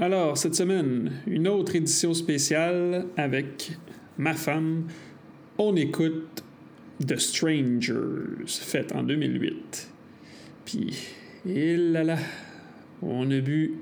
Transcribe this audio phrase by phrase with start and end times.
[0.00, 3.78] Alors, cette semaine, une autre édition spéciale avec
[4.18, 4.88] ma femme.
[5.56, 6.42] On écoute
[7.06, 9.88] The Strangers, faite en 2008.
[10.64, 10.98] Puis,
[11.48, 12.18] et là là,
[13.02, 13.74] on a bu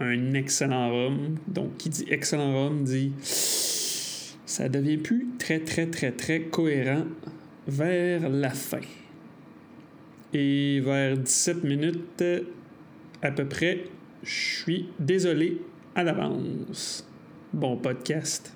[0.00, 1.36] un excellent rhum.
[1.46, 7.04] Donc, qui dit excellent rhum dit ça devient plus très, très, très, très cohérent
[7.68, 8.80] vers la fin.
[10.34, 12.24] Et vers 17 minutes
[13.22, 13.84] à peu près,
[14.22, 15.60] je suis désolé
[15.94, 17.06] à l'avance.
[17.52, 18.54] Bon podcast.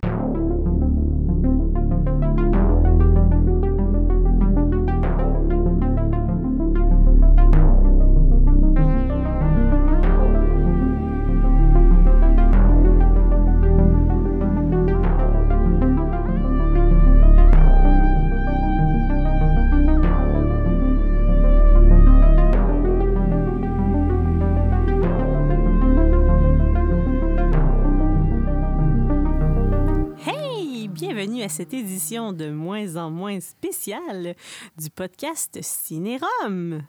[31.65, 34.35] Cette édition de moins en moins spéciale
[34.77, 36.83] du podcast Cinérum.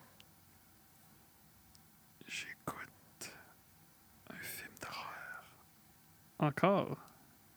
[2.27, 3.31] J'écoute
[4.29, 5.43] un film d'horreur.
[6.39, 6.97] Encore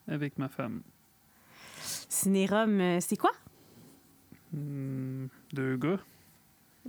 [0.07, 0.83] avec ma femme.
[1.81, 3.33] Cinérum, euh, c'est quoi?
[4.53, 5.99] Hmm, deux gars.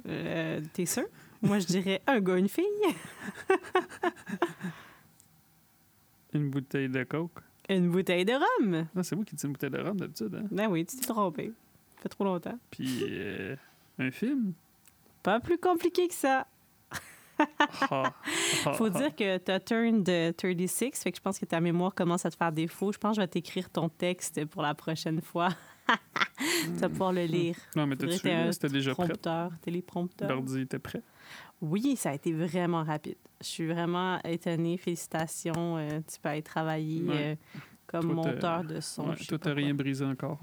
[0.07, 1.05] Euh, T'es sûr?
[1.41, 2.65] Moi, je dirais un gars, une fille.
[6.33, 7.41] Une bouteille de coke.
[7.69, 8.87] Une bouteille de rhum.
[8.95, 10.47] Ah, c'est vous qui dites une bouteille de rhum d'habitude, hein?
[10.51, 11.53] Ben oui, tu t'es trompé.
[11.95, 12.57] Ça fait trop longtemps.
[12.71, 13.55] Puis euh,
[13.99, 14.53] un film?
[15.21, 16.47] Pas plus compliqué que ça.
[18.73, 21.93] Faut dire que tu as turned euh, 36, fait que je pense que ta mémoire
[21.93, 22.91] commence à te faire défaut.
[22.91, 25.49] Je pense que je vais t'écrire ton texte pour la prochaine fois.
[26.37, 27.55] tu vas pouvoir le lire.
[27.75, 29.05] Non, mais t'as-tu C'était déjà prêt?
[29.05, 30.29] Prompteur, téléprompteur.
[30.29, 31.01] L'ordi était prêt?
[31.61, 33.15] Oui, ça a été vraiment rapide.
[33.41, 34.77] Je suis vraiment étonnée.
[34.77, 35.77] Félicitations.
[35.77, 37.15] euh, tu peux aller travailler Ouais.
[37.31, 37.35] euh,
[37.87, 39.09] comme Toi, monteur de son.
[39.09, 40.39] Ouais, toi, t'as rien brisé encore?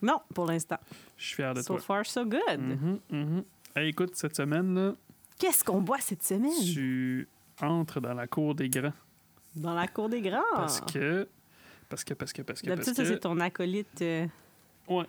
[0.00, 0.78] Non, pour l'instant.
[1.16, 1.80] Je suis fier de So toi.
[1.82, 2.40] far, so good.
[2.58, 3.44] Mhm, mhm.
[3.76, 4.94] Hey, écoute, cette semaine,
[5.38, 6.50] Qu'est-ce qu'on boit cette semaine?
[6.74, 7.28] tu
[7.60, 8.92] entres dans la cour des grands.
[9.56, 10.40] Dans la cour des grands?
[10.54, 11.28] Parce que.
[11.88, 13.04] Parce que, parce que, parce que, parce D'habitude, que.
[13.08, 14.26] c'est ton acolyte euh,
[14.88, 15.04] Ouais.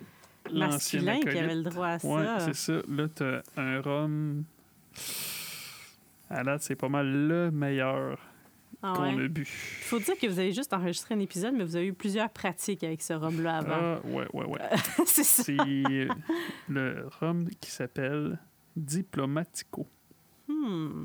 [0.52, 2.08] masculin qui avait le droit à ça.
[2.08, 2.72] Ouais, c'est ça.
[2.88, 4.44] Là, t'as un rhum.
[6.30, 8.18] À date, c'est pas mal le meilleur
[8.82, 9.24] Ah qu'on ouais?
[9.24, 9.42] a bu.
[9.42, 12.30] Il faut dire que vous avez juste enregistré un épisode, mais vous avez eu plusieurs
[12.30, 13.74] pratiques avec ce rhum-là avant.
[13.74, 14.60] Ah, ouais, ouais, ouais.
[15.06, 15.42] c'est ça.
[15.42, 15.56] C'est
[16.68, 18.38] le rhum qui s'appelle
[18.76, 19.86] Diplomatico.
[20.48, 21.02] Hmm,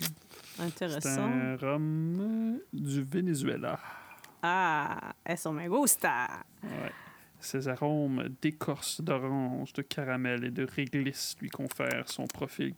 [0.56, 1.22] C'est Intéressant.
[1.24, 3.80] un rhum du Venezuela.
[4.44, 6.28] Ah, eso me gusta.
[6.64, 6.92] Ouais.
[7.46, 12.74] Ses arômes d'écorce d'orange, de caramel et de réglisse lui confèrent son profil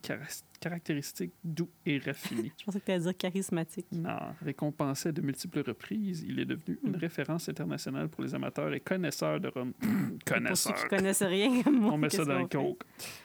[0.60, 2.52] caractéristique doux et raffiné.
[2.60, 3.86] Je pensais que tu allais dire charismatique.
[3.92, 6.96] Non, récompensé à de multiples reprises, il est devenu une Hmm.
[6.96, 9.72] référence internationale pour les amateurs et connaisseurs de rhum.
[9.72, 10.74] Pour ceux connaisseurs.
[10.74, 11.92] qui connaissent rien comme moi.
[11.94, 12.82] On met ça dans le coke.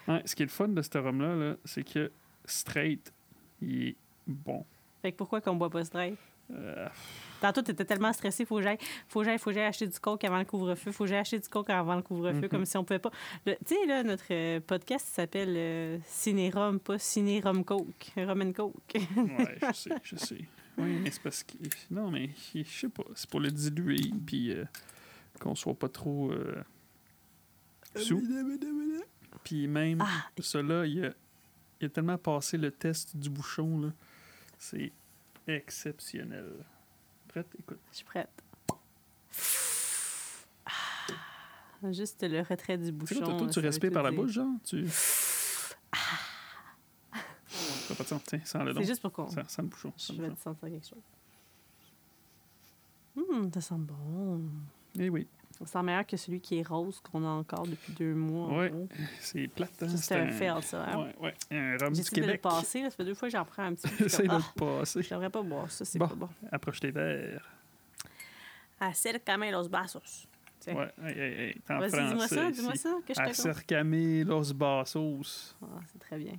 [0.07, 2.09] Ouais, ce qui est le fun de ce rhum-là, là, c'est que
[2.45, 3.11] straight,
[3.61, 3.95] il est
[4.27, 4.65] bon.
[5.01, 6.15] Fait que pourquoi qu'on boit pas straight?
[6.53, 6.87] Euh,
[7.43, 8.77] Tantôt, t'étais tellement stressé, faut que j'aille,
[9.09, 11.19] faut que j'aille, faut que j'aille acheter du coke avant le couvre-feu, faut que j'aille
[11.19, 12.47] acheter du coke avant le couvre-feu, Mhm.
[12.49, 13.11] comme si on pouvait pas.
[13.45, 18.73] Tu sais, là, notre euh, podcast s'appelle euh, Ciné-Rum, pas Ciné-Rum Coke, Rum and Coke.
[18.95, 20.37] ouais, je sais, je sais.
[20.77, 21.53] Oui, mais c'est parce que.
[21.91, 23.03] Non, mais je sais pas.
[23.13, 24.63] C'est pour le diluer, puis euh,
[25.41, 26.63] qu'on soit pas trop euh,
[27.97, 28.23] sous.
[29.43, 31.11] Puis même, Ah, cela, il a,
[31.81, 33.89] il a tellement passé le test du bouchon, là.
[34.57, 34.93] C'est
[35.47, 36.45] exceptionnel.
[37.33, 37.47] Prête?
[37.59, 37.79] Écoute.
[37.91, 38.29] je suis prête.
[40.65, 43.15] Ah, Juste le retrait du bouchon.
[43.19, 44.51] toi, toi, ça tu respires par la bouche, genre?
[44.63, 44.87] Tu.
[44.87, 45.75] Ça
[47.87, 48.21] fait pas de sens.
[48.23, 48.83] Tiens, sens le C'est donc.
[48.85, 49.27] juste pour qu'on.
[49.29, 49.91] Sans, sans le bouchon.
[49.97, 51.01] Je sans vais te sentir quelque chose.
[53.17, 54.41] Hum, ça sent bon.
[54.99, 55.27] Eh oui,
[55.59, 58.67] Ça sent meilleur que celui qui est rose qu'on a encore depuis deux mois.
[58.69, 58.87] gros.
[59.19, 59.83] c'est plate.
[59.83, 59.87] Hein?
[59.89, 60.83] C'est un fail, ça.
[60.83, 60.97] hein?
[60.97, 61.33] Ouais, ouais.
[61.51, 62.41] Un rhum du J'essaie de le Québec.
[62.41, 62.81] passer.
[62.81, 62.89] Là.
[62.89, 64.05] Ça fait deux fois que j'en prends un petit peu.
[64.23, 65.03] De ah, le passer.
[65.03, 66.07] je devrais pas boire ça, c'est Bon.
[66.07, 66.29] pas bon.
[66.51, 67.47] Approche tes verres.
[68.79, 70.27] Acercame los vasos.
[70.59, 70.75] Tiens.
[70.75, 75.55] Ouais, hey, hey, hey, en Vas-y, dis-moi ça, dis-moi ça, que je te los basos.
[75.61, 76.33] Ah, c'est très bien.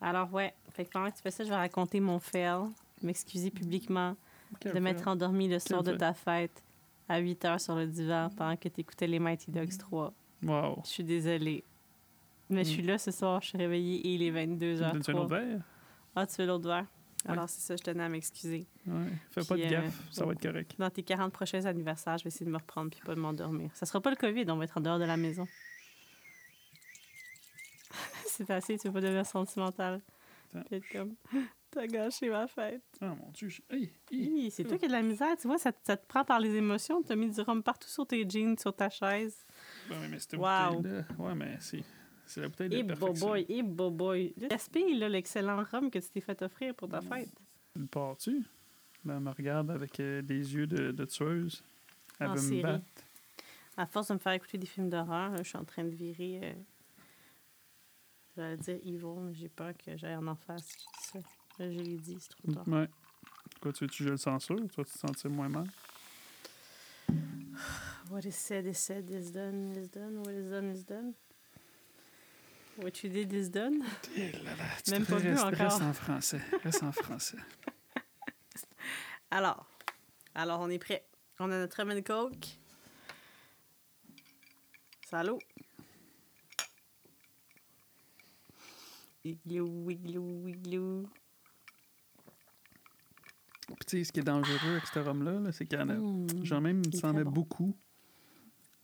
[0.00, 0.52] Alors, ouais.
[0.70, 2.64] Fait que pendant que tu fais ça, je vais raconter mon fail,
[3.02, 4.14] m'excuser publiquement
[4.62, 6.62] de m'être endormi le soir de ta fête
[7.08, 10.12] à 8 heures sur le divan pendant que tu écoutais les Mighty Dogs 3.
[10.42, 10.80] Wow.
[10.84, 11.64] Je suis désolée.
[12.48, 14.82] Mais je suis là ce soir, je suis réveillée et il est Tu me donnes
[14.84, 15.28] un autre 22h03.
[15.28, 15.60] verre?
[16.14, 16.86] Ah, tu veux l'autre verre?
[17.24, 17.32] Ouais.
[17.32, 18.66] Alors, c'est ça, je tenais à m'excuser.
[18.86, 19.06] Ouais.
[19.32, 20.74] Fais pas de Puis, euh, gaffe, ça va être correct.
[20.78, 23.70] Dans tes 40 prochains anniversaires, je vais essayer de me reprendre puis pas de m'endormir.
[23.74, 25.48] Ça sera pas le COVID, on va être en dehors de la maison.
[28.26, 30.00] c'est assez, tu veux pas devenir sentimental.
[30.52, 31.14] Peut-être comme.
[31.76, 32.82] T'as gâché ma fête.
[33.02, 33.48] Ah mon dieu.
[33.50, 34.46] je- Hey, hey.
[34.46, 35.36] Hi, c'est toi qui as de la misère.
[35.38, 37.02] Tu vois, ça, te- ça te prend par les émotions.
[37.02, 39.44] T'as mis du rhum partout sur tes jeans, sur ta chaise.
[39.90, 40.76] Ben mais c'était Wow.
[40.76, 41.04] bouteille-là.
[41.18, 41.82] Ouais, mais c'est.
[42.24, 43.26] C'est la bouteille de Et perfection.
[43.28, 44.32] boy, et boy.
[44.38, 47.28] Gaspille, là, l'excellent rhum que tu t'es fait offrir pour ta fête.
[47.76, 48.42] Le pars-tu?
[49.04, 51.62] Ben, elle me regarde avec euh, des yeux de, de tueuse.
[52.18, 52.56] Elle En veut série.
[52.56, 52.84] me battre.
[53.76, 56.40] À force de me faire écouter des films d'horreur, je suis en train de virer.
[56.42, 56.52] Euh...
[58.34, 60.56] J'allais dire evil, mais j'ai peur que j'aille en enfer
[61.56, 61.78] si je.
[61.78, 62.68] Là, l'ai dit, c'est trop tard.
[62.68, 62.88] Ouais.
[63.60, 64.56] Quoi, tu veux que je le censure?
[64.56, 65.66] Tu vas te sentir moins mal?
[68.10, 71.14] What is said is said, is done is done, what is done is done.
[72.76, 73.82] What you did is done.
[74.16, 75.50] Là là, tu Même pas vu encore.
[75.52, 76.40] Reste en français.
[76.62, 77.38] Reste en français.
[79.30, 79.66] Alors,
[80.34, 81.04] alors on est prêt.
[81.40, 82.46] On a notre rum coke.
[85.08, 85.38] Salut.
[89.24, 91.08] Igloo, igloo, igloo.
[93.66, 95.88] Puis tu sais, ce qui est dangereux avec ce rhum-là, là, c'est qu'il y en
[95.88, 95.94] a.
[95.94, 96.44] Mm.
[96.44, 97.30] Genre même, Il s'en met bon.
[97.32, 97.76] beaucoup.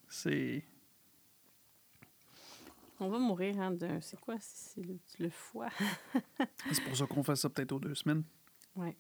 [0.09, 0.65] C'est.
[3.01, 3.99] On va mourir, hein, de...
[4.01, 4.37] C'est quoi?
[4.41, 5.69] C'est le, le foie?
[6.73, 8.23] C'est pour ça qu'on fait ça peut-être aux deux semaines.
[8.77, 8.97] Ouais.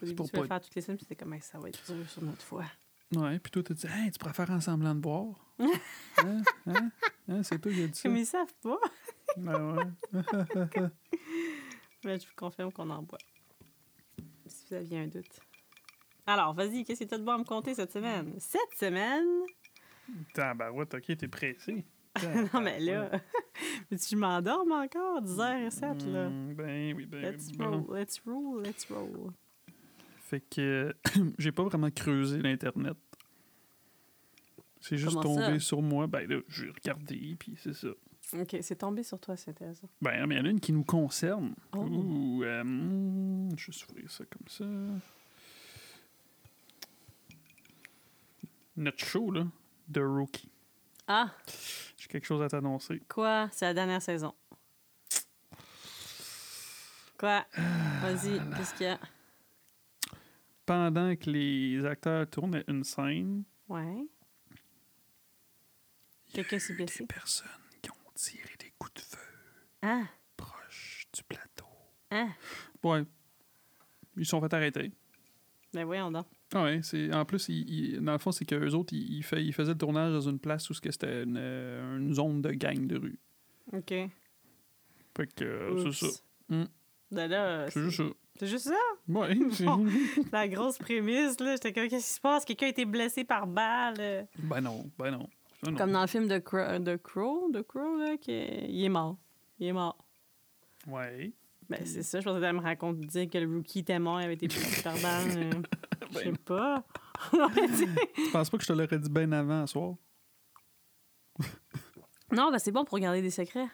[0.00, 2.08] Au début, pour pas- faire toutes les semaines, puis c'était comme, ça va être dur
[2.08, 2.64] sur notre foie.
[3.14, 5.34] Ouais, puis toi, tu dis, hey, tu préfères en semblant de boire?
[5.58, 6.42] hein?
[6.66, 6.90] Hein?
[7.28, 7.42] Hein?
[7.42, 8.08] C'est toi qui as dit ça.
[8.08, 8.78] Comme ils savent pas.
[9.36, 10.20] Ben ouais.
[12.04, 13.18] Mais je vous confirme qu'on en boit.
[14.64, 15.40] Si vous aviez un doute.
[16.26, 18.34] Alors, vas-y, qu'est-ce que tu as de bon à me compter cette semaine?
[18.38, 19.26] Cette semaine?
[20.32, 21.84] Tabarouette, ok, t'es pressé.
[22.54, 23.10] non, mais là,
[23.90, 25.20] mais tu m'endormes encore?
[25.22, 26.28] 10h07, là.
[26.30, 27.82] Mm, Ben oui, ben Let's ben non.
[27.82, 29.32] roll, let's roll, let's roll.
[30.18, 30.94] Fait que
[31.38, 32.96] j'ai pas vraiment creusé l'Internet.
[34.80, 35.46] C'est juste Comment ça?
[35.46, 36.06] tombé sur moi.
[36.06, 37.88] Ben là, j'ai regardé, puis c'est ça.
[38.36, 39.88] OK, c'est tombé sur toi, c'est intéressant.
[40.02, 41.54] Ben, mais il y en a une qui nous concerne.
[41.72, 41.78] Oh.
[41.78, 42.62] Ouh, euh,
[43.56, 44.64] je vais s'ouvrir ça comme ça.
[48.76, 49.46] Notre show, là,
[49.92, 50.50] The Rookie.
[51.06, 51.30] Ah,
[51.96, 53.00] J'ai quelque chose à t'annoncer.
[53.08, 53.48] quoi?
[53.52, 54.34] C'est la dernière saison.
[57.18, 57.44] Quoi?
[58.02, 58.98] Vas-y, qu'est-ce qu'il y a?
[60.66, 64.06] Pendant que les acteurs tournaient une scène, Ouais.
[66.32, 66.98] Quelqu'un s'est blessé?
[67.00, 67.46] des personnes
[68.14, 69.18] tiré des coups de feu
[69.82, 70.04] Ah,
[70.36, 71.66] proches du plateau.
[72.10, 72.28] ah.
[72.82, 73.02] Ouais.
[74.16, 74.92] Ils se sont fait arrêter.
[75.72, 76.26] Ben voyons donc.
[76.54, 79.22] Ah ouais, c'est en plus ils- ils- dans le fond c'est qu'eux autres ils, ils
[79.24, 82.14] fait- ils faisaient le tournage dans une place où ce que c'était une, euh, une
[82.14, 83.18] zone de gang de rue.
[83.72, 83.88] OK.
[83.90, 86.20] Fait que euh, c'est ça.
[86.48, 86.64] Mm.
[87.10, 88.04] Ben là, C'est juste ça.
[88.38, 88.74] c'est juste ça?
[89.08, 89.26] Bon.
[90.32, 91.52] La grosse prémisse, là.
[91.54, 92.44] J'étais comme, qu'est-ce qui se passe?
[92.44, 93.96] Quelqu'un a été blessé par balle.
[93.98, 94.22] euh.
[94.38, 95.28] ben non, ben non.
[95.64, 95.76] Ça, non.
[95.76, 98.88] Comme dans le film de Crow, de Crow, de Crow là, qui est- il est
[98.88, 99.16] mort.
[99.58, 99.96] Il est mort.
[100.86, 101.32] Ouais.
[101.68, 104.24] Ben, c'est ça, je pensais qu'elle me raconter dire que le rookie était mort, il
[104.24, 105.00] avait été blessé par euh,
[106.12, 106.84] Je sais Ben, pas.
[107.32, 107.48] non,
[108.14, 109.94] tu penses pas que je te l'aurais dit bien avant à soir?
[112.30, 113.68] ben c'est bon pour garder des secrets.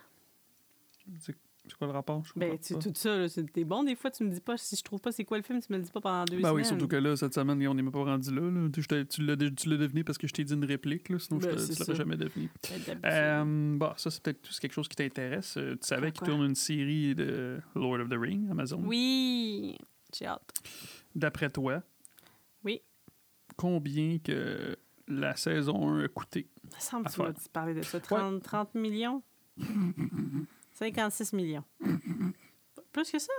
[1.71, 2.25] C'est c'est quoi le rapport?
[2.25, 2.79] Je Ben, pas.
[2.79, 5.13] tout ça, c'est- t'es bon des fois, tu me dis pas, si je trouve pas
[5.13, 6.55] c'est quoi le film, tu me le dis pas pendant deux Ben semaines.
[6.57, 8.41] oui, surtout que là, cette semaine, on n'est même pas rendu là.
[8.51, 8.69] là.
[9.09, 11.61] Tu, l'as deviné parce que je t'ai dit une réplique, là, sinon Ben, je te-
[11.61, 11.95] c'est tu l'aurais ça.
[11.95, 12.49] jamais deviné.
[12.87, 13.01] Ben.
[13.05, 15.57] Euh, bon, ça, c'est peut-être quelque chose qui t'intéresse.
[15.57, 16.29] Euh, Tu savais qu'il Quoi?
[16.29, 18.83] tourne une série de Lord of the Rings, Amazon.
[18.85, 19.77] Oui,
[20.13, 20.53] j'ai hâte.
[21.15, 21.83] D'après toi,
[22.65, 22.81] Oui.
[23.57, 24.77] combien que
[25.09, 26.49] la saison 1 a coûté?
[26.65, 28.01] Il me semble que tu m'as parler de ça.
[28.01, 29.23] 30, 30 millions?
[30.81, 31.65] 56 millions.
[32.93, 33.33] Plus que ça?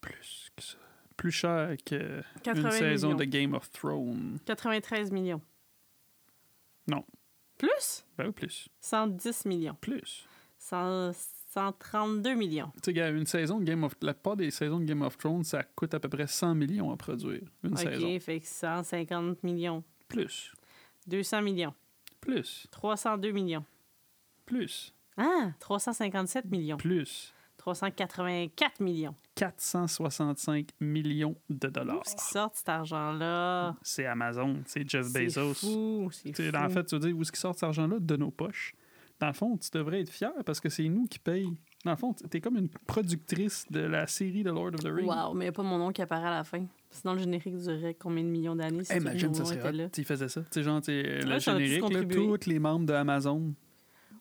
[0.00, 0.76] Plus que ça.
[1.16, 3.18] Plus cher que 80 une saison millions.
[3.18, 4.38] de Game of Thrones.
[4.44, 5.40] 93 millions.
[6.86, 7.04] Non.
[7.56, 8.04] Plus?
[8.16, 8.68] Ben oui, plus.
[8.80, 9.76] 110 millions.
[9.80, 10.26] Plus.
[10.58, 11.12] 100
[11.50, 12.70] 132 millions.
[12.74, 13.94] Tu sais, gars, une saison de Game of...
[14.02, 16.92] La plupart des saisons de Game of Thrones, ça coûte à peu près 100 millions
[16.92, 17.40] à produire.
[17.64, 18.20] Une OK, saison.
[18.20, 19.82] fait que 150 millions.
[20.08, 20.52] Plus.
[21.06, 21.74] 200 millions.
[22.20, 22.66] Plus.
[22.70, 23.64] 302 millions.
[24.44, 24.92] Plus.
[25.18, 25.50] Ah!
[25.60, 26.76] 357 millions.
[26.78, 27.34] Plus.
[27.58, 29.14] 384 millions.
[29.34, 32.02] 465 millions de Où dollars.
[32.06, 33.74] est-ce qu'ils sortent cet argent-là?
[33.82, 35.54] C'est Amazon, c'est Jeff C'est Bezos.
[35.54, 36.56] fou, c'est Tu sais, fou.
[36.56, 37.96] En fait, tu veux dire, où est-ce qu'il sort cet argent-là?
[38.00, 38.74] De nos poches.
[39.20, 41.56] Dans le fond, tu devrais être fier parce que c'est nous qui payons.
[41.84, 45.06] Dans le fond, t'es comme une productrice de la série de Lord of the Rings.
[45.08, 46.64] Wow, mais il n'y a pas mon nom qui apparaît à la fin.
[46.90, 49.88] Sinon, le générique durerait combien de millions d'années si imagine, ça serait là?
[49.92, 50.42] s'ils faisaient ça.
[50.42, 53.52] Tu sais, genre, tu sais, le générique, là, tous les membres de Amazon.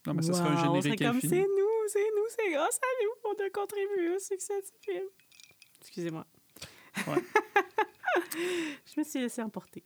[0.07, 2.77] Non, mais ça serait un Wow, on générique comme, c'est nous, c'est nous, c'est grâce
[2.77, 5.05] à nous qu'on a contribué au succès du film.
[5.81, 6.25] Excusez-moi.
[7.07, 7.23] Ouais.
[8.85, 9.83] Je me suis laissé emporter.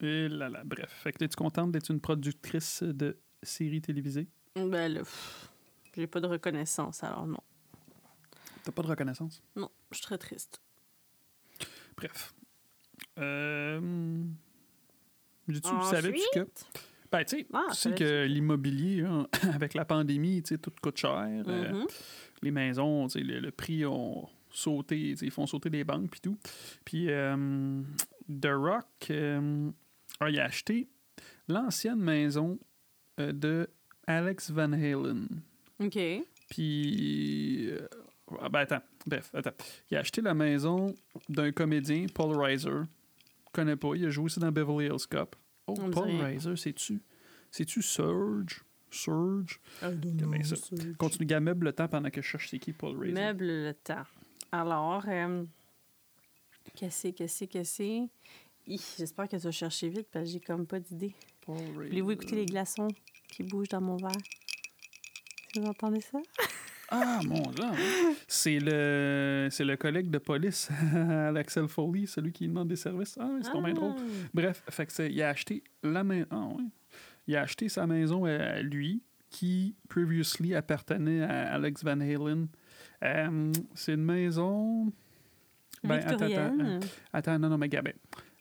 [0.00, 0.90] Et là, là, bref.
[1.04, 4.26] Fait que es-tu contente d'être une productrice de séries télévisées?
[4.56, 5.02] Ben là,
[5.94, 7.40] j'ai pas de reconnaissance, alors non.
[8.64, 9.42] T'as pas de reconnaissance?
[9.54, 10.60] Je suis très triste.
[11.96, 12.34] Bref.
[13.18, 13.80] Euh...
[15.48, 15.84] Tu Ensuite?
[15.84, 16.48] savais-tu que.
[17.12, 20.72] Ben, tu sais, Ah, tu sais que l'immobilier, hein, avec la pandémie, tu sais, tout
[20.82, 21.28] coûte cher.
[21.46, 21.86] euh, Mhm.
[22.42, 26.20] les maisons, tu sais, le, le prix ont sauté, ils font sauter les banques puis
[26.20, 26.36] tout.
[26.84, 27.82] Puis euh,
[28.28, 29.70] The Rock euh,
[30.20, 30.88] a y acheté
[31.48, 32.58] l'ancienne maison
[33.18, 33.68] de
[34.06, 35.28] Alex Van Halen.
[35.80, 35.98] OK.
[36.50, 37.70] Puis.
[38.40, 39.52] ah, ben attends, bref, attends.
[39.90, 40.94] Il a acheté la maison
[41.28, 42.70] d'un comédien, Paul Reiser.
[42.70, 45.36] Je connais pas, il a joué aussi dans Beverly Hills Cop.
[45.66, 46.10] Oh, On Paul.
[46.20, 47.00] Reiser, c'est-tu
[47.50, 49.60] C'est-tu Surge Surge?
[49.80, 49.90] Ça.
[50.98, 53.14] Continue, gars, meuble le temps pendant que je cherche c'est qui Paul Reiser.
[53.14, 54.02] Meuble le temps.
[54.50, 55.44] Alors, euh,
[56.74, 58.02] qu'est-ce que c'est, qu'est-ce que c'est?
[58.98, 61.14] J'espère que tu vas chercher vite parce que j'ai comme pas d'idée.
[61.46, 62.88] Voulez-vous écouter les glaçons
[63.28, 64.10] qui bougent dans mon verre?
[65.52, 66.18] Si vous entendez ça?
[66.92, 67.64] Ah, mon Dieu.
[67.72, 68.16] oui.
[68.28, 70.68] C'est le, c'est le collègue de police
[71.32, 73.16] l'Axel Foley, celui qui demande des services.
[73.20, 73.94] Ah, c'est tombé drôle.
[74.34, 76.26] Bref, fait que c'est- il a acheté la maison.
[76.30, 76.64] Ah, ouais.
[77.26, 82.48] Il a acheté sa maison à lui, qui previously appartenait à Alex Van Halen.
[83.04, 84.92] Euh, c'est une maison.
[85.84, 86.80] Ben, attends, attends, Victorienne.
[87.12, 87.92] Attends, non, non, mais Gabin.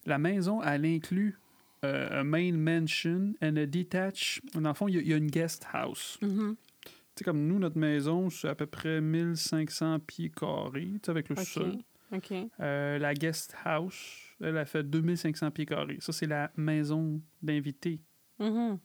[0.06, 1.38] La maison, elle inclut
[1.86, 4.42] euh, un main mansion and a detached.
[4.54, 6.18] Dans le fond, il y, a- y a une guest house.
[6.22, 6.56] Mhm.
[6.56, 6.71] Tu
[7.18, 11.30] sais, comme nous, notre maison, c'est à peu près 1500 pieds carrés, tu sais, avec
[11.30, 11.78] le sol.
[12.14, 12.34] OK.
[12.60, 15.98] Euh, la guest house, elle a fait 2500 pieds carrés.
[16.00, 18.00] Ça, c'est la maison d'invités.
[18.40, 18.80] Mhm.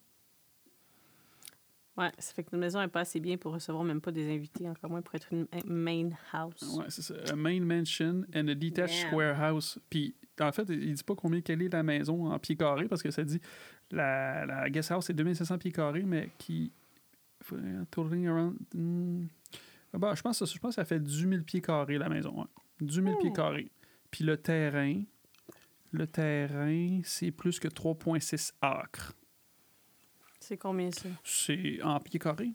[1.97, 4.31] Ouais, ça fait que notre maison n'est pas assez bien pour recevoir même pas des
[4.31, 6.77] invités, encore moins pour être une main house.
[6.77, 7.15] Ouais, c'est ça.
[7.31, 9.07] A main mansion and a detached Yeah.
[9.07, 9.79] square house.
[9.89, 13.01] Puis, en fait, il dit pas combien quelle est la maison en pieds carrés parce
[13.01, 13.41] que ça dit
[13.89, 16.71] la, la guest house, c'est 2500 pieds carrés, mais qui.
[17.91, 18.57] Totaling around.
[18.73, 19.25] hmm.
[19.93, 22.09] Bah, je, pense, que ça- je pense que ça fait 10 000 pieds carrés la
[22.09, 22.39] maison.
[22.41, 22.45] Ouais.
[22.81, 23.33] 10 000 pieds Hmm.
[23.33, 23.71] carrés.
[24.11, 25.01] Puis le terrain,
[25.91, 29.13] le terrain, c'est plus que 3,6 acres.
[30.39, 31.09] C'est combien ça?
[31.23, 32.51] C'est en pieds carrés.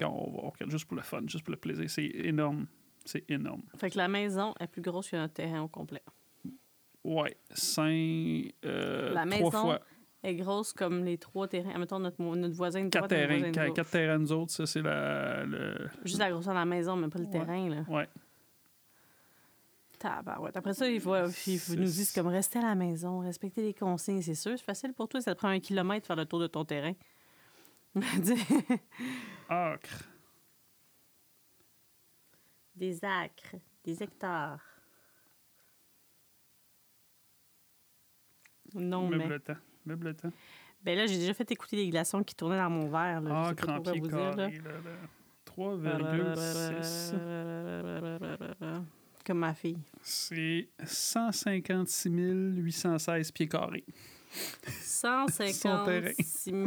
[0.00, 1.88] On va juste pour le fun, juste pour le plaisir.
[1.90, 2.66] C'est énorme.
[3.04, 3.62] C'est énorme.
[3.78, 6.02] Fait que la maison est plus grosse que notre terrain au complet.
[7.04, 9.95] Ouais, cinq, euh, La trois maison, fois, Elle
[10.28, 11.78] est grosse comme les trois terrains.
[11.78, 14.32] Mettons notre, notre voisin de quatre droite et notre terrains, voisin de quatre, terrains nous
[14.32, 17.30] autres, ça c'est la, le, Juste la grosseur de la maison, mais pas le Ouais.
[17.30, 17.68] terrain.
[17.68, 17.84] Là.
[17.88, 18.08] ouais,
[19.98, 20.56] Tabarouette.
[20.56, 21.14] Après ça, il faut,
[21.46, 24.52] il faut nous dire comme rester à la maison, respecter les consignes, c'est sûr.
[24.58, 26.64] C'est facile pour toi, ça te prend un kilomètre de faire le tour de ton
[26.66, 26.92] terrain.
[29.48, 30.04] acre.
[32.74, 34.60] des acres, des hectares.
[38.74, 39.26] Non, mais.
[39.26, 39.54] le temps,
[39.86, 40.14] meuble.
[40.84, 43.20] Ben là, j'ai déjà fait écouter les glaçons qui tournaient dans mon verre.
[43.20, 43.52] Là.
[43.56, 44.48] Pourquoi pieds vous dire, là.
[44.48, 44.50] là, là.
[45.46, 47.14] 3,6.
[49.24, 49.78] Comme ma fille.
[50.02, 53.84] C'est 156 816 pieds carrés.
[54.80, 56.58] 156 000.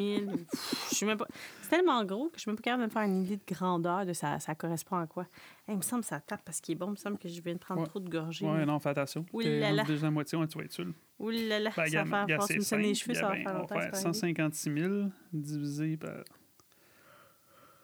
[0.52, 1.28] Pff, Je suis même pas...
[1.62, 3.54] C'est tellement gros que je suis même pas capable de me faire une idée de
[3.56, 5.24] grandeur de ça, ça correspond à quoi.
[5.68, 6.88] Hey, il me semble que ça tape parce qu'il est bon.
[6.88, 7.88] Il me semble que je viens de prendre Ouais.
[7.88, 8.46] trop de gorgées.
[8.46, 9.26] Ouais, non, fais attention.
[9.34, 9.84] Ouh là là.
[10.04, 10.86] à moitié, vas être sûr.
[11.20, 12.52] Ouh là là, Ben, ça va faire force.
[12.52, 13.76] me les cheveux, ça va faire on longtemps.
[13.76, 14.20] va que faire c'est pas arrivé.
[14.20, 16.24] 156 000 divisé par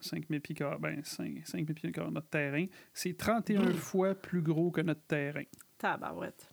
[0.02, 0.56] 5 000 pieds.
[0.80, 2.66] Ben, 5, 5 000 pieds notre terrain.
[2.94, 5.44] C'est 31 fois plus gros que notre terrain.
[5.78, 6.50] Tabarouette.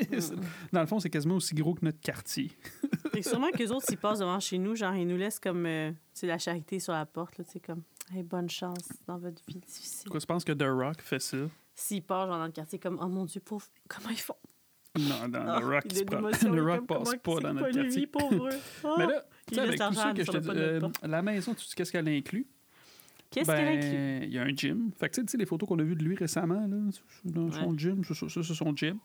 [0.72, 2.50] Dans le fond, c'est quasiment aussi gros que notre quartier.
[3.12, 5.90] Que sûrement qu'eux autres, s'ils passent devant chez nous, genre, ils nous laissent comme, euh,
[6.22, 7.82] la charité sur la porte, là, tu sais, comme,
[8.14, 10.08] hey, bonne chance dans votre vie difficile.
[10.08, 11.38] Quoi, tu penses que The Rock fait ça?
[11.74, 14.36] S'ils passent, genre, dans le quartier, comme, oh mon Dieu, pauvre, comment ils font?
[14.98, 18.06] Non, dans Ah, The Rock, il il est Rock passe pas dans notre quartier.
[18.06, 18.48] pauvre?
[18.84, 18.94] Ah!
[18.98, 21.22] Mais là, tu Il sais, avec tout ça que je te le dis, euh, la
[21.22, 22.46] maison, tu sais qu'est-ce qu'elle inclut?
[23.30, 24.26] Qu'est-ce Ben, qu'elle inclut?
[24.28, 24.90] Il y a un gym.
[24.98, 26.76] Fait que tu sais, les photos qu'on a vues de lui récemment, là,
[27.24, 28.98] dans son gym, ça, c'est son gym.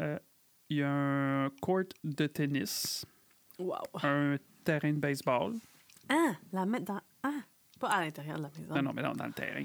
[0.00, 0.18] Euh,
[0.70, 3.04] Il y a un court de tennis,
[3.58, 3.76] Wow.
[4.02, 5.54] un terrain de baseball.
[6.08, 7.00] Ah, la mettre dans.
[7.22, 7.30] Ah,
[7.78, 8.74] pas à l'intérieur de la maison.
[8.74, 9.64] Non, non, mais non, dans le terrain.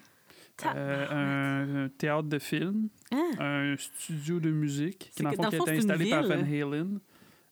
[0.76, 5.50] Euh, un, un théâtre de film, Ah, un studio de musique qui, dans fond, dans
[5.50, 6.34] qui a été installé par Van.
[6.44, 7.00] Halen.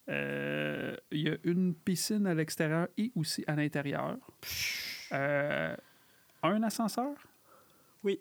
[0.09, 4.17] Euh, Il y a une piscine à l'extérieur et aussi à l'intérieur.
[5.13, 5.75] Euh,
[6.43, 7.13] un ascenseur?
[8.03, 8.19] oui.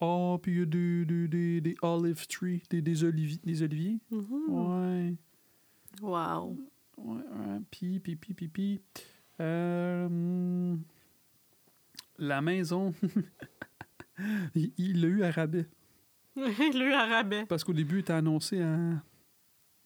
[0.00, 3.62] Oh, puis il y a des, des, des, des olive trees, des, des, oliviers, des
[3.62, 3.98] oliviers.
[4.10, 4.48] Mhm.
[4.48, 5.14] Ouais.
[6.00, 6.56] Wow.
[6.96, 7.60] Ouais, ouais.
[7.70, 8.80] Puis, puis, puis, puis, puis.
[9.40, 10.76] Euh,
[12.18, 12.94] la maison.
[14.54, 15.66] il il l'a eu à rabais.
[16.36, 17.44] Le à rabais.
[17.46, 19.02] Parce qu'au début, il était annoncé à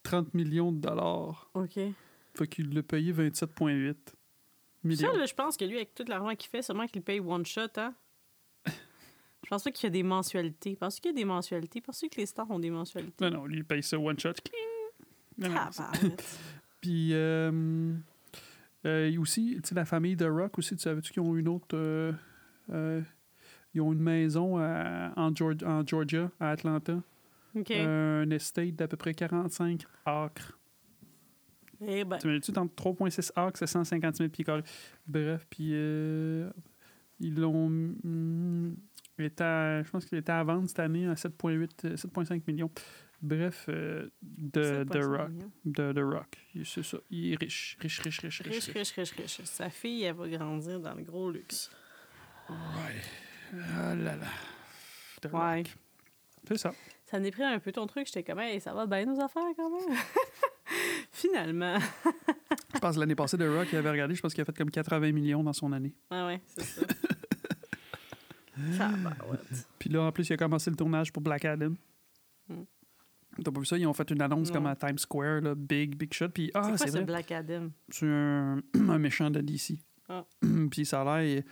[0.03, 1.51] 30 millions de dollars.
[1.55, 1.79] OK.
[2.35, 3.97] Fait qu'il l'a payé 27,8
[4.85, 5.13] millions.
[5.13, 7.47] Ça, là, je pense que lui, avec tout l'argent qu'il fait, sûrement qu'il paye one
[7.47, 7.95] shot, hein?
[9.45, 10.75] Je pense pas qu'il y a des mensualités.
[10.77, 11.81] Penses-tu qu'il y a des mensualités?
[11.81, 13.25] Penses-tu que les stars ont des mensualités?
[13.25, 14.33] Non, non, lui, il paye ça one shot.
[14.33, 15.51] Cling!
[15.51, 16.39] Non, Tabarouette.
[16.81, 17.93] Puis, euh,
[18.87, 21.75] euh, aussi, tu sais, la famille de Rock aussi, tu savais-tu qu'ils ont une autre.
[21.77, 22.13] euh,
[22.71, 23.01] euh,
[23.75, 27.03] ils ont une maison à- en, Geor- en Georgia, à Atlanta?
[27.57, 27.71] OK.
[27.71, 30.59] Un estate d'à peu près 45 acres.
[31.87, 34.63] Eh ben, Tu dit, entre 3,6 acres, c'est 150 000 pieds carrés.
[35.07, 36.49] Bref, puis euh,
[37.21, 37.67] ils l'ont.
[37.67, 38.77] hum,
[39.19, 42.43] il était à- je pense qu'il était à vendre cette année à 7,8, euh, 7,5
[42.47, 42.71] millions.
[43.23, 45.31] Bref, euh, de, de Rock.
[45.65, 46.37] De, de Rock.
[46.55, 46.99] Il- C'est ça.
[47.11, 47.77] Il est riche.
[47.81, 48.53] Riche, riche, riche, riche.
[48.67, 49.41] Riche, riche, riche, riche.
[49.45, 51.71] Sa fille, elle va grandir dans le gros luxe.
[52.51, 52.57] Ouais.
[53.77, 54.27] Ah là là.
[55.23, 55.57] The Ouais.
[55.59, 55.75] Rock.
[56.49, 56.75] C'est ça.
[57.07, 58.07] Ça me pris un peu ton truc.
[58.07, 59.97] J'étais comme, hey, ça va bien nos affaires quand même?
[61.13, 61.79] Finalement.
[62.75, 64.57] Je pense que l'année passée, The Rock, il avait regardé, je pense qu'il a fait
[64.57, 65.95] comme 80 millions dans son année.
[66.11, 66.83] Ah ouais, c'est ça.
[69.79, 71.73] Puis là, en plus, il a commencé le tournage pour Black Adam.
[72.49, 72.63] Hmm.
[73.43, 73.77] T'as pas vu ça?
[73.77, 74.55] Ils ont fait une annonce Non.
[74.55, 76.29] comme à Times Square, là, big, big shot.
[76.29, 76.99] Puis, ah, c'est ce.
[76.99, 77.71] Black Adam?
[77.89, 79.75] C'est un, un méchant de DC.
[80.09, 80.25] Ah.
[80.71, 81.43] Puis ça a l'air.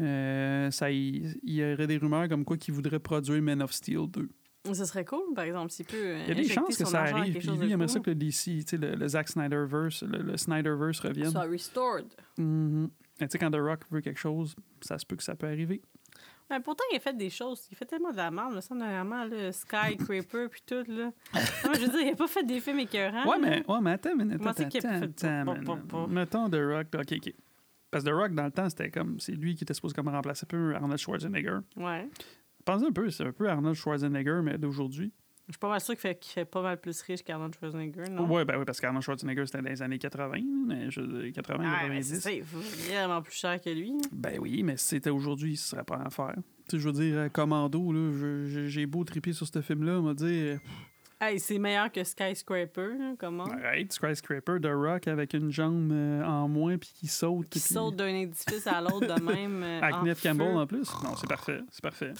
[0.00, 4.08] euh, ça, il, y aurait des rumeurs comme quoi qu'il voudrait produire Man of Steel
[4.10, 4.28] 2.
[4.72, 6.16] Ce serait cool, par exemple, s'il peut.
[6.22, 7.38] Il y a des chances que ça arrive.
[7.38, 10.98] Puis lui, il aimerait ça que le DC, le, le Zack Snyderverse, le, le Snyderverse
[11.00, 11.30] revienne.
[11.30, 12.06] soit restored.
[12.38, 12.88] Mhm.
[13.20, 15.46] Et Tu sais, quand The Rock veut quelque chose, ça se peut que ça peut
[15.46, 15.80] arriver.
[16.50, 17.66] Ouais, pourtant, il a fait des choses.
[17.70, 21.06] Il fait tellement de la merde, me semble, dernièrement, là, Skyscraper, puis tout, là.
[21.34, 23.28] Non, mais je veux dire, il a pas fait des films écœurants.
[23.28, 23.48] Ouais, là.
[23.50, 25.64] mais, ouais, mais attends, Moi, attends, attends, fait- attends, pas, man.
[25.64, 26.06] pas, pas.
[26.06, 27.34] Mettons The Rock, OK, OK.
[27.90, 30.08] Parce que The Rock, dans le temps, c'était comme, c'est lui qui était supposé comme
[30.08, 31.58] remplacer un peu Arnold Schwarzenegger.
[31.76, 32.08] Ouais.
[32.64, 35.12] Pensez un peu, c'est un peu Arnold Schwarzenegger, mais d'aujourd'hui.
[35.48, 38.26] Je suis pas mal sûr qu'il fait, fait pas mal plus riche qu'Arnold Schwarzenegger, non?
[38.28, 41.88] Ouais, ben oui, parce qu'Arnold Schwarzenegger, c'était dans les années 80, mais je, 80, Ah,
[41.88, 42.20] mais c'est 90.
[42.20, 42.58] ça, il faut
[42.90, 43.92] vraiment plus cher que lui.
[44.10, 46.34] Ben oui, mais si c'était aujourd'hui, ce serait pas à faire.
[46.68, 50.02] Tu sais, je veux dire, euh, Commando, là, j'ai beau triper sur ce film-là, on
[50.02, 50.54] m'a dit,
[51.20, 53.44] Hey, c'est meilleur que Skyscraper, là, comment?
[53.46, 57.48] arrête, Skyscraper, The Rock avec une jambe euh, en moins, puis qui saute.
[57.48, 59.62] Qui saute d'un édifice à l'autre de même.
[59.62, 60.88] euh, Avec Neve Campbell en plus.
[61.04, 62.12] Non, c'est parfait, c'est parfait.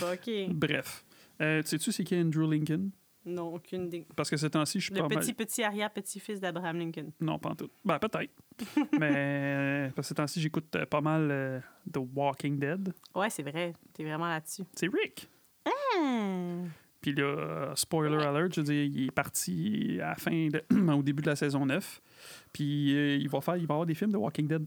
[0.00, 0.30] OK.
[0.54, 1.04] Bref.
[1.40, 2.90] Euh, tu sais-tu c'est qui Andrew Lincoln?
[3.24, 4.06] Non, aucune idée.
[4.16, 5.18] Parce que ces temps-ci, je suis Le pas mal...
[5.18, 7.12] petit, petit arrière-petit-fils d'Abraham Lincoln.
[7.20, 7.68] Non, pas en tout.
[7.84, 8.32] Ben, peut-être.
[8.98, 11.60] Mais euh, parce que ces temps-ci, j'écoute euh, pas mal euh,
[11.92, 12.92] The Walking Dead.
[13.14, 13.74] Ouais, c'est vrai.
[13.92, 14.62] T'es vraiment là-dessus.
[14.74, 15.28] C'est Rick.
[15.66, 16.68] Hmm.
[17.00, 20.64] Puis là, euh, spoiler alert, je veux dire, il est parti à la fin, de-
[20.92, 22.00] au début de la saison 9.
[22.52, 24.66] Puis euh, il va faire, il va avoir des films de Walking Dead.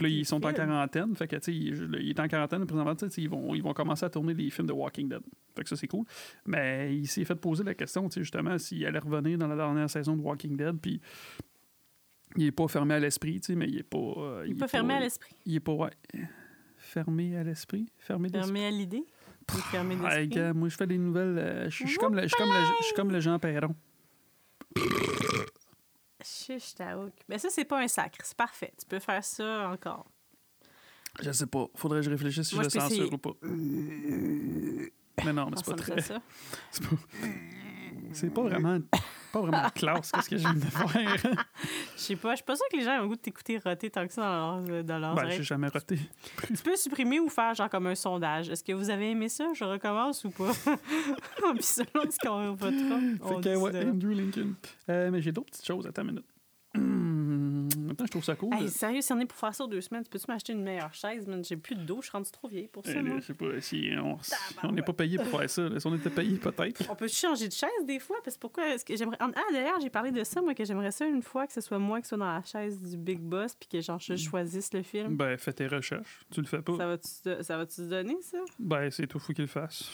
[0.00, 1.14] Puis là, Des ils sont en quarantaine.
[1.14, 2.94] Fait que, tu sais, il, est en quarantaine présentement.
[2.94, 5.20] tu sais, Ils vont, ils vont commencer à tourner des films de Walking Dead.
[5.54, 6.04] Fait que ça, c'est cool.
[6.46, 9.56] Mais il s'est fait poser la question, tu sais, justement, s'il allait revenir dans la
[9.56, 10.78] dernière saison de Walking Dead.
[10.80, 11.00] Puis
[12.36, 13.98] il est pas fermé à l'esprit, tu sais, mais il est pas.
[13.98, 15.34] euh, Il est pas- à l'esprit.
[15.44, 15.90] Il est pas, ouais.
[16.78, 17.86] Fermé à l'esprit?
[17.98, 18.30] Fermé?
[18.30, 19.04] Fermer à l'idée?
[19.96, 20.52] D'esprit?
[20.54, 21.38] moi, je fais des nouvelles.
[21.38, 22.18] euh, je suis- comme,
[22.96, 23.74] comme le Jean Perron.
[26.58, 26.74] Chiche.
[27.28, 28.18] Mais ça, c'est pas un sacre.
[28.24, 28.72] C'est parfait.
[28.78, 30.06] Tu peux faire ça encore.
[31.20, 31.66] Je sais pas.
[31.74, 33.14] Faudrait que je réfléchisse si Moi, je le censure essayer.
[33.14, 33.32] ou pas.
[35.24, 35.96] Mais non, mais c'est pas très.
[36.70, 36.96] C'est pas,
[38.12, 38.78] c'est pas vraiment,
[39.32, 40.10] pas vraiment classe.
[40.10, 41.16] Qu'est-ce que je viens de faire?
[41.96, 42.30] Je sais pas.
[42.30, 44.12] Je suis pas sûre que les gens ont le goût de t'écouter roter tant que
[44.12, 45.98] ça dans leurs, dans leurs ben, j'ai jamais roté.
[46.46, 48.48] Tu peux supprimer ou faire genre comme un sondage.
[48.48, 49.48] Est-ce que vous avez aimé ça?
[49.54, 50.50] Je recommence ou pas?
[51.54, 53.84] Puis selon ce qu'on votera, on Fait que, ouais.
[53.86, 54.54] Andrew Lincoln.
[54.88, 55.86] Euh, mais j'ai d'autres petites choses.
[55.86, 56.26] Attends une minute.
[57.90, 58.54] Maintenant, je trouve ça cool.
[58.54, 61.26] Hey, sérieux, si on est pour faire ça deux semaines, peux-tu m'acheter une meilleure chaise?
[61.42, 64.16] J'ai plus de dos, je suis trop vieille pour ça, je sais pas si on
[64.22, 64.32] si
[64.72, 65.68] n'est pas payé pour faire ça.
[65.68, 65.80] là.
[65.80, 66.84] Si on était payé, peut-être.
[66.88, 68.18] On peut changer de chaise des fois?
[68.22, 69.16] Parce pourquoi est-ce que j'aimerais.
[69.18, 71.80] Ah, d'ailleurs, j'ai parlé de ça, moi, que j'aimerais ça une fois que ce soit
[71.80, 74.84] moi qui soit dans la chaise du Big Boss puis que genre je choisisse le
[74.84, 75.16] film.
[75.16, 76.20] Ben, fais tes recherches.
[76.30, 76.76] Tu le fais pas.
[76.76, 78.38] Ça va-tu te- te donner, ça?
[78.60, 79.90] Ben, c'est tout fou qu'il le fasse.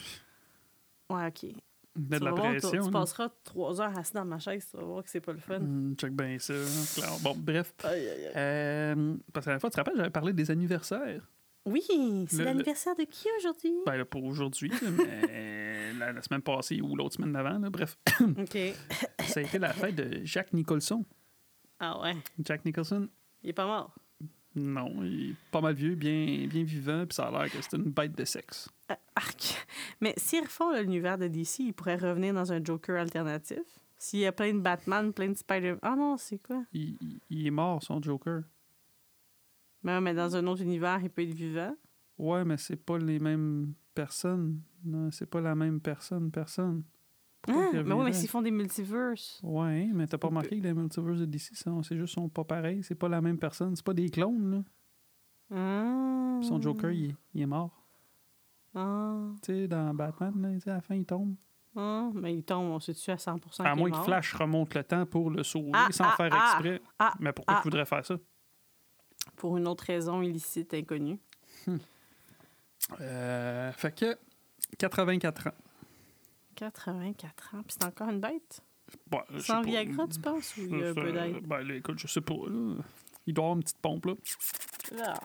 [1.09, 1.51] Ouais, ok.
[1.97, 2.71] De vas la voir, tu- pression.
[2.71, 3.01] Tu là.
[3.01, 5.57] passeras trois heures assis dans ma chaise, tu vas voir que c'est pas le fun.
[5.57, 6.55] Hum, check bien ça.
[7.23, 7.75] Bon, bref.
[7.85, 8.33] Aïe, aïe, aïe.
[8.37, 11.29] Euh, parce que la fois, tu te rappelles, j'avais parlé des anniversaires.
[11.65, 11.83] Oui,
[12.29, 13.75] c'est l'anniversaire de qui aujourd'hui?
[13.87, 18.57] Ben, là, pour aujourd'hui, mais la, la semaine passée ou l'autre semaine d'avant, bref, OK.
[19.27, 21.05] ça a été la fête de Jack Nicholson.
[21.81, 23.09] Ah ouais, Jack Nicholson,
[23.43, 23.93] il est pas mort.
[24.57, 27.77] Non, il est pas mal vieux, bien, bien vivant, puis ça a l'air que c'est
[27.77, 28.69] une bête de sexe.
[28.91, 29.67] Euh, arc.
[30.01, 33.59] Mais s'ils refont l'univers de DC, ils pourraient revenir dans un Joker alternatif?
[33.99, 35.77] S'il y a plein de Batman, plein de Spider...
[35.83, 36.65] Ah non, c'est quoi?
[36.73, 38.43] Il, il- il est mort, son Joker.
[39.83, 41.75] Mais, mais dans un autre univers, il peut être vivant.
[42.19, 44.61] Ouais, mais c'est pas les mêmes personnes.
[44.85, 46.83] Non, c'est pas la même personne, personne.
[47.49, 49.41] Ah, mais oui, mais s'ils font des multiverses.
[49.43, 52.83] Ouais, mais t'as pas remarqué que les multiverses de DC, c'est juste sont pas pareils.
[52.83, 53.75] C'est pas la même personne.
[53.77, 54.63] C'est pas des clones, là.
[55.57, 56.37] Ah.
[56.41, 57.83] Puis son Joker, il est, il est mort.
[58.75, 61.35] Ah, Tu sais, dans Batman, là, à la fin, il tombe.
[61.77, 63.97] ah, mais il tombe, on sait-tu à 100% À moins que?
[63.99, 66.83] Flash remonte le temps pour le sauver Ah, sans faire exprès.
[67.21, 68.17] Mais pourquoi tu voudrais faire ça?
[69.37, 71.19] Pour une autre raison illicite inconnue.
[73.01, 74.17] Euh, fait que
[74.79, 75.51] 84 ans.
[76.57, 78.63] 84 ans, puis c'est encore une bête?
[79.33, 79.63] Sais Sans.
[79.63, 81.47] Viagra, tu penses, ou il y a un peu d'aide?
[81.47, 82.35] Ben là, écoute, je sais pas.
[82.35, 82.77] Là.
[83.27, 84.15] Il doit avoir une petite pompe, là.
[85.03, 85.21] Ah.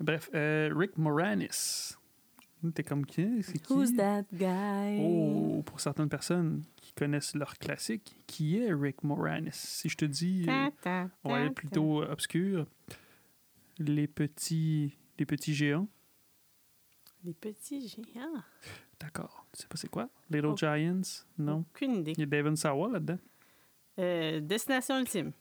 [0.00, 1.96] Bref, euh, Rick Moranis.
[2.74, 3.42] T'es comme qui?
[3.42, 3.72] C'est qui?
[3.72, 4.98] Who's that guy?
[5.00, 9.50] Oh, pour certaines personnes qui connaissent leur classique, qui est Rick Moranis?
[9.52, 12.66] Si je te dis, euh, Ta, ta, on va ta, aller plutôt obscur,
[13.78, 15.88] les petits, les petits géants.
[17.24, 18.42] Les petits géants.
[19.04, 19.44] D'accord.
[19.52, 20.08] Tu sais pas c'est quoi?
[20.30, 20.56] Little Oh.
[20.56, 21.24] Giants?
[21.38, 21.64] Non.
[21.74, 22.12] Aucune idée.
[22.16, 23.18] Il y a Devon Sawa là-dedans.
[23.98, 25.32] Euh, Destination ultime.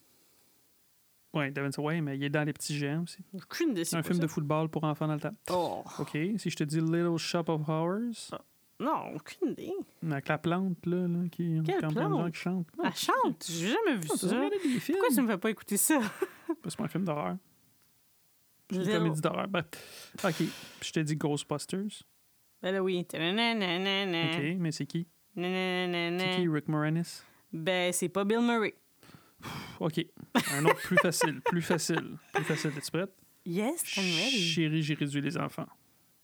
[1.34, 3.20] Oui, Devon Sawa, mais il est dans les petits géants aussi.
[3.34, 3.86] Aucune idée.
[3.86, 5.36] C'est un film de football pour enfants dans le temps.
[5.50, 5.84] Oh.
[6.00, 6.12] OK.
[6.38, 8.32] Si je te dis Little Shop of Horrors,
[8.80, 9.74] Non, aucune idée.
[10.12, 12.32] avec la plante, là, là qui, Quelle quand gens plante?
[12.34, 12.68] qui chantent.
[12.78, 13.46] Non, Elle chante.
[13.50, 14.50] J'ai jamais vu non, ça.
[14.92, 16.00] Pourquoi tu me fais pas écouter ça?
[16.68, 17.38] C'est pas un film d'horreur.
[18.70, 19.48] C'est une comédie d'horreur.
[20.24, 20.44] OK.
[20.82, 22.04] Je te dis Ghostbusters.
[22.64, 23.02] Ben là, oui.
[23.02, 23.14] OK.
[23.14, 25.06] Mais c'est qui?
[25.36, 27.22] C'est qui, Rick Moranis?
[27.52, 28.74] Ben, c'est pas Bill Murray.
[29.82, 30.00] OK.
[30.54, 31.42] Un autre plus facile.
[31.42, 32.18] Plus facile.
[32.34, 32.72] Plus facile.
[32.78, 33.14] Es-tu prête?
[33.46, 34.40] Yes, I'm ready.
[34.40, 35.68] Chérie, j'ai réduit les enfants.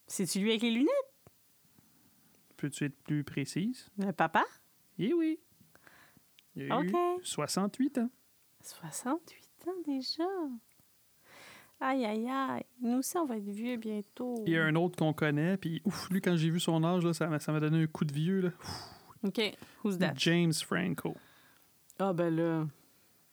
[0.07, 1.13] C'est-tu lui avec les lunettes?
[2.55, 3.89] Peux-tu être plus précise?
[3.97, 4.45] Le papa?
[4.97, 5.41] Eh oui.
[6.55, 7.21] Il a eu OK.
[7.21, 8.09] 68 ans.
[8.61, 10.23] 68 ans déjà.
[11.81, 12.65] Aïe, aïe, aïe.
[12.81, 14.35] Nous aussi, on va être vieux bientôt.
[14.45, 17.03] Il y a un autre qu'on connaît, puis ouf, lui, quand j'ai vu son âge,
[17.05, 18.41] là, ça m'a ça m'a donné un coup de vieux.
[18.41, 18.49] Là.
[19.23, 19.41] OK.
[19.83, 20.13] Who's that?
[20.15, 21.15] James Franco.
[21.97, 22.65] Ah, ben là.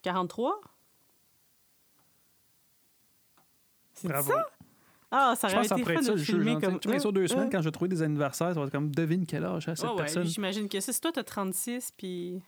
[0.03, 0.61] 43?
[3.95, 4.47] C'est ça?
[5.11, 6.25] Ah, ça Je aurait pense que ça été pourrait fun être ça de jeu.
[6.25, 6.81] filmer genre, comme...
[6.81, 7.51] tu sais, sur deux semaines, euh.
[7.51, 9.85] quand je vais trouver des anniversaires, ça va être comme devine quel âge a cette
[9.87, 10.25] Ouais, ouais, personne.
[10.27, 10.93] j'imagine que ça.
[10.93, 12.43] Si toi, t'as 36, puis...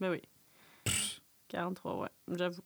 [0.00, 0.22] Ben oui.
[1.48, 2.08] 43, ouais.
[2.28, 2.62] J'avoue.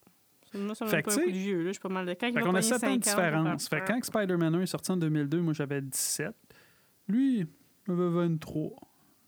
[0.55, 1.67] Moi, ça Fait que pas un tu coup sais- de vieux, là.
[1.69, 2.15] Je suis pas mal de...
[2.15, 3.69] Quand il Fait qu'on a pogner 7 ans de 5 différence.
[3.69, 6.35] Fait que quand Spider-Man 1 est sorti en 2002, moi j'avais 17.
[7.09, 7.41] Lui,
[7.87, 8.71] il avait 23.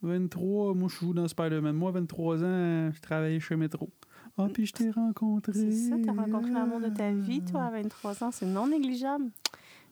[0.02, 1.74] 23, moi je joue dans Spider-Man.
[1.76, 3.90] Moi, 23 ans, je travaillais chez Metro.
[4.40, 5.52] Ah, puis je t'ai rencontré.
[5.52, 8.30] C'est ça, t'as rencontré l'amour de ta vie, toi, à 23 ans.
[8.30, 9.24] C'est non négligeable.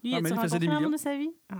[0.04, 0.90] Lui, Ah, il faisait rencontré des l'amour millions.
[0.92, 1.30] de sa vie?
[1.50, 1.56] Ah.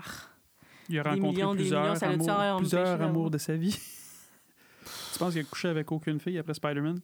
[0.88, 3.76] Il a Des rencontré millions, des plusieurs, millions, plusieurs amours de sa vie.
[5.12, 7.00] tu penses qu'il a couché avec aucune fille après Spider-Man?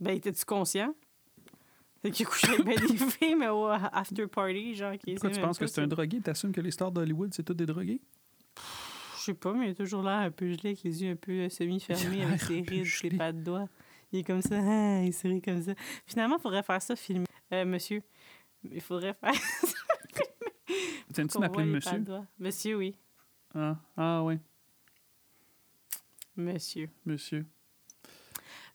[0.00, 0.94] Ben, étais-tu conscient?
[2.02, 5.30] C'est qu'il a couché avec ben des filles, mais au after party, genre, qui Pourquoi
[5.30, 6.20] tu penses que c'est un drogué?
[6.20, 8.00] T'assumes que les stars d'Hollywood, c'est tous des drogués?
[9.18, 11.16] Je sais pas, mais il a toujours l'air un peu gelé, avec les yeux un
[11.16, 13.68] peu euh, semi-fermés, avec ses rides, ses pas de doigts.
[14.12, 15.74] Il est comme ça, ah, il sourit comme ça.
[16.06, 17.26] Finalement, il faudrait faire ça, filmer.
[17.52, 18.02] Euh, monsieur,
[18.70, 19.32] il faudrait faire
[21.12, 22.04] Tiens-tu qu'on voit m'appeler monsieur?
[22.38, 22.94] Monsieur, oui.
[23.54, 24.38] Ah, ah oui,
[26.36, 26.90] Monsieur.
[27.06, 27.46] monsieur.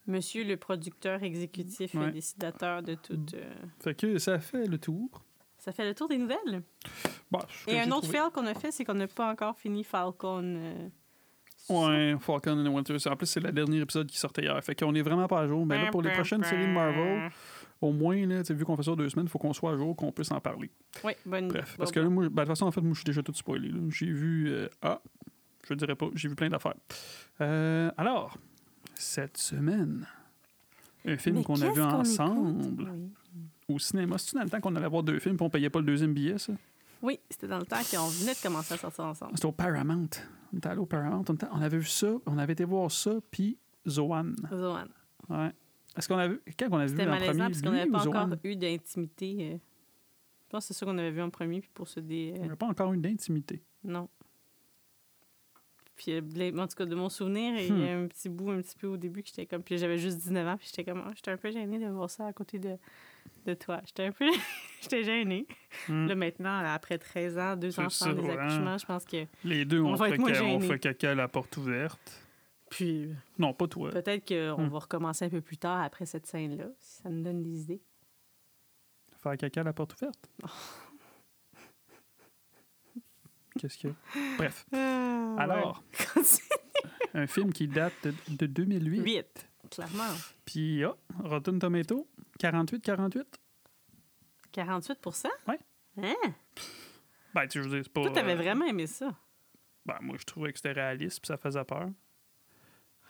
[0.08, 2.10] Monsieur le producteur exécutif Ouais.
[2.10, 3.24] et décidateur de tout.
[3.36, 5.24] euh, Fait que ça fait le tour.
[5.60, 6.64] Ça fait le tour des nouvelles?
[7.30, 8.18] Bon, que Et un autre trouvé.
[8.18, 10.42] fail qu'on a fait, c'est qu'on n'a pas encore fini Falcon.
[10.44, 10.90] euh,
[11.70, 12.98] Ouais, Falcon and the Winter.
[13.08, 14.62] En plus, c'est le dernier épisode qui sortait hier.
[14.64, 15.64] Fait qu'on est vraiment pas à jour.
[15.66, 17.30] Mais là, pour les prochaines séries de Marvel,
[17.80, 19.96] au moins, là, vu qu'on fait ça deux semaines, il faut qu'on soit à jour,
[19.96, 20.72] qu'on puisse en parler.
[21.04, 22.98] Oui, bonne Bref, parce que là, moi, ben, de toute façon, en fait, moi, je
[23.00, 23.72] suis déjà tout spoilé.
[23.90, 24.50] J'ai vu.
[24.50, 25.00] euh, ah,
[25.70, 26.74] je dirais pas, j'ai vu plein d'affaires.
[27.42, 28.36] Euh, alors,
[28.96, 30.08] cette semaine,
[31.06, 32.90] un film qu'on a vu ensemble?
[32.90, 33.76] Oui.
[33.76, 34.18] au cinéma.
[34.18, 36.14] C'est-tu dans le temps qu'on allait voir deux films et on payait pas le deuxième
[36.14, 36.54] billet, ça?
[37.02, 39.32] Oui, c'était dans le temps qu'on venait de commencer à sortir ensemble.
[39.34, 40.10] C'était au Paramount.
[40.54, 41.26] On était allé au Paramount.
[41.52, 44.36] On, avait vu ça, on avait été voir ça, puis Zoan.
[44.50, 44.88] Zoan.
[45.30, 45.52] Ouais.
[45.98, 46.42] Est-ce qu'on a vu.
[46.58, 49.38] Quand on a vu C'était en malaisant premier, parce qu'on n'avait pas encore eu d'intimité.
[49.40, 49.58] euh.
[50.46, 52.34] Je pense que c'est ça qu'on avait vu en premier, puis pour se dé...
[52.38, 53.64] On euh, n'a pas encore eu d'intimité.
[53.84, 54.10] Non.
[56.04, 57.80] Puis, euh, en tout cas, de mon souvenir, il Hmm.
[57.86, 59.62] y a un petit bout, un petit peu au début, que j'étais comme.
[59.62, 61.04] Puis j'avais juste 19 ans, puis j'étais comme.
[61.06, 62.76] Ah, j'étais un peu gênée de voir ça à côté de,
[63.46, 63.82] de toi.
[63.86, 64.26] J'étais un peu.
[64.82, 65.46] j'étais gênée.
[65.88, 66.08] Hmm.
[66.08, 68.32] Là, maintenant, après 13 ans, deux enfants, des ouais.
[68.38, 69.26] accouchements, je pense que.
[69.44, 70.68] Les deux, On fait, être moins ca- on gênés.
[70.68, 72.26] fait caca à la porte ouverte.
[72.72, 73.92] Puis Non, pas toi.
[73.92, 74.70] peut-être qu'on Hmm.
[74.70, 77.82] va recommencer un peu plus tard après cette scène-là, si ça nous donne des idées.
[79.22, 80.30] Faire caca à la porte ouverte?
[83.60, 83.88] Qu'est-ce que.
[84.38, 84.66] Bref.
[84.72, 85.84] Alors,
[87.14, 89.02] un film qui date de, de 2008.
[89.02, 90.14] 8, clairement.
[90.46, 92.08] Puis, ah, Rotten Tomato,
[92.40, 93.24] 48-48.
[94.52, 95.00] 48
[95.48, 95.60] Ouais.
[95.98, 96.16] Hein?
[97.34, 98.02] Ben, tu sais, je veux dire, c'est pas.
[98.02, 99.16] Toi, t'avais euh, vraiment aimé ça.
[99.86, 101.90] Ben, moi, je trouvais que c'était réaliste, puis ça faisait peur.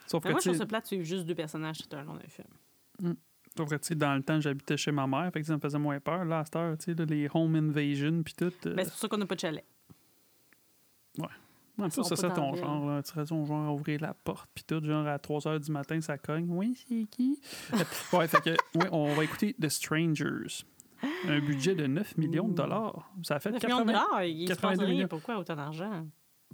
[0.08, 2.04] Sauf Mais que, moi, tu sais, ça plate de suivre juste deux personnages tout un
[2.04, 3.16] long d'un film.
[3.58, 5.60] sauf que, tu sais, dans le temps, j'habitais chez ma mère, fait que ça me
[5.62, 6.26] faisait moins peur.
[6.26, 8.46] Là, à cette heure, tu sais, les home invasion, puis tout.
[8.68, 9.66] euh, Ben, c'est pour ça qu'on n'a pas de chalet.
[11.18, 12.90] Ouais, ça, dans ton genre.
[12.90, 13.02] Là.
[13.02, 15.72] Tu serais ton genre à ouvrir la porte, puis tout, genre à 3 h du
[15.72, 16.46] matin, ça cogne.
[16.50, 17.40] Oui, c'est qui?
[18.14, 20.64] ouais, fait que, ouais, on va écouter The Strangers.
[21.28, 23.12] Un budget de 9 millions de dollars.
[23.24, 24.06] Ça a fait 9 millions de 80...
[24.06, 24.94] dollars, il se passe 82 rien.
[24.96, 25.08] millions.
[25.08, 26.06] Pourquoi autant d'argent?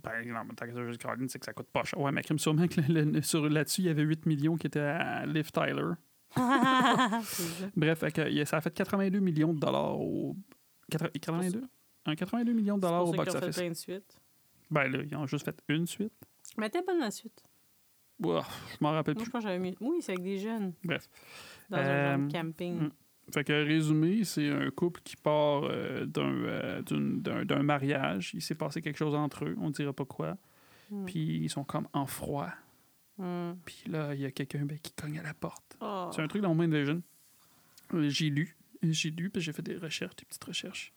[0.03, 1.99] Ben, non, mais tant que ça, juste Caroline, c'est que ça coûte pas cher.
[1.99, 4.67] Ouais, mais crime sûrement que le- le- sur là-dessus, il y avait 8 millions qui
[4.67, 5.93] étaient à Liv Tyler.
[7.23, 7.75] C'est.
[7.75, 10.35] Bref, fait que, ça a fait 82 millions de dollars au.
[10.91, 11.63] 80 82?
[12.05, 13.87] Un 82 millions de C'est dollars pour au box-office.
[14.71, 16.13] Ben là, ils ont juste fait une suite.
[16.57, 17.41] Mais t'es bonne la suite.
[18.19, 19.27] Ouah, je m'en rappelle Moi, plus.
[19.27, 19.75] je pense que j'avais mis.
[19.79, 20.73] Oui, c'est avec des jeunes.
[20.83, 21.07] Bref.
[21.69, 22.79] Dans un genre de Euh, camping.
[22.81, 22.91] mm.
[23.33, 28.31] Fait que résumé, c'est un couple qui part euh, d'un, euh, d'une- d'un, d'un mariage.
[28.33, 30.37] Il s'est passé quelque chose entre eux, on dira pas quoi.
[30.89, 31.05] Mm.
[31.05, 32.49] Puis ils sont comme en froid.
[33.17, 33.51] Mm.
[33.65, 35.77] Puis là, il y a quelqu'un ben, qui cogne à la porte.
[35.81, 36.09] Oh.
[36.15, 37.01] C'est un truc dans Home Invasion.
[37.93, 38.55] Euh, J'ai lu.
[38.81, 40.93] J'ai lu, puis j'ai fait des recherches, des petites recherches.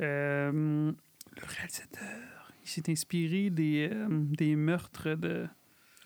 [0.00, 2.39] Euh, le réalisateur,
[2.70, 5.46] il s'est inspiré des, euh, des meurtres de.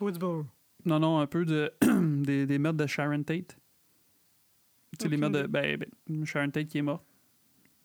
[0.00, 0.46] Woodsboro.
[0.84, 1.72] Non, non, un peu de
[2.22, 3.56] des, des meurtres de Sharon Tate.
[4.98, 5.46] Tu sais, les meurtres de.
[5.46, 7.04] Ben, ben, Sharon Tate qui est morte.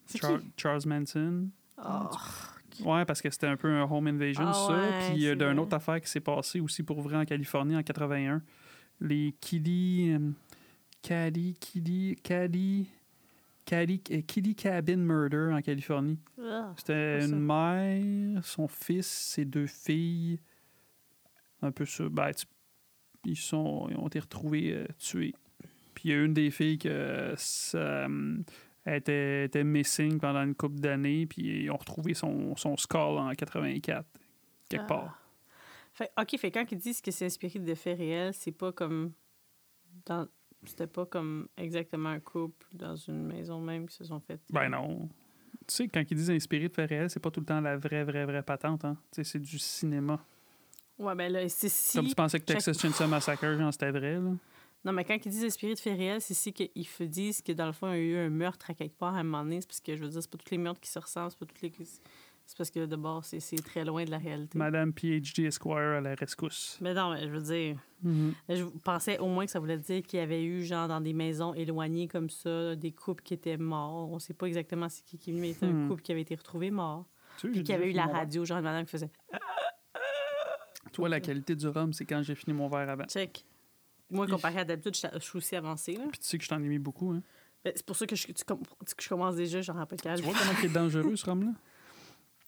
[0.05, 0.51] C'est Char- qui?
[0.57, 1.49] Charles Manson.
[1.77, 2.09] Oh.
[2.85, 4.69] Ouais, parce que c'était un peu un home invasion, Ah ça.
[4.77, 7.83] ouais, Puis euh, d'une autre affaire qui s'est passée aussi pour vrai en Californie en
[7.83, 8.41] 81.
[9.01, 10.11] Les Kiddy.
[10.13, 10.31] euh,
[11.01, 12.87] Caddy, Kiddy, Caddy.
[13.69, 16.17] Caddy, euh, Cabin Murder en Californie.
[16.41, 16.73] Ah.
[16.75, 20.39] C'était une mère, son fils, ses deux filles.
[21.61, 22.09] Un peu ça.
[22.09, 22.31] Ben,
[23.25, 25.35] ils, sont, ils ont été retrouvés euh, tués.
[25.93, 28.07] Puis il y a une des filles que ça,
[28.85, 31.27] elle était, était missing pendant une couple d'années.
[31.27, 34.03] Puis ils ont retrouvé son, son skull en 84,
[34.67, 34.87] quelque Ah.
[34.87, 35.21] part.
[35.93, 39.11] Fait, OK, fait quand ils disent que c'est inspiré de faits réels, c'est pas comme.
[40.07, 40.27] Dans...
[40.65, 44.39] C'était pas comme exactement un couple dans une maison même qui se sont fait.
[44.51, 45.09] Ben non.
[45.67, 47.77] Tu sais, quand ils disent inspiré de faits réels, c'est pas tout le temps la
[47.77, 48.83] vraie, vraie, vraie patente.
[48.85, 48.97] Hein?
[49.11, 50.19] Tu sais, c'est du cinéma.
[50.97, 51.97] Ouais, ben là, c'est si.
[51.97, 54.31] Comme tu pensais que chaque- Texas Chainsaw Massacre, genre, c'était vrai, là.
[54.85, 57.65] Non, mais quand ils disent inspiré de faits réels, c'est si qu'ils disent que dans
[57.67, 59.59] le fond, il y a eu un meurtre à quelque part à un moment donné.
[59.61, 61.39] C'est parce que je veux dire, c'est pas tous les meurtres qui se ressemblent, c'est
[61.39, 61.71] pas tous les.
[62.49, 64.57] C'est parce que de bord, c'est c'est très loin de la réalité.
[64.57, 66.79] Madame PhD Esquire à la rescousse.
[66.81, 67.77] Mais non, mais je veux dire.
[68.49, 71.13] Je pensais au moins que ça voulait dire qu'il y avait eu, genre, dans des
[71.13, 74.09] maisons éloignées comme ça, des couples qui étaient morts.
[74.09, 75.89] On sait pas exactement c'est qui qui est venu, mais c'était un Hmm.
[75.89, 77.05] couple qui avait été retrouvé mort.
[77.37, 79.11] Tu Puis qu'il y avait eu la radio, genre, une madame qui faisait.
[80.91, 83.05] Toi, la qualité du rhum, c'est quand j'ai fini mon verre avant.
[83.05, 83.45] check.
[84.09, 86.05] Moi, comparé à d'habitude, je suis aussi avancée, là.
[86.09, 87.21] Puis tu sais que je t'en ai mis beaucoup, hein.
[87.63, 88.55] Ben, C'est pour ça que je, tu que
[89.03, 91.51] je commence déjà, genre, un peu Tu vois comment il est dangereux, ce rhum-là?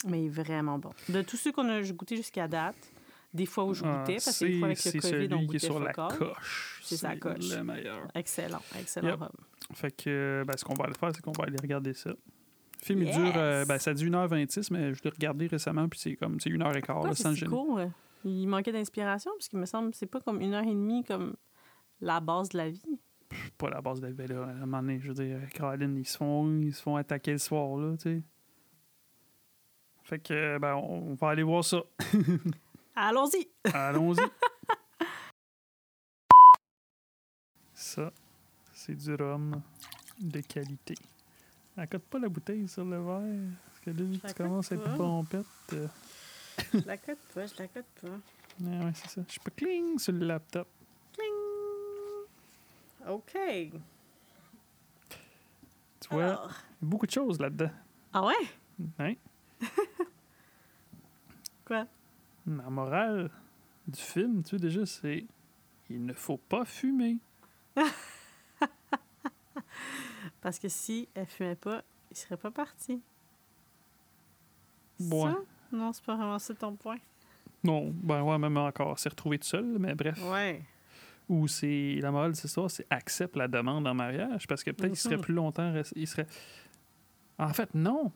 [0.08, 0.90] Mais il est vraiment bon.
[1.10, 2.76] De tous ceux qu'on a goûté jusqu'à date,
[3.34, 5.26] des fois où je Ah, goûtais, parce que des fois avec le c'est COVID, celui
[5.34, 6.82] on qui est goûtait sur la coche.
[6.84, 7.50] C'est sa coche.
[7.56, 8.08] le meilleur.
[8.16, 9.20] Excellent, excellent Yep.
[9.20, 9.30] rhum.
[9.74, 12.10] Fait que, euh, ben, ce qu'on va aller faire, c'est qu'on va aller regarder ça.
[12.10, 16.00] Le film, il dure, euh, ben, ça dure 1h26, mais je l'ai regardé récemment, puis
[16.00, 17.52] c'est comme, c'est 1h15, Pourquoi là, c'est sans si gêner.
[17.52, 17.78] court?
[17.78, 17.88] euh?
[18.26, 21.04] Il manquait d'inspiration, parce qu'il me semble que c'est pas comme une heure et demie
[21.04, 21.36] comme
[22.02, 23.00] la base de la vie.
[23.58, 26.06] Pas la base de la là, à un moment donné, je veux dire, Caroline, ils
[26.06, 28.22] se font, ils se font attaquer le soir, là, tu sais.
[30.12, 31.82] Fait que, euh, ben, on va aller voir ça.
[32.96, 33.48] Allons-y!
[33.74, 34.20] Allons-y.
[37.74, 38.12] Ça,
[38.74, 39.62] c'est du rhum
[40.20, 40.96] de qualité.
[41.78, 43.52] Accote pas la bouteille sur le verre.
[43.68, 45.46] Parce que là, la tu commences à être pompette.
[45.72, 45.88] euh.
[46.74, 48.08] Je la cote pas, je la cote pas.
[48.66, 49.22] Ah ouais, c'est ça.
[49.26, 50.68] Je suis pas cling sur le laptop.
[53.08, 53.32] OK.
[56.02, 56.52] Tu vois, Alors.
[56.82, 57.72] beaucoup de choses là-dedans.
[58.12, 58.34] Ah ouais?
[59.00, 59.14] Hein?
[61.66, 61.86] Quoi?
[62.48, 63.30] La morale
[63.88, 65.26] du film, tu sais, déjà, c'est
[65.90, 67.18] il ne faut pas fumer.
[70.42, 73.02] Parce que si elle fumait pas, il serait pas parti.
[75.00, 75.38] C'est ça?
[75.72, 76.98] Non, c'est pas vraiment ça ton point.
[77.64, 80.20] Non, ben ouais, même encore, c'est retrouvé tout seul, mais bref.
[80.32, 80.64] Ouais.
[81.30, 84.72] Ou c'est la morale de cette histoire, c'est accepte la demande en mariage parce que
[84.72, 86.28] peut-être qu'il serait plus longtemps il serait
[87.38, 88.12] En fait, non.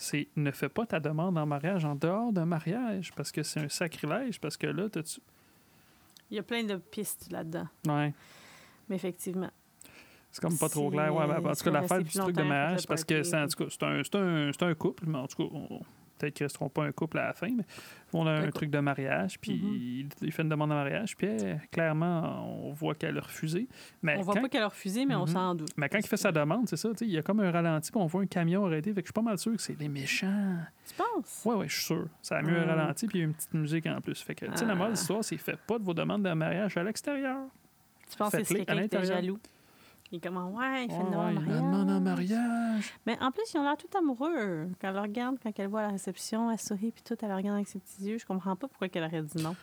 [0.00, 3.58] C'est ne fais pas ta demande en mariage en dehors d'un mariage parce que c'est
[3.60, 5.20] un sacrilège parce que là t'as-tu
[6.30, 7.66] Il y a plein de pistes là-dedans.
[7.86, 8.14] Ouais,
[8.88, 9.50] Mais effectivement.
[10.30, 11.12] c'est comme pas trop clair.
[11.12, 13.64] Ouais, ben, en tout cas, l'affaire du truc de mariage, parce que c'est, en tout
[13.64, 15.80] cas, c'est un, un, c'est un couple, mais en tout cas, on-
[16.18, 17.64] peut-être qu'ils resteront pas un couple à la fin, mais
[18.12, 18.52] on a un D'accord.
[18.54, 19.74] truc de mariage, puis Mhm.
[19.74, 23.68] il, il fait une demande en mariage, puis elle, clairement, on voit qu'elle a refusé.
[24.02, 25.26] Mais on voit quand- pas qu'elle a refusé, mais on Mhm.
[25.28, 25.70] s'en doute.
[25.76, 28.00] Mais quand il fait sa demande, c'est ça, il y a comme un ralenti, puis
[28.00, 29.88] on voit un camion arrêté, fait que je suis pas mal sûr que c'est les
[29.88, 30.56] méchants.
[30.86, 31.42] Tu penses?
[31.44, 32.06] Ouais, ouais, je suis sûr.
[32.22, 32.74] Ça a mieux un Ah.
[32.74, 34.20] ralenti, puis il y a une petite musique en plus.
[34.22, 34.74] Fait que, tu sais, la Ah.
[34.74, 37.38] morale de l'histoire, c'est fait pas de vos demandes de mariage à l'extérieur.
[38.10, 39.38] Tu penses que c'est quelqu'un qui était jaloux?
[40.10, 41.60] Il est comme, ouais, il fait en ouais, il mariage.
[41.62, 42.94] demande en mariage.
[43.06, 44.68] Mais en plus, ils ont l'air tout amoureux.
[44.80, 47.28] Quand elle le regarde, quand elle voit à la réception, elle sourit, puis tout, elle
[47.28, 48.18] le regarde avec ses petits yeux.
[48.18, 49.54] Je comprends pas pourquoi elle aurait dit non.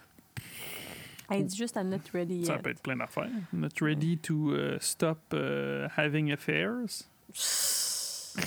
[1.32, 2.46] Elle dit juste, I'm not ready yet.
[2.46, 3.28] Ça peut être plein d'affaires.
[3.52, 7.08] Not ready to uh, stop uh, having affairs.
[7.34, 8.40] C'est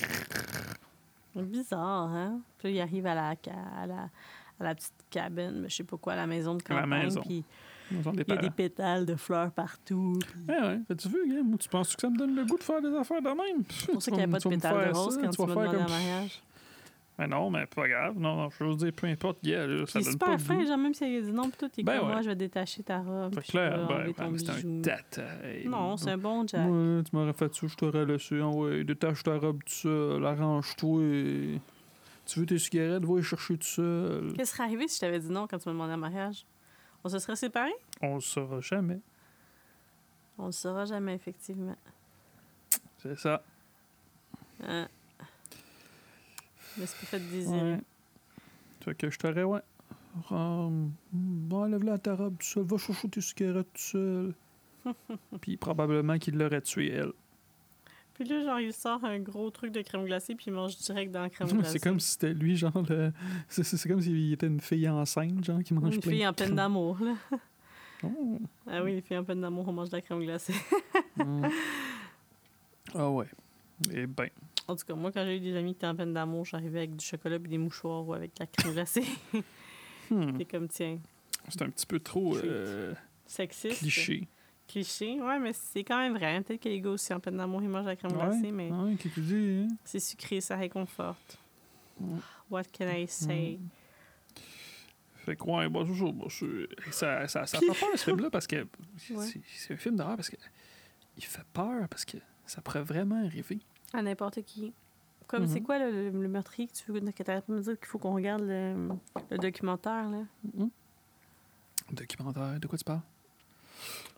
[1.42, 2.40] bizarre, hein?
[2.58, 4.02] Puis là, il arrive à la, à la,
[4.60, 7.02] à la petite cabine, je sais pas quoi, à la maison de À la campagne,
[7.04, 7.20] maison.
[7.22, 7.44] puis
[7.90, 10.18] il y a des pétales de fleurs partout.
[10.20, 11.42] puis Ouais, gars?
[11.44, 13.64] Moi, tu penses que ça me donne le goût de faire des affaires de même?
[13.70, 15.76] C'est pour ça qu'il n'y avait pas de pétales de rose quand tu m'as demandé
[15.78, 16.42] en mariage.
[17.20, 18.16] Mais non, mais pas grave.
[18.16, 20.78] Non, non, je veux dire, peu importe, gars, là, ça donne super pas fin, genre,
[20.78, 22.12] même si elle a dit non, puis tout, il Ben comme ouais.
[22.12, 23.34] moi, je vais détacher ta robe.
[23.40, 25.66] Puis clair, ben, ben, c'est un détail.
[25.66, 26.62] Non, c'est un bon Jack.
[26.64, 28.38] Tu m'aurais fait ça, je t'aurais laissé.
[28.40, 31.02] Ah ouais, détache ta robe tout seul, arrange-toi.
[31.02, 31.60] et-
[32.24, 34.32] Tu veux tes cigarettes, va les chercher tout seul.
[34.36, 36.44] Qu'est-ce qui serait arrivé si je t'avais dit non quand tu m'as demandé en mariage?
[37.04, 37.74] On se serait séparés?
[38.02, 39.00] On le saura jamais.
[40.36, 41.76] On le saura jamais, effectivement.
[43.02, 43.42] C'est ça.
[44.62, 44.88] Hein.
[46.76, 47.72] Mais c'est pas fait désirer.
[47.74, 47.80] Ouais.
[48.80, 49.60] Fait que je t'aurais, ouais.
[50.30, 50.92] Hum,
[51.52, 54.34] Enlève-la à ta robe tout seul, va chercher tes cigarettes tout seul.
[55.40, 57.12] Puis probablement qu'il l'aurait tué, elle.
[58.18, 61.12] Puis là, genre, il sort un gros truc de crème glacée, puis il mange direct
[61.12, 61.74] dans la crème glacée.
[61.74, 63.12] c'est comme si c'était lui, genre, le...
[63.48, 66.32] c'est, comme s'il était une fille enceinte, genre, qui mange Une plein fille de en
[66.32, 67.14] peine d'amour, là.
[68.04, 68.38] Oh.
[68.68, 70.54] Ah oui, les filles en peine d'amour, on mange de la crème glacée.
[71.16, 71.46] Mm.
[72.94, 73.26] Ah ouais.
[73.92, 74.28] Eh ben.
[74.68, 76.78] En tout cas, moi, quand j'ai eu des amis qui étaient en peine d'amour, j'arrivais
[76.78, 79.04] avec du chocolat et des mouchoirs ou avec de la crème glacée.
[80.12, 81.00] hmm, C'est comme, tiens,
[81.48, 82.94] C'est un petit peu trop euh,
[83.26, 83.78] sexiste.
[83.78, 84.28] cliché.
[84.68, 86.42] Cliché, ouais, mais c'est quand même vrai.
[86.42, 88.52] Peut-être que les gars aussi en peine d'amour, ils mangent de la crème Ouais, glacée,
[88.52, 89.76] mais ouais, qu'est-ce que tu dis, hein?
[89.82, 91.38] c'est sucré, ça réconforte.
[91.98, 92.18] Ouais.
[92.50, 93.58] What can I say?
[95.24, 95.68] Fait que, ouais,
[96.30, 98.56] c'est ça, ça, ça, fait peur, ce film-là, parce que
[99.10, 99.26] Ouais.
[99.56, 100.36] c'est, un film d'horreur, parce que
[101.16, 103.58] il fait peur, parce que ça pourrait vraiment arriver.
[103.94, 104.74] À n'importe qui.
[105.26, 105.48] Comme, Mhm.
[105.48, 107.98] c'est quoi le, le, le meurtrier que tu veux que pas me dire qu'il faut
[107.98, 108.88] qu'on regarde le,
[109.30, 110.24] le documentaire, là?
[110.54, 110.70] Mhm.
[111.92, 113.00] Documentaire, de quoi tu parles?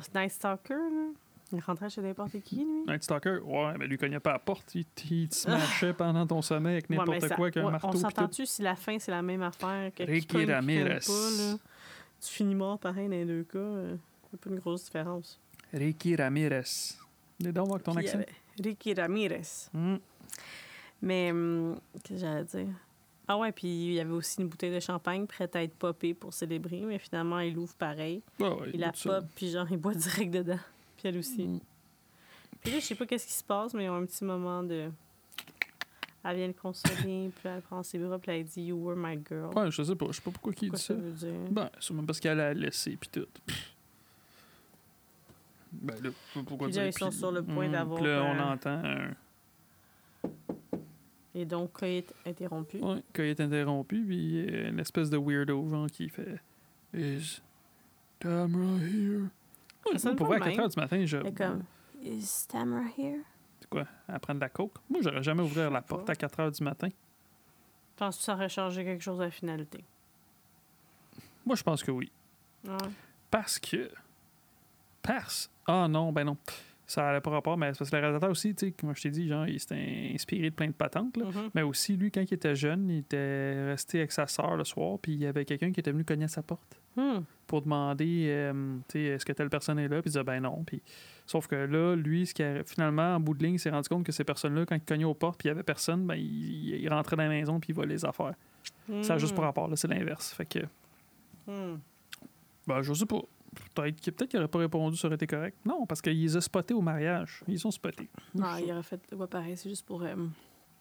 [0.00, 1.08] C'est Night Stalker, là?
[1.52, 2.84] Il rentrait chez n'importe qui, lui?
[2.86, 3.38] Night Stalker?
[3.42, 6.88] Ouais, mais lui cognait pas la porte, il, il te smashait pendant ton sommeil avec
[6.90, 10.04] n'importe quoi, qu'un ouais, marteau On s'entend-tu si la fin, c'est la même affaire que
[10.04, 11.00] Ricky Ramirez.
[11.06, 11.58] pas?
[12.20, 13.58] Tu finis mort pareil dans les deux cas.
[13.58, 15.40] euh, Il n'y a pas une grosse différence.
[15.72, 16.62] Ricky Ramirez.
[17.40, 18.20] Donc voir avec ton accent.
[18.62, 19.42] Ricky Ramirez.
[19.72, 19.96] Hmm.
[21.02, 22.74] Mais, hum, qu'est-ce que j'allais dire?
[23.32, 26.14] Ah ouais, puis il y avait aussi une bouteille de champagne prête à être popée
[26.14, 28.22] pour célébrer, mais finalement, il l'ouvre pareil.
[28.40, 30.58] Ah ouais, Il la pop, puis genre, il boit direct dedans.
[30.96, 31.44] Puis elle aussi.
[31.46, 31.60] Hmm.
[32.60, 34.64] Puis là, je sais pas qu'est-ce qui se passe, mais ils ont un petit moment
[34.64, 34.90] de...
[36.24, 39.16] Elle vient le consoler, puis elle prend ses bras, puis elle dit «You were my
[39.24, 40.94] girl Ouais, je sais pas, je sais pas pourquoi il dit ça ça.
[40.94, 41.50] veut dire?
[41.52, 43.26] Ben, sûrement parce qu'elle a laissé pis tout.
[45.70, 48.24] Ben là, pourquoi Puis là, dire ils sont sur le point Hmm, d'avoir, Puis là,
[48.24, 49.14] on euh, entend un
[51.40, 52.76] Et donc, coït interrompu.
[52.80, 56.38] ouais, quand il est interrompu, puis une espèce de weirdo, genre, qui fait
[56.92, 57.40] Is
[58.18, 59.22] Tamara here?
[59.86, 61.16] Ouais, Ça pour à de 4 h du matin, je.
[61.16, 61.62] Est comme
[62.02, 63.20] «Is Tamara here?
[63.58, 63.86] C'est quoi?
[64.06, 64.74] À prendre de la coke?
[64.90, 66.12] Moi, j'aurais jamais ouvert la porte pas.
[66.12, 66.88] à 4 h du matin.
[67.96, 69.82] Penses-tu que ça aurait changé quelque chose à la finalité?
[71.46, 72.12] Moi, je pense que oui.
[72.66, 72.76] Ouais.
[73.30, 73.90] Parce que.
[75.00, 75.50] Parce.
[75.66, 76.36] Ah non, ben non.
[76.90, 79.02] Ça n'avait pas rapport, mais c'est parce que le réalisateur aussi, tu sais, comme je
[79.02, 81.16] t'ai dit, genre, il s'était inspiré de plein de patentes.
[81.16, 81.26] Là.
[81.26, 81.50] Mhm.
[81.54, 84.98] Mais aussi, lui, quand il était jeune, il était resté avec sa sœur le soir,
[85.00, 87.20] puis il y avait quelqu'un qui était venu cogner à sa porte Hmm.
[87.46, 88.52] pour demander, euh,
[88.88, 90.64] tu sais, est-ce que telle personne est là, puis il disait, ben non.
[90.66, 90.82] Puis,
[91.24, 93.88] sauf que là, lui, ce qui a, finalement, en bout de ligne, il s'est rendu
[93.88, 96.16] compte que ces personnes-là, quand ils cognaient aux portes, puis il y avait personne, ben,
[96.16, 98.34] il, il rentrait dans la maison, puis il volait les affaires.
[99.02, 99.42] Ça a juste Hmm.
[99.42, 100.34] rapport, là, c'est l'inverse.
[100.34, 100.58] Fait que,
[101.46, 101.78] Hmm.
[102.66, 103.22] ben, je sais pas.
[103.74, 105.56] Peut-être qu'il peut qu'il aurait pas répondu, ça aurait été correct.
[105.64, 107.42] Non, parce qu'ils les ont spotés au mariage.
[107.48, 108.08] Ils sont spotés.
[108.34, 110.14] Non, il aurait fait ouais, pareil, c'est juste pour euh,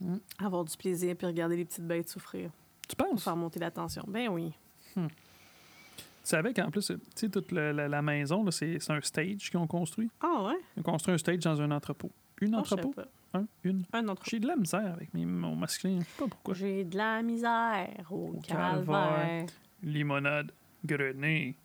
[0.01, 0.17] Hmm.
[0.41, 2.49] avoir du plaisir puis regarder les petites bêtes souffrir.
[2.87, 3.23] Tu Pour penses?
[3.23, 4.03] faire monter la tension.
[4.07, 4.53] Ben oui.
[4.95, 9.49] Tu savais qu'en plus, tu sais, toute la, la- la maison, là, c'est un stage
[9.49, 10.09] qu'ils ont construit.
[10.21, 10.53] Ah ouais?
[10.77, 12.11] Ils ont construit un stage dans un entrepôt.
[12.41, 13.01] Une Ah, savais entrepôt?
[13.33, 13.83] Un, une?
[13.93, 14.21] Un autre.
[14.25, 15.99] J'ai de la misère avec mes- mon masculin.
[15.99, 16.53] Je sais pas pourquoi.
[16.53, 18.85] J'ai de la misère au, Au calvaire.
[18.85, 19.45] calvaire.
[19.83, 20.51] Limonade,
[20.85, 21.55] grenée.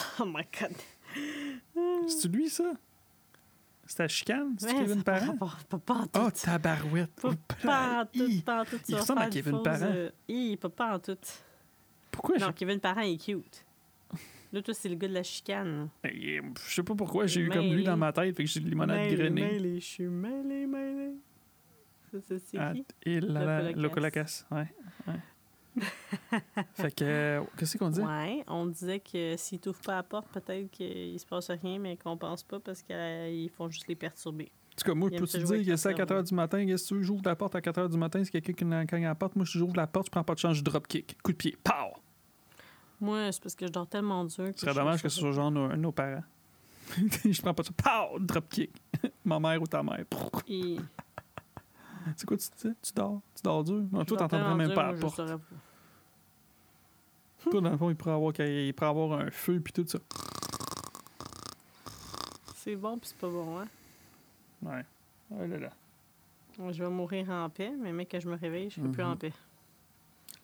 [0.20, 0.72] Oh my god.
[2.08, 2.72] C'est lui, ça?
[3.84, 4.54] C'est ta chicane?
[4.58, 5.26] C'est Ouais, Kevin Parent?
[5.32, 6.20] rapport- Pas, pas en tout.
[6.26, 7.10] Oh, tabarouette!
[7.20, 7.32] Pas,
[7.62, 8.78] pas en tout, pas en tout.
[8.88, 9.82] Il ressemble à Kevin Parent.
[9.86, 11.16] euh, hi, pas, pas en tout.
[12.10, 12.52] Pourquoi Non.
[12.52, 13.64] Kevin Parent est cute.
[14.52, 15.88] Là, toi, c'est le gars de la chicane.
[16.04, 18.60] Eh, Je sais pas pourquoi j'ai eu comme lui dans ma tête, fait que j'ai
[18.60, 19.40] de limonade Mêlé, grenée.
[19.40, 21.12] mêlé, je suis mêlé, mêlé.
[22.12, 22.84] Ça, ça, c'est qui?
[23.10, 23.20] et.
[23.20, 24.66] Locolacasse, ouais.
[25.08, 25.14] ouais.
[26.74, 28.00] fait que, euh, qu'est-ce qu'on dit?
[28.00, 31.96] Ouais, on disait que s'ils t'ouvrent pas la porte, peut-être qu'il se passe rien, mais
[31.96, 34.50] qu'on pense pas parce qu'ils font juste les perturber.
[34.76, 36.66] tout cas, moi, je peux te dire que c'est à la 4 h du matin.
[36.66, 37.04] Qu'est-ce que tu?
[37.04, 38.22] J'ouvre la porte à 4 h du matin.
[38.22, 40.34] Si quelqu'un qui cogne à la porte, moi, si j'ouvre la porte, je prends pas
[40.34, 41.16] de chance, je drop kick.
[41.22, 41.56] Coup de pied.
[41.64, 41.94] Pow!
[43.00, 44.50] Moi, c'est parce que je dors tellement dur.
[44.54, 46.24] Ce serait dommage que ce soit genre nos, nos parents.
[47.24, 47.76] je prends pas de chance.
[47.82, 48.18] Pow!
[48.18, 48.70] Drop kick.
[49.24, 50.04] Ma mère ou ta mère.
[50.48, 50.76] Et...
[52.16, 52.74] C'est quoi tu disais?
[52.82, 53.20] Tu dors?
[53.34, 53.82] Tu dors dur?
[53.92, 55.20] Non, toi, t'entendrais même pas la porte.
[57.50, 59.98] Toi, dans le fond, il pourrait avoir, il pourrait avoir un feu puis tout ça.
[62.54, 63.66] C'est bon, puis c'est pas bon, hein?
[64.62, 64.84] Ouais.
[65.32, 65.70] Oh là là.
[66.70, 69.10] Je vais mourir en paix, mais mec, quand je me réveille, je suis plus Mhm.
[69.10, 69.32] en paix.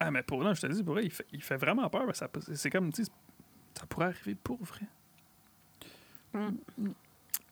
[0.00, 2.04] Ah, mais pour là, je te dis, pour vrai, il fait, il fait vraiment peur.
[2.16, 3.10] ça- C'est comme, tu sais,
[3.74, 4.86] ça pourrait arriver pour vrai.
[6.34, 6.88] Mm.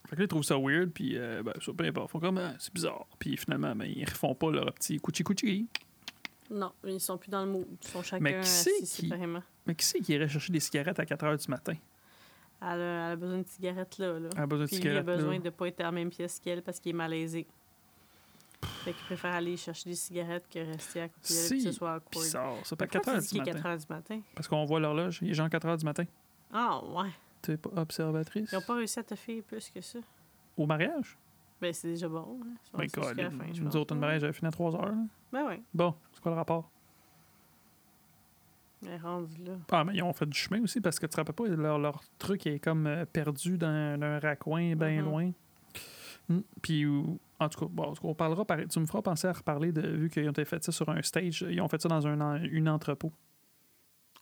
[0.08, 2.08] Fait que là, ils trouvent ça weird, puis euh, ben, ça, peu importe.
[2.08, 3.06] Ils font comme, Ah, c'est bizarre.
[3.18, 5.66] Puis finalement, ben, ils refont pas leur petit couchi-couchi.
[6.50, 7.66] Non, ils sont plus dans le mood.
[7.82, 9.42] Ils sont chacun Mais qui assis qui- séparément.
[9.66, 11.74] Mais qui c'est qui irait chercher des cigarettes à 4 h du matin?
[12.62, 14.18] Elle a, elle a besoin de cigarettes là.
[14.20, 14.28] là.
[14.36, 15.06] Elle a besoin de lui, il a cigarettes.
[15.06, 15.38] besoin là.
[15.40, 17.46] de pas être à la même pièce qu'elle parce qu'il est malaisé.
[18.84, 21.72] Fait qu'il préfère aller chercher des cigarettes que rester à côté d'elle Si que ce
[21.72, 22.24] soit awkward.
[22.24, 22.76] Bizarre, ça.
[22.76, 23.52] Pas Pourquoi 4 tu h dis du qu'il est matin.
[23.62, 24.20] 4 heures du matin?
[24.34, 25.18] Parce qu'on voit l'horloge.
[25.22, 26.04] Il est genre 4 h du matin.
[26.52, 27.10] Ah, ouais.
[27.76, 28.50] Observatrice?
[28.52, 29.98] Ils n'ont pas réussi à te faire plus que ça.
[30.56, 31.16] Au mariage?
[31.60, 32.38] Ben, c'est déjà bon.
[32.42, 32.54] Hein.
[32.74, 33.74] Ben, jusqu'à la fin, je nous pense.
[33.76, 35.06] autres, une mariage, j'avais fini à 3 h.
[35.32, 35.62] Ben, ouais.
[35.72, 36.70] Bon, c'est quoi le rapport?
[38.82, 39.52] Mais rendu là.
[39.72, 41.78] Ah, mais ils ont fait du chemin aussi parce que tu te rappelles pas, leur,
[41.78, 45.04] leur truc est comme euh, perdu dans un raccoin bien Mhm.
[45.04, 45.30] loin.
[46.28, 46.40] Hmm.
[46.60, 46.84] Puis,
[47.38, 50.10] en tout cas, bon, on parlera, par- tu me feras penser à reparler de, vu
[50.10, 53.12] qu'ils ont fait ça sur un stage, ils ont fait ça dans un, une entrepôt.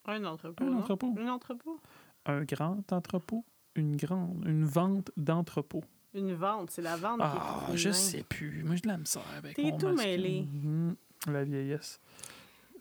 [0.06, 0.62] Un entrepôt.
[0.64, 0.78] Un non?
[0.80, 1.14] entrepôt.
[1.18, 1.80] Un entrepôt?
[2.26, 3.44] Un grand entrepôt?
[3.76, 5.82] Une grande, une vente d'entrepôt.
[6.14, 6.70] Une vente.
[6.70, 8.62] C'est la vente Ah, je sais plus.
[8.62, 10.42] Moi, je la misère avec T'es tout mêlé.
[10.42, 10.96] Mhm.
[11.26, 12.00] La vieillesse.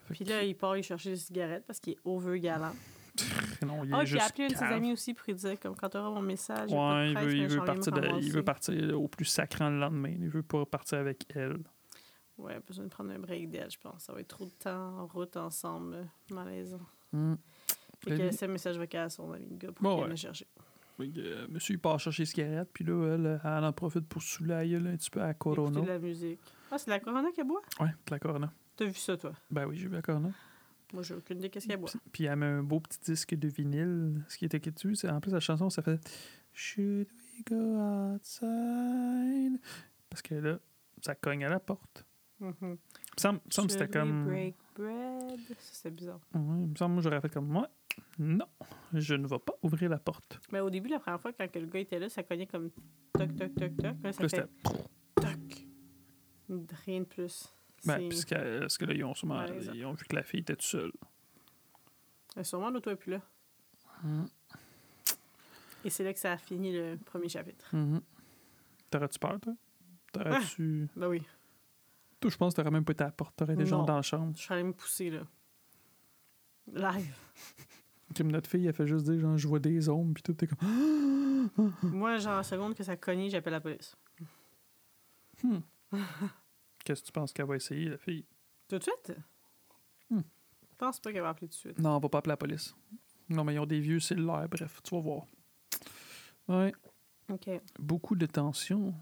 [0.08, 2.74] Fait Puis que- là, il part y chercher des cigarettes parce qu'il est over galant.
[3.66, 5.76] non, il est j'ai juste appelé un de ses amis aussi pour lui dire comme
[5.76, 6.72] quand tu auras mon message.
[6.72, 9.70] a Ouais, il presse, veut, il me partir de- il veut partir au plus sacrant
[9.70, 10.10] le lendemain.
[10.20, 11.58] Il veut pas partir avec elle.
[12.38, 14.04] Ouais, besoin de prendre un break d'elle, je pense.
[14.04, 16.80] Ça va être trop de temps en route ensemble, malaisant.
[17.12, 17.36] Hmm.
[18.04, 19.96] Fait Puis que lui- laissé un message vocal à son ami le gars pour Bon,
[19.96, 20.10] qu'il ouais.
[20.10, 20.48] le chercher.
[20.98, 24.06] Fait que, euh, monsieur, il part chercher les cigarettes, puis là, elle, elle en profite
[24.08, 25.82] pour saouler la gueule un petit peu à la Corona.
[25.82, 26.40] De la musique.
[26.70, 27.62] Ah, c'est la Corona qu'elle boit?
[27.80, 28.54] Ouais, de la Corona.
[28.76, 29.32] T'as vu ça, toi?
[29.50, 30.32] Ben oui, j'ai vu la Corona.
[30.94, 31.90] Moi, j'ai aucune idée qu'est-ce qu'elle boit.
[32.12, 34.22] Puis, elle met un beau petit disque de vinyle.
[34.28, 36.00] Ce qui était dessus, c'est en plus la chanson, ça fait
[36.54, 37.56] Should we go
[38.14, 39.60] outside?
[40.10, 40.60] Parce que là,
[41.02, 42.06] ça cogne à la porte.
[42.42, 42.78] Il me
[43.18, 44.26] semble, il me semble que c'était comme.
[44.26, 45.40] break bread?
[45.60, 46.20] Ça, c'est bizarre.
[46.34, 47.70] Ouais, il me semble, moi, j'aurais fait comme moi.
[48.20, 48.46] Non,
[48.94, 50.40] je ne vais pas ouvrir la porte.
[50.52, 52.70] Mais au début, la première fois, quand le gars était là, ça cognait comme
[53.14, 53.96] toc, toc, toc, toc.
[54.04, 54.48] Là, ça fait
[55.16, 55.68] toc.
[56.86, 57.54] Rien de plus.
[57.86, 59.44] Ben, C'est- parce que, là, ils ont sûrement.
[59.74, 60.92] Ils ont vu que la fille était toute seule.
[62.38, 63.22] Euh, Sûrement, l'auto est plus là.
[64.04, 64.28] Mhm.
[65.86, 67.76] Et c'est là que ça a fini le premier chapitre.
[67.76, 68.02] Mhm.
[68.90, 69.54] T'aurais-tu peur, toi?
[70.12, 70.88] T'aurais-tu.
[70.96, 71.24] Ben oui.
[72.20, 73.36] Toi, je pense que t'aurais même pas été à la porte.
[73.36, 73.86] T'aurais genre Non.
[73.86, 74.34] dans la chambre.
[74.36, 75.22] Je suis allée me pousser, là.
[76.72, 77.16] Live.
[78.16, 80.48] Comme notre fille, elle fait juste dire, genre, je vois des ombres, puis tout, t'es
[80.48, 81.50] comme.
[81.84, 83.96] Moi, genre, la seconde que ça cognait, j'appelle la police.
[86.84, 88.26] Qu'est-ce que tu penses qu'elle va essayer, la fille?
[88.68, 89.14] Tout de suite?
[90.10, 90.22] Hmm.
[90.70, 91.80] Je pense pas qu'elle va appeler tout de suite.
[91.80, 92.76] Non, on va pas appeler la police.
[93.30, 95.26] Non, mais ils ont des vieux cellulaires, bref, tu vas voir.
[96.48, 96.74] Ouais,
[97.32, 97.50] OK.
[97.80, 98.94] beaucoup de tension.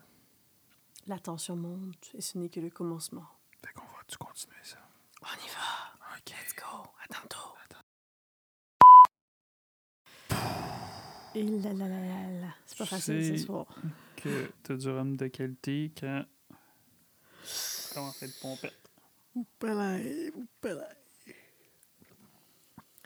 [1.08, 3.26] La tension monte et ce n'est que le commencement.
[3.66, 4.78] Fait qu'on va-tu continuer ça?
[5.24, 6.16] On y va.
[6.18, 6.30] OK.
[6.30, 6.84] Let's go.
[7.04, 7.56] À tantôt.
[11.34, 12.56] Et là là là là là.
[12.66, 13.66] C'est pas facile ce soir.
[14.18, 16.26] Que t'as du rhum de qualité quand.
[17.94, 18.90] Comment faire de pompette?
[19.36, 20.96] Oupalaï, oupalaï.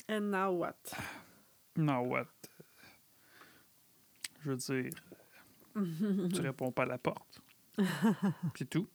[0.09, 0.75] And now what?
[1.75, 2.27] Non, what?
[4.43, 4.93] Je veux dire,
[6.33, 7.41] tu réponds pas à la porte.
[8.55, 8.87] C'est tout.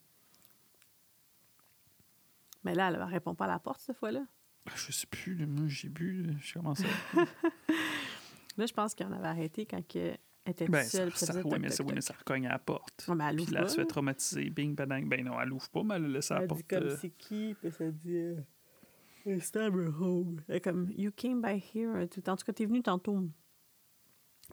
[2.63, 4.25] Mais là, elle répond pas à la porte cette fois-là.
[4.75, 7.25] Je sais plus, moi j'ai bu, j'ai commencé à...
[8.61, 11.11] Là, je pense qu'on avait arrêté quand elle était Ben, seule.
[11.13, 11.95] ça, ça ça, toc, mais ça, toc.
[11.95, 13.07] mais ça recogne à la porte.
[13.09, 15.07] Ouais, mais elle Puis là, elle se fait traumatiser, bing, badang.
[15.09, 16.61] Ben non, elle ouvre pas, mais elle le laisse à la Elle porte.
[16.61, 18.37] dit comme euh, c'est qui, puis ça dit euh,
[19.27, 20.43] It's time home.
[20.49, 22.07] Elle comme You came by here.
[22.09, 23.19] Tu- En tout cas, t'es venu tantôt.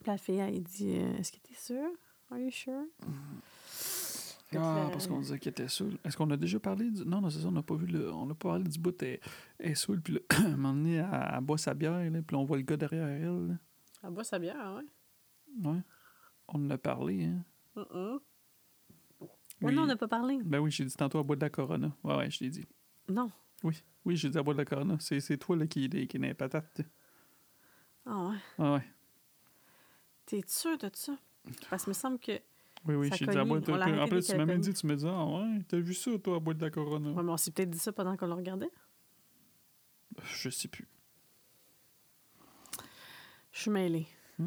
[0.02, 1.90] Puis la fille, elle dit euh, Est-ce que t'es sûre?
[2.32, 2.86] Are you sure?
[4.52, 5.98] Que Ah, parce qu'on disait qu'elle était saoule.
[6.06, 7.04] Est-ce qu'on a déjà parlé du...
[7.06, 8.10] Non, non, c'est ça, on n'a pas vu le...
[8.14, 9.20] On n'a pas parlé du bout, elle
[9.60, 12.22] elle est saoule, puis là, à un moment donné, elle, elle boit sa bière, là,
[12.26, 13.48] puis on voit le gars derrière elle.
[13.50, 13.54] là.
[14.04, 15.70] Elle boit sa bière, ouais.
[15.70, 15.80] Ouais.
[16.50, 17.44] On en a parlé, hein.
[17.76, 18.20] Mm-mm.
[19.20, 19.28] Ouais,
[19.62, 19.74] Oui.
[19.76, 20.40] non, on n'a pas parlé.
[20.44, 21.92] Ben oui, j'ai dit tantôt, elle boit de la Corona.
[22.04, 22.68] Ouais, ouais, je l'ai dit.
[23.10, 23.32] Non.
[23.64, 23.76] Oui,
[24.16, 24.98] j'ai dit, elle boit de la Corona.
[25.00, 26.82] C'est c'est toi, là, qui, qui est dans les patates.
[28.06, 28.36] Ah ouais.
[28.60, 28.86] Ah ouais.
[30.26, 31.18] T'es sûr de ça?
[31.70, 32.34] Parce qu'il me semble que
[32.86, 33.68] Oui, oui, j'ai dit à boîte.
[33.70, 35.80] On l'a En arrêté plus, tu m'as même dit, tu me dis, ah ouais, t'as
[35.80, 37.12] vu ça, toi, à boîte de la Corona?
[37.12, 38.70] Ouais, mais on s'est peut-être dit ça pendant qu'on le regardait.
[40.24, 40.88] Je sais plus.
[43.58, 44.06] Je suis mêlée.
[44.40, 44.46] Je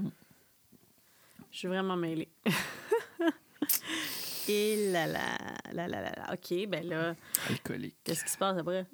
[1.59, 2.29] suis vraiment mêlée.
[4.49, 5.37] Et là là,
[5.73, 6.33] là là là là.
[6.33, 7.15] OK, ben là,
[7.49, 7.97] Alcoolique.
[8.05, 8.87] qu'est-ce qui se passe après?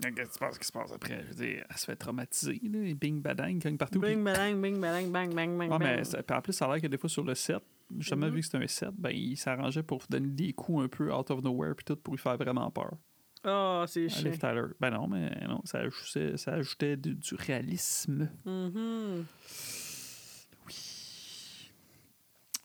[0.00, 1.24] Qu'est-ce qui se passe, qui se passe après?
[1.24, 4.00] Je veux dire, elle se fait traumatiser, là, bing badang, cogne partout.
[4.00, 6.04] puis- Bing, bang, bing, bang, bang, bang, bang, Ouais, mais bang.
[6.04, 7.58] ça- puis en plus, ça a l'air que des fois sur le set,
[7.98, 8.34] justement, Mhm.
[8.34, 11.30] vu que c'était un set, ben, il s'arrangeait pour donner des coups un peu out
[11.32, 12.92] of nowhere, puis tout pour lui faire vraiment peur.
[13.44, 14.30] Oh, c'est à chiant.
[14.30, 14.62] Liv Tyler.
[14.80, 18.28] Ben non, mais non, ça ajoutait, ça ajoutait du, du réalisme.
[18.44, 19.24] Mhm.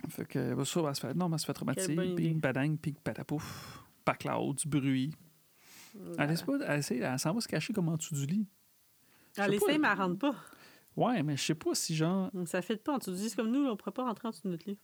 [0.09, 1.95] Fait que bah, ça, elle se fait, non, mais elle se fait traumatiser.
[1.95, 3.83] Bing, badang, ping, patapouf.
[4.05, 5.13] Pas cloud, du bruit.
[6.17, 8.47] Elle, essaie pas, elle, essaie- elle s'en va se cacher comme en dessous du lit.
[9.35, 10.35] Je Elle essaie, mais elle rentre pas.
[10.95, 12.29] Ouais, mais je sais pas si genre.
[12.33, 13.29] Donc, Ça fait pas en dessous du lit.
[13.29, 14.77] C'est comme nous, là, on pourrait pas rentrer en dessous de notre lit.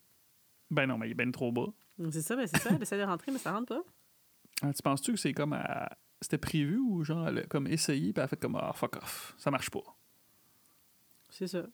[0.72, 1.68] Ben non, mais il est ben trop bas.
[1.98, 2.72] Donc, C'est ça, ben c'est ça.
[2.76, 3.84] Elle essaie de rentrer, mais ça rentre pas.
[4.62, 5.54] Ah, tu penses-tu que c'est comme.
[5.54, 8.72] à- C'était prévu ou genre elle a comme essayé puis elle a fait comme ah
[8.74, 9.84] fuck off, ça marche pas?
[11.30, 11.66] C'est ça.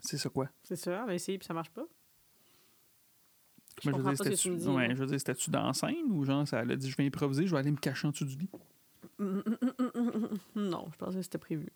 [0.00, 0.48] C'est ça quoi?
[0.62, 1.02] C'est ça.
[1.04, 1.84] Elle a essayé, puis ça marche pas.
[3.82, 4.94] Je je veux dire, c'était-tu ouais, là.
[4.94, 7.06] je veux dire, c'était-tu dans la scène ou genre ça elle a dit je vais
[7.06, 8.50] improviser, je vais aller me cacher en dessous du lit?
[10.56, 11.68] Non, je pensais que c'était prévu.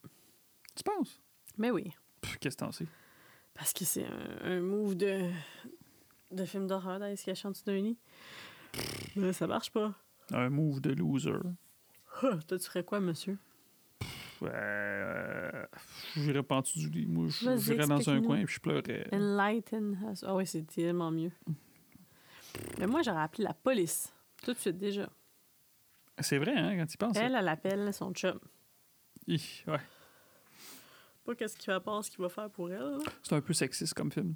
[0.75, 1.21] Tu penses?
[1.57, 1.93] Mais oui.
[2.41, 2.87] Qu'est-ce que t'en sais?
[3.55, 5.29] Parce que c'est un, un move de,
[6.33, 7.97] de film d'horreur d'aller se cacher en dessous d'un lit.
[9.17, 9.95] Mais ça marche pas.
[10.33, 11.33] Un move de loser.
[12.23, 13.39] Ah, Toi, tu ferais quoi, monsieur?
[14.43, 15.67] Euh,
[16.17, 17.07] j'irais pas en dessous du lit.
[17.07, 19.09] Moi, j'irais dans un coin et je pleurais.
[19.13, 20.25] Enlighten us.
[20.25, 21.33] Ah oui, c'est tellement mieux.
[22.79, 24.13] Mais moi, j'aurais appelé la police.
[24.43, 25.09] Tout de suite, déjà.
[26.21, 27.17] C'est vrai, hein, quand tu penses.
[27.17, 28.39] Elle, elle appelle son chum.
[29.27, 29.81] Hi, ouais.
[31.25, 32.99] Pas qu'est-ce qu'il va pas, ce qu'il va faire pour elle.
[33.23, 34.35] C'est un peu sexiste comme film.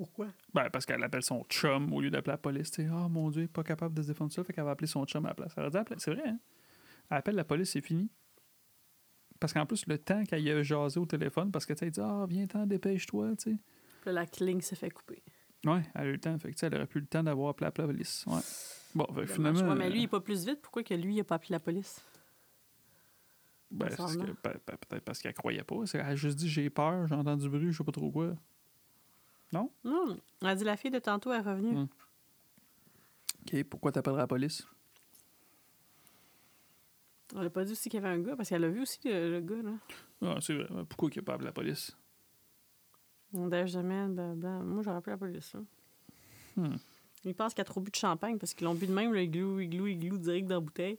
[0.00, 0.28] Pourquoi?
[0.54, 2.70] Ben, parce qu'elle appelle son chum au lieu d'appeler la police.
[2.70, 4.86] Tu sais, oh mon Dieu, pas capable de se défendre ça, fait qu'elle va appeler
[4.86, 5.52] son chum à la place.
[5.58, 6.38] Elle a dit appeler- C'est vrai, hein?
[7.10, 8.08] Elle appelle la police, c'est fini.
[9.38, 12.00] Parce qu'en plus, le temps qu'elle a jasé au téléphone, parce que tu elle dit
[12.00, 13.58] Ah, viens-t'en, dépêche-toi, tu sais.
[14.00, 15.22] Puis la ligne se fait couper.
[15.66, 16.38] Ouais, elle a eu le temps.
[16.38, 18.24] Fait que, elle aurait plus le temps d'avoir appelé la police.
[18.26, 18.40] Ouais.
[18.94, 19.74] Bon, fait finalement.
[19.74, 20.62] Mais lui, il euh, est pas plus vite.
[20.62, 22.00] Pourquoi que lui, il a pas appelé la police?
[23.70, 25.76] Ben, parce peut-être parce qu'elle croyait pas.
[25.92, 28.34] Elle a juste dit j'ai peur, j'entends du bruit, je sais pas trop quoi.
[29.52, 29.70] Non?
[30.42, 31.74] Elle a dit la fille de tantôt est revenue.
[31.74, 31.88] Mm.
[33.42, 34.66] Ok, pourquoi t'appellerais la police?
[37.34, 38.98] On a pas dit aussi qu'il y avait un gars, parce qu'elle a vu aussi
[39.04, 39.72] le, le gars, là.
[40.22, 40.66] Ah, c'est vrai.
[40.88, 41.96] Pourquoi qu'il a pas appelé la police?
[43.32, 44.64] On dèche jamais, blablabla.
[44.64, 45.60] Moi, j'aurais appelé la police, là.
[46.56, 46.76] Hmm.
[47.24, 49.22] Ils pensent qu'il a trop bu de champagne parce qu'ils l'ont bu de même, le
[49.22, 50.98] igloo, igloo, igloo, direct dans la bouteille.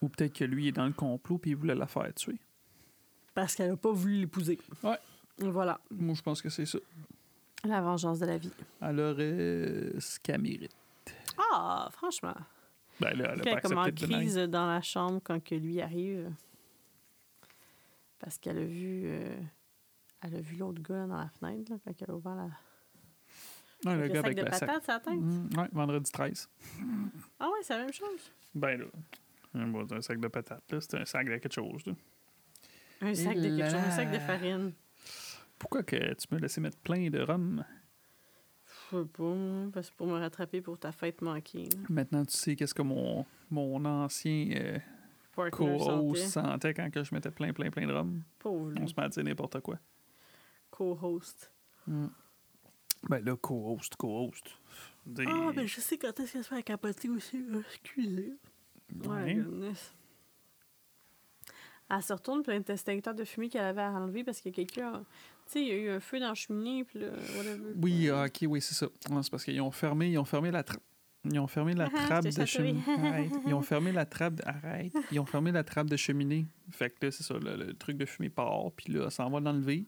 [0.00, 2.38] Ou peut-être que lui est dans le complot puis il voulait la faire tuer.
[3.34, 4.58] Parce qu'elle a pas voulu l'épouser.
[4.82, 4.98] Ouais.
[5.38, 5.80] Voilà.
[5.90, 6.78] Moi, je pense que c'est ça.
[7.66, 8.52] La vengeance de la vie.
[8.80, 10.74] Elle aurait euh, ce qu'elle mérite.
[11.52, 12.34] Ah, franchement.
[13.00, 16.30] Ben là, elle a pas comme en crise dans la chambre quand que lui arrive.
[18.18, 19.02] Parce qu'elle a vu.
[19.06, 19.36] euh,
[20.22, 22.48] elle a vu l'autre gars dans la fenêtre, là, quand elle a ouvert la.
[23.84, 24.68] Ouais, le gars sac avec de la sac.
[24.68, 25.14] patates, sa tête.
[25.20, 26.48] Mm, ouais, vendredi 13.
[27.38, 28.32] Ah ouais, c'est la même chose.
[28.54, 28.86] Ben là,
[29.54, 31.84] un, bon, un sac de patates, là, c'est un sac de quelque chose.
[31.86, 31.92] Là.
[33.02, 34.72] Un sac de quelque chose, un sac de farine.
[35.58, 37.64] Pourquoi que tu me laissais mettre plein de rhum?
[38.92, 39.34] Je sais pas,
[39.72, 41.64] parce que pour me rattraper pour ta fête manquée.
[41.64, 41.78] là.
[41.88, 44.78] Maintenant, tu sais qu'est-ce que mon, mon ancien euh,
[45.34, 48.22] Partner co-host sentait quand que je mettais plein, plein, plein de rhum.
[48.38, 49.78] Pauvre On se met à dire n'importe quoi.
[50.70, 51.50] Co-host.
[51.86, 54.44] Ben là, co-host, co-host.
[55.06, 55.24] Des...
[55.28, 57.42] Ah, ben je sais quand est-ce qu'elle se fait capoter aussi.
[57.48, 57.58] là.
[57.60, 58.34] Excusez.
[59.04, 59.34] Ouais, Ouais.
[59.34, 59.94] goodness.
[61.88, 65.04] Elle se retourne de extincteur de fumée qu'elle avait à enlever parce que quelqu'un.
[65.46, 67.72] Tu sais, il y a eu un feu dans la cheminée, puis là, whatever.
[67.76, 68.86] Oui, ah, ok, oui, c'est ça.
[69.10, 70.82] Non, c'est parce qu'ils ont fermé, ils ont fermé la trappe.
[71.24, 72.80] Ils ont fermé la Ah, trappe de cheminée.
[72.88, 73.32] Arrête.
[73.46, 74.34] Ils ont fermé la trappe.
[74.34, 74.92] de- Arrête.
[75.10, 76.46] Ils ont fermé la trappe de cheminée.
[76.70, 78.70] Fait que là, c'est ça, le, le truc de fumée part.
[78.76, 79.86] Puis là, ça en va l'enlever.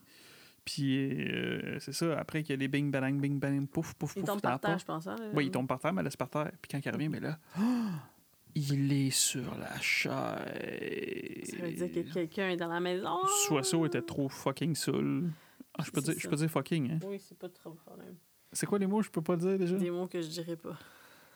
[0.65, 0.97] Puis
[1.29, 4.21] euh, c'est ça, après qu'il y a des bing, bang, bing, bang, pouf, pouf, Il
[4.21, 4.29] pouf.
[4.29, 5.07] tombe dans la par terre, je pense.
[5.07, 5.15] Hein.
[5.33, 6.51] Oui, il tombe par terre, mais elle laisse par terre.
[6.61, 7.39] Puis quand il revient, mais là,
[8.55, 11.49] il est sur la chaise.
[11.51, 13.17] Ça veut dire que quelqu'un est dans la maison.
[13.47, 15.31] Soissot était trop fucking saoul.
[15.79, 16.99] Ah, je peux dire, je peux dire fucking, hein.
[17.05, 18.15] Oui, c'est pas trop problème.
[18.51, 19.77] C'est quoi les mots, je peux pas dire déjà?
[19.77, 20.77] Des mots que je dirais pas.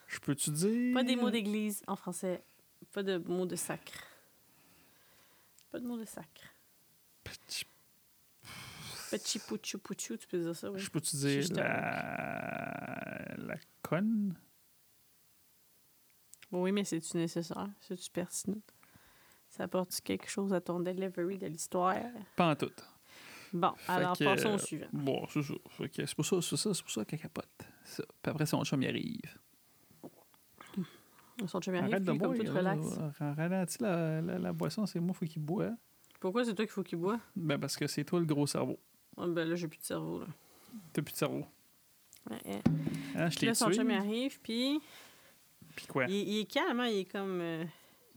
[0.08, 0.94] Je peux-tu dire?
[0.94, 2.44] Pas des mots d'église en français.
[2.92, 3.94] Pas de mots de sacre.
[5.72, 6.44] Pas de mots de sacre.
[7.24, 7.66] Petit-
[9.12, 10.80] Petit pouchou pouchou, tu peux dire ça, oui.
[10.80, 13.36] Je peux-tu dire la...
[13.38, 14.36] la conne?
[16.52, 17.70] Oui, mais c'est-tu nécessaire?
[17.80, 18.62] C'est-tu pertinent?
[19.50, 21.96] Ça apporte quelque chose à ton delivery de l'histoire?
[22.36, 22.72] Pas en tout.
[23.54, 24.88] Bon, Fait alors que, passons au suivant.
[24.92, 25.54] Bon, c'est ça.
[25.70, 27.48] Fait que c'est pour ça, c'est ça, c'est pour ça qu'elle capote.
[27.86, 28.04] Ça.
[28.22, 29.22] Puis après, son chum, il arrive.
[31.48, 32.32] Son chum arrive, Arrête de puis boire.
[32.32, 32.86] comme tout il- relax.
[33.20, 35.72] Ralentis la, la, la boisson, c'est moi, faut qu'il boit.
[36.20, 37.20] Pourquoi c'est toi qu'il faut qu'il boit?
[37.36, 38.80] Ben, parce que c'est toi le gros cerveau.
[39.18, 40.28] Ah, ben là, j'ai plus de cerveau, là.
[40.94, 41.46] T'as plus de cerveau.
[42.30, 42.62] Ouais, ouais.
[43.16, 43.76] Hein, je Puis là, son tué.
[43.76, 44.80] chum il arrive, puis
[45.76, 46.06] Puis quoi?
[46.06, 47.40] il, il est calme, hein, il est comme...
[47.42, 47.66] euh,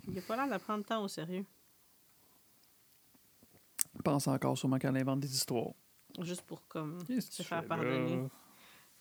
[0.08, 1.44] il a pas l'air de prendre temps au sérieux.
[4.06, 5.72] Pense encore sûrement qu'elle invente des histoires.
[6.20, 8.28] Juste pour, comme, se tu faire pardonner.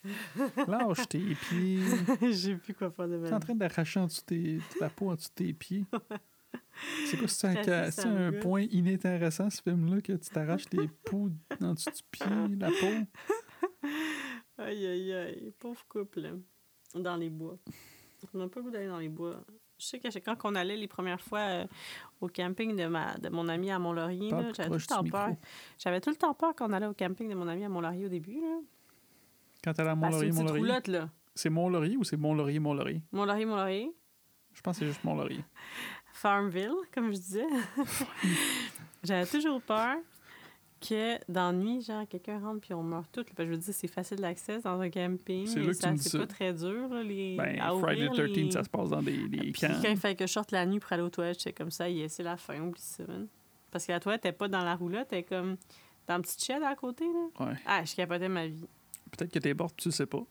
[0.66, 0.66] là?
[0.66, 1.78] Lâche tes pieds.
[2.32, 5.10] j'ai plus quoi faire de T'es en ma train d'arracher en dessous tes, la peau
[5.10, 5.84] en dessous de tes pieds.
[7.06, 11.30] C'est quoi, c'est un, un point inintéressant, ce film-là, que tu t'arraches tes peaux
[11.62, 12.26] en dessous du pied,
[12.58, 13.88] la peau?
[14.58, 15.52] Aïe, aïe, aïe.
[15.58, 16.30] Pauvre couple, là.
[16.94, 17.58] Dans les bois.
[18.34, 19.42] On n'a pas le goût d'aller dans les bois.
[19.78, 21.66] Je sais que quand on allait les premières fois euh,
[22.20, 25.28] au camping de, ma, de mon ami à Mont-Laurier, j'avais tout le temps peur.
[25.78, 28.06] J'avais tout le temps peur quand on allait au camping de mon ami à Mont-Laurier
[28.06, 28.40] au début.
[28.40, 28.58] Là.
[29.62, 31.02] Quand t'es à Mont-Laurier, Mont-Laurier?
[31.34, 33.02] C'est Mont-Laurier ou c'est Mont-Laurier, Mont-Laurier?
[33.12, 33.92] Mont-Laurier, Mont-Laurier.
[34.54, 35.44] Je pense que c'est juste Mont-Laurier.
[36.14, 37.46] Farmville, comme je disais.
[39.04, 39.96] J'avais toujours peur
[40.80, 43.88] que dans la nuit, genre, quelqu'un rentre puis on meurt que je veux dire, c'est
[43.88, 45.46] facile d'accès dans un camping.
[45.46, 47.58] C'est et là que tu ça- me dis C'est pas très dur, là, les, Ben,
[47.60, 49.68] à Friday ouvrir the 13 les- ça se passe dans des, des Puis camps.
[49.82, 51.86] quand il fallait que je sorte la nuit pour aller aux toilettes, j'étais comme ça,
[52.08, 53.04] c'est la fin, oublie ça.
[53.70, 55.56] Parce que la toilette n'était pas dans la roulotte, était comme
[56.06, 57.46] dans une petite shed à côté, là.
[57.46, 57.54] Ouais.
[57.66, 58.66] Ah, je capotais ma vie.
[59.10, 60.22] Peut-être que t'es morte, tu sais pas.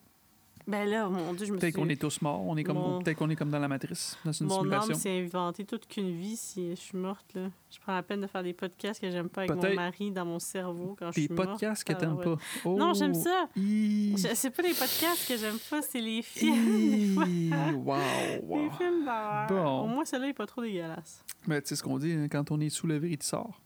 [0.68, 1.60] Ben là, mon Dieu, je me suis...
[1.60, 2.42] Peut-être qu'on est tous morts.
[2.44, 4.62] On est comme, Mon- Peut-être qu'on est comme dans la matrice, dans une Mon âme
[4.82, 4.94] simulation.
[4.94, 7.50] s'est inventée toute qu'une vie si je suis morte, là.
[7.70, 10.24] Je prends la peine de faire des podcasts que j'aime pas avec mon mari dans
[10.24, 11.50] mon cerveau quand je Des suis morte.
[11.50, 12.36] podcasts que Ah, t'aimes pas.
[12.64, 12.76] Oh.
[12.76, 13.48] Non, j'aime ça.
[13.54, 14.16] Hi.
[14.16, 17.14] Je- C'est pas les podcasts que j'aime pas, c'est les films.
[17.24, 17.74] des.
[17.76, 18.70] Wow, Les wow.
[18.76, 19.46] films d'horreur.
[19.48, 19.80] Bon.
[19.82, 21.24] Au moins, celui-là est pas trop dégueulasse.
[21.46, 23.60] Mais tu sais ce qu'on dit, hein, quand on est soulevé, il te sort.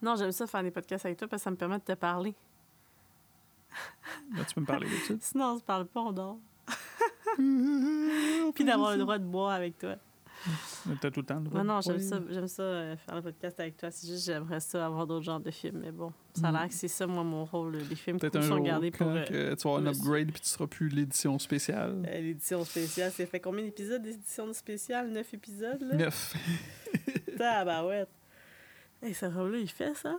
[0.00, 1.92] Non, j'aime ça faire des podcasts avec toi parce que ça me permet de te
[1.92, 2.34] parler.
[4.36, 5.14] Là, tu peux me parler de ça?
[5.20, 6.38] Sinon, on se parle pas, on dort.
[7.36, 9.96] Puis d'avoir le droit de boire avec toi.
[11.00, 11.62] T'as tout le temps le droit.
[11.62, 13.90] Non, non, j'aime ça, j'aime ça euh, faire le podcast avec toi.
[13.92, 15.80] C'est juste j'aimerais ça avoir d'autres genres de films.
[15.84, 17.76] Mais bon, ça a l'air que c'est ça, moi, mon rôle.
[17.76, 20.66] Les films un sont gardés pour euh, que tu vas un upgrade puis tu seras
[20.66, 22.02] plus l'édition spéciale.
[22.08, 23.12] euh, l'édition spéciale.
[23.14, 25.10] C'est fait combien d'épisodes d'édition spéciale?
[25.10, 25.94] Neuf épisodes, là?
[25.94, 26.34] Neuf.
[27.38, 28.10] Tabarouette.
[29.00, 30.16] Hey, ce rôle-là, il fait ça?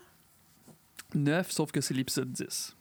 [1.16, 2.76] Neuf, sauf que c'est l'épisode 10.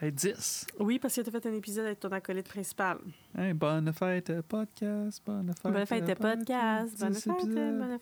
[0.00, 0.66] Hey, 10.
[0.78, 2.98] Oui, parce que tu as fait un épisode avec ton acolyte principal.
[3.36, 5.22] Hey, bonne fête, euh, podcast.
[5.24, 5.72] Bonne fête.
[5.72, 7.00] Bonne fête euh, de podcast.
[7.00, 7.98] Bonne 10 fête, bonne fête, bonne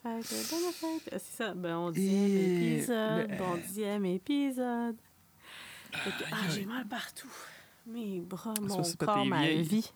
[0.72, 1.00] fête.
[1.12, 1.54] Ah, C'est ça.
[1.54, 3.30] Ben, on dixième Et épisode.
[3.30, 4.96] le- Bon dixième épisode.
[6.32, 7.30] Ah, j'ai mal partout.
[7.86, 9.92] Mes bras, mon c'est pas corps, ma vie.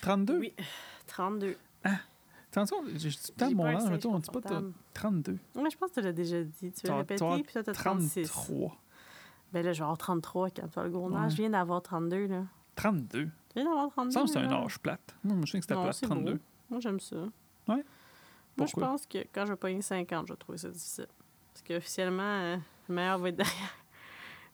[0.00, 0.38] 32?
[0.38, 0.54] Oui,
[1.08, 1.56] 32.
[2.50, 4.72] Attention, j'ai tant J'ai mon âge, mais toi, on dit pas t'as inconfortable.
[4.94, 5.38] 32.
[5.56, 6.72] Ouais, je pense que tu l'as déjà dit.
[6.72, 8.26] Tu tu vas puis toi, t'as 36.
[8.28, 8.74] 33.
[9.52, 11.22] Ben là, je vais avoir 33 quand tu as le gros âge.
[11.22, 11.30] Ouais.
[11.30, 12.42] Je viens d'avoir 32, là.
[12.76, 13.20] 32.
[13.20, 14.10] Je viens d'avoir 32.
[14.12, 15.16] Ça c'est un âge plate.
[15.24, 16.32] Moi, je me souviens que c'était plate, c'est 32.
[16.34, 16.38] beau.
[16.70, 17.16] Moi, j'aime ça.
[17.68, 17.84] Ouais?
[18.56, 21.06] Moi, je pense que quand je vais pogner 50, je vais trouver ça difficile.
[21.52, 22.56] Parce qu'officiellement, euh,
[22.88, 23.76] le meilleur va être derrière.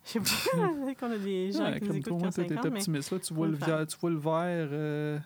[0.05, 2.65] Je sais pas qu'on a des gens Ouais, qui nous comme écoutent toi, t'es 50,
[2.65, 2.79] mais...
[2.79, 3.11] optimiste.
[3.11, 5.19] Là, tu vois, le verre, tu vois le verre euh,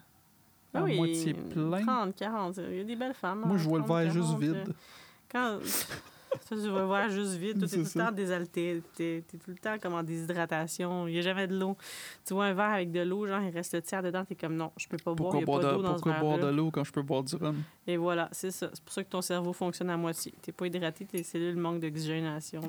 [0.73, 1.85] à oui, moitié plein.
[1.85, 3.41] 30, 40, il y a des belles femmes.
[3.41, 4.75] Moi, hein, je vois le 30, verre juste 40, euh, vide.
[5.31, 5.59] Quand...
[6.49, 7.59] Toi, tu vas voir juste vide.
[7.59, 8.07] Toi, t'es C'est tout le ça.
[8.07, 8.83] temps désalté.
[8.95, 11.07] T'es t'es tout le temps comme en déshydratation.
[11.09, 11.76] Il n'y a jamais de l'eau.
[12.26, 14.24] Tu vois un verre avec de l'eau, genre, il reste le tiers dedans.
[14.24, 15.33] T'es comme, non, je peux pas boire.
[15.33, 16.85] Pourquoi, Il n'y a boire, pas de, d'eau dans pourquoi ce boire de l'eau quand
[16.85, 17.57] je peux boire du rhum?
[17.87, 18.70] Et voilà, c'est ça.
[18.72, 20.33] C'est pour ça que ton cerveau fonctionne à moitié.
[20.43, 22.61] T'es pas hydraté, tes cellules manquent d'oxygénation.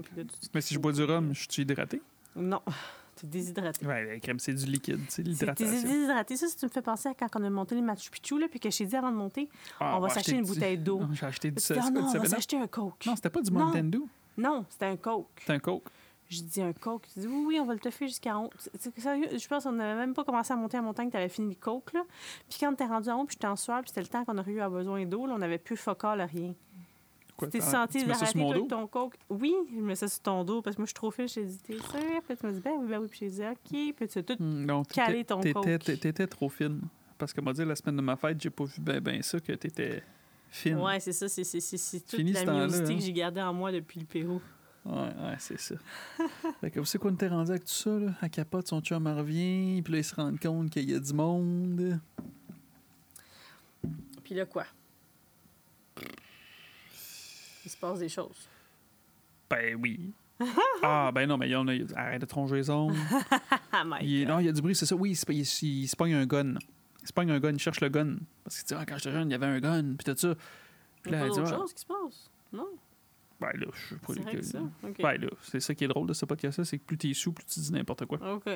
[0.53, 2.01] Mais si je bois du rhum, je suis hydraté?
[2.36, 2.62] Non,
[3.22, 3.86] t'es déshydraté.
[3.86, 5.72] Ouais, la crème, c'est du liquide, c'est C'est- T'es l'hydratation.
[5.72, 6.38] déshydraté.
[6.38, 8.47] Ça, ça, tu me fais penser à quand on a monté les Machu Picchu, là,
[8.49, 9.49] puis que je t'ai dit avant de monter,
[9.80, 11.01] Ah, on va acheter s'acheter une du- bouteille d'eau.
[11.13, 12.28] J'ai acheté du Tu ah c'est non, on va 7-Up?
[12.28, 13.05] s'acheter un Coke.
[13.05, 13.51] Non, c'était pas du.
[13.51, 14.07] Mountain Dew?
[14.38, 15.28] Non, c'était un Coke.
[15.39, 15.89] C'était un Coke.
[16.30, 17.07] Je dis un Coke.
[17.11, 18.49] Tu dis, oui, oui, on va le toffer jusqu'à 11.
[18.59, 21.28] C'est- c'est Sérieux, je pense qu'on n'avait même pas commencé à monter la montagne, t'avais
[21.28, 22.03] fini le Coke, là.
[22.47, 24.38] Puis quand t'es rendu en haut, puis j'étais en sueur, puis c'était le temps qu'on
[24.38, 26.53] aurait eu à besoin d'eau, on n'avait plus focal, rien.
[27.40, 29.16] Quoi, Tu t'es senti avec ton Coke?
[29.30, 31.28] Oui, je mets ça sur ton dos, parce que moi, je suis trop fine.
[31.28, 32.22] Je t'ai dit, t'es sûr?
[32.28, 33.08] Puis tu m'as dit, ben oui, ben oui.
[33.10, 33.96] Puis j'ai dit, OK.
[33.96, 35.80] Puis tu as tout Hmm, Non, t'étais- ton Coke.
[35.84, 36.82] t'étais trop fine.
[37.18, 39.40] Parce que, moi, dire, la semaine de ma fête, j'ai pas vu ben, ben ça
[39.40, 40.04] que t'étais
[40.50, 40.78] fine.
[40.78, 42.96] Ouais, c'est ça, c'est c'est- c'est- c'est toute Fini la mimosité hein?
[42.98, 44.42] que j'ai gardée en moi depuis le Pérou.
[44.86, 45.76] Ouais, ouais, c'est ça.
[46.62, 48.12] fait que, vous savez quoi, on était rendu avec tout ça, là?
[48.22, 51.00] À capote, son chum en revient, puis là, il se rend compte qu'il y a
[51.00, 52.00] du monde.
[54.24, 54.66] Puis là, quoi?
[57.70, 58.47] Il se passe des choses.
[59.47, 60.11] Ben oui.
[60.84, 61.74] ah, ben non, mais il y en a.
[61.95, 62.95] Arrête de tronger les ongles.
[63.86, 64.95] My Il non, il y a du bruit, c'est ça.
[64.95, 66.55] Oui, il se, il, se- il se pogne un gun.
[67.01, 68.15] Il se pogne un gun, il cherche le gun.
[68.43, 70.17] Parce que, tu sais, ah, quand j'étais jeune, il y avait un gun, puis tout
[70.17, 70.30] ça.
[70.30, 70.36] Il
[71.03, 72.32] Puis y a là, pas elle dit, d'autre ah, chose qui se passe?
[72.51, 72.67] Non?
[73.39, 74.59] ben là, je sais pas C'est que ça?
[74.84, 75.01] OK.
[75.01, 77.32] Ben là, c'est ça qui est drôle de ce podcast-là, c'est que plus t'es sous,
[77.32, 78.17] plus tu dis n'importe quoi.
[78.36, 78.49] OK.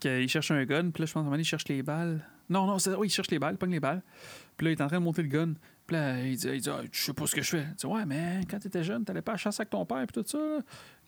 [0.00, 1.66] Fait il cherche un gun, puis là, je pense qu'à un moment donné, il cherche
[1.68, 2.24] les balles.
[2.48, 4.02] Non, non, c'est- oui, il cherche les balles, il pogne les balles.
[4.56, 5.54] Puis là, il est en train de monter le gun.
[5.92, 7.66] Puis là, il dit, il dit Ah, je sais pas ce que je fais.
[7.70, 10.22] Il dit, ouais, mais quand t'étais jeune, t'allais pas à chasse avec ton père, puis
[10.22, 10.38] tout ça.
[10.38, 10.58] là?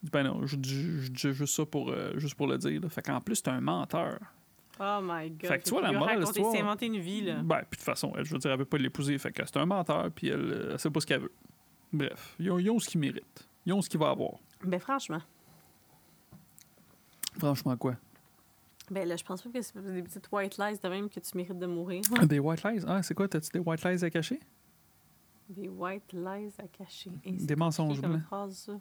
[0.03, 1.01] Il dit, ben non, je dis
[1.33, 2.81] juste ça pour, euh, juste pour le dire.
[2.83, 2.89] là.
[2.91, 4.19] Fait qu'en plus, c'est un menteur.
[4.79, 5.47] Oh my god.
[5.49, 7.37] Fait que tu vois, la morale de raconté, l'histoire- s'est inventé une vie, là.
[7.43, 9.17] Ben, puis de toute façon, elle, je veux dire, elle veut pas l'épouser.
[9.19, 11.33] Fait que c'est un menteur, puis elle, euh, elle sait pas ce qu'elle veut.
[11.93, 13.49] Bref, ils ont, ils ont ce qu'ils méritent.
[13.65, 14.33] Ils ont ce qu'il va avoir.
[14.65, 15.23] Ben, franchement.
[17.39, 17.97] Franchement, quoi?
[18.91, 21.37] Ben, là, je pense pas que c'est des petites white lies de même que tu
[21.37, 22.03] mérites de mourir.
[22.25, 22.85] Des white lies?
[22.87, 23.27] Ah, c'est quoi?
[23.29, 24.41] T'as-tu des white lies à cacher?
[25.49, 27.11] Des white lies à cacher.
[27.25, 28.23] Et Des mensonges blancs.
[28.25, 28.73] phrase, ça.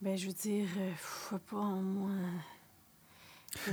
[0.00, 0.92] Ben, je veux dire, euh,
[1.30, 2.10] sais pas, moi.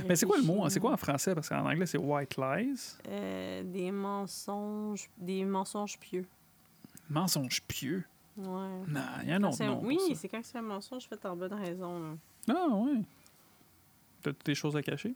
[0.06, 1.34] Mais c'est quoi le mot Réfléchis, C'est quoi en français?
[1.34, 2.98] Parce qu'en anglais, c'est white lies.
[3.08, 6.26] Euh, des mensonges, des mensonges pieux.
[7.08, 8.04] Mensonge pieux?
[8.36, 8.44] Ouais.
[8.86, 9.80] Non, il y a un autre nom.
[9.82, 12.00] oui, c'est quand c'est un mensonge fait en bonne raison.
[12.00, 12.14] là.
[12.54, 13.02] Ah, ouais.
[14.22, 15.14] T'as des choses à cacher?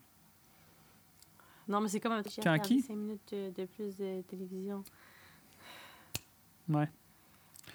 [1.68, 2.82] Non, mais c'est comme un Quand qui?
[2.82, 4.82] cinq minutes de, de plus de télévision.
[6.68, 6.88] Ouais.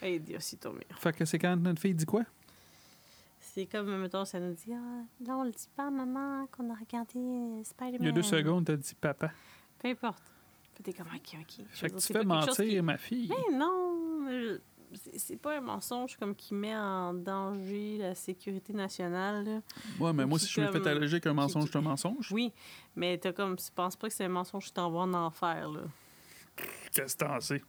[0.02, 0.86] Hey, Dieu, c'est tombé.
[0.98, 2.24] Fait que c'est quand notre fille dit quoi?
[3.42, 6.70] C'est comme, mettons, ça nous dit Ah, là, on le dit pas à maman qu'on
[6.70, 8.02] a regardé euh, Spider-Man.
[8.02, 9.32] Il y a deux secondes, t'as dit papa.
[9.80, 10.24] Peu importe.
[10.76, 11.66] Puis t'es comme, ok, ok.
[11.70, 13.28] Fait que dire, tu fais mentir qui- ma fille.
[13.30, 14.30] Mais non,
[15.18, 19.44] c'est pas un mensonge comme qui met en danger la sécurité nationale.
[19.44, 19.62] là.
[20.00, 22.32] Ouais, mais moi, si je me fais logique, un mensonge, qui- c'est un mensonge.
[22.32, 22.54] Oui,
[22.96, 25.82] mais t'as comme, tu penses pas que c'est un mensonge qui t'envoie en enfer, là.
[26.94, 27.62] Qu'est-ce que t'en sais?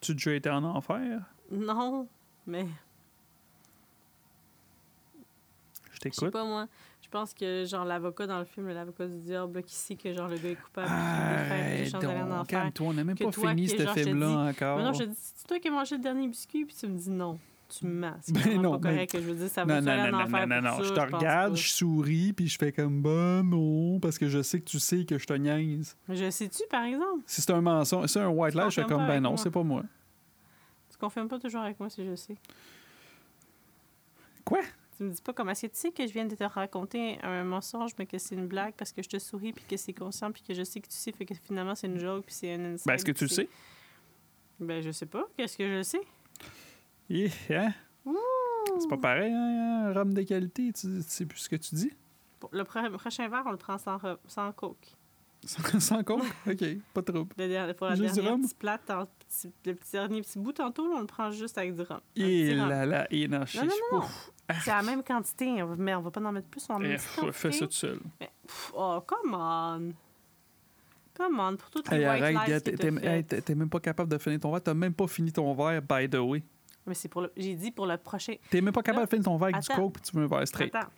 [0.00, 1.20] Tu as déjà été en enfer?
[1.50, 2.06] Non,
[2.46, 2.68] mais Je
[5.90, 6.30] je sais t'écoute.
[6.30, 6.66] pas moi.
[7.02, 10.28] Je pense que genre l'avocat dans le film, l'avocat du diable, qui sait que genre
[10.28, 14.50] le gars est coupable, Arrête donc, calme-toi, on n'a même pas toi, fini ce film-là
[14.50, 14.76] encore.
[14.78, 16.98] Mais non, je dis, c'est toi qui as mangé le dernier biscuit, puis tu me
[16.98, 17.38] dis non.
[17.68, 18.10] Tu me.
[18.22, 20.28] C'est Ben non, pas mais- correct que je veux dire, ça Non, va non, non,
[20.28, 24.00] non, non, non, pour je te regarde, je souris, puis je fais comme, ben non,
[24.00, 25.94] parce que je sais que tu sais que je te niaise.
[26.08, 27.22] Mais je sais-tu, par exemple?
[27.26, 29.50] Si c'est un mensonge, si c'est un white lie, je fais comme, ben non, c'est
[29.50, 29.82] pas moi.
[30.90, 32.36] Tu confirmes pas toujours avec moi si je sais.
[34.44, 34.60] Quoi?
[34.96, 37.18] Tu me dis pas comment est-ce que tu sais que je viens de te raconter
[37.22, 39.92] un mensonge, mais que c'est une blague parce que je te souris, puis que c'est
[39.92, 42.34] conscient, puis que je sais que tu sais, fait que finalement c'est une joke, puis
[42.34, 42.86] c'est un inside.
[42.86, 43.48] Ben, est-ce que tu le sais?
[44.58, 45.24] Ben, je sais pas.
[45.36, 46.00] Qu'est-ce que je sais?
[47.10, 47.72] Eh, hein?
[48.80, 49.86] C'est pas pareil, hein?
[49.88, 51.90] un Rhum de qualité, tu, tu sais plus ce que tu dis?
[52.52, 54.94] Le pro- prochain verre, on le prend sans, sans coke.
[55.44, 56.22] Sans sans coke?
[56.46, 57.26] OK, pas trop.
[57.36, 58.42] Le der- pour la Juste du rhum?
[58.42, 61.96] petit- le petit dernier petit bout tantôt, là, on le prend juste avec du rhum.
[62.18, 64.06] Un Et là là, et non, je Non, non, sais non, pas.
[64.06, 64.60] non.
[64.64, 67.04] C'est la même quantité, mais on va pas en mettre plus, on en Eh, mettre
[67.04, 68.00] f- une fais ça tout seul.
[68.20, 69.92] Mais, pff, oh, come on!
[71.14, 74.38] Come on, pour toutes les Hey, white arrête, hey, t'es même pas capable de finir
[74.38, 74.62] ton verre.
[74.62, 76.42] T'as même pas fini ton verre, by the way.
[76.88, 77.32] Mais c'est pour le...
[77.36, 78.34] J'ai dit pour le prochain...
[78.50, 80.26] T'es même pas capable de finir ton verre avec du coke, puis tu veux un
[80.26, 80.74] verre straight.
[80.74, 80.88] Attends.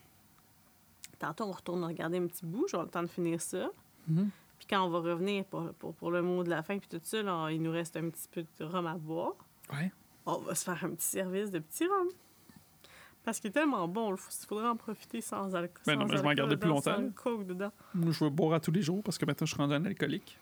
[1.19, 3.69] Tantôt, on retourne regarder un petit bout, j'aurai le temps de finir ça.
[4.09, 4.31] Mhm.
[4.59, 7.01] Puis quand on va revenir pour, pour, pour le mot de la fin, puis tout
[7.03, 9.35] ça, là, il nous reste un petit peu de rhum à boire.
[9.73, 9.93] Ouais.
[10.27, 12.09] On va se faire un petit service de petit rhum.
[13.23, 15.83] Parce qu'il est tellement bon, il faudrait en profiter sans alcool.
[15.87, 17.71] Ben non, mais je vais en garder plus longtemps, coke dedans.
[17.95, 19.85] Moi, je veux boire à tous les jours parce que maintenant, je suis rendu un
[19.85, 20.39] alcoolique.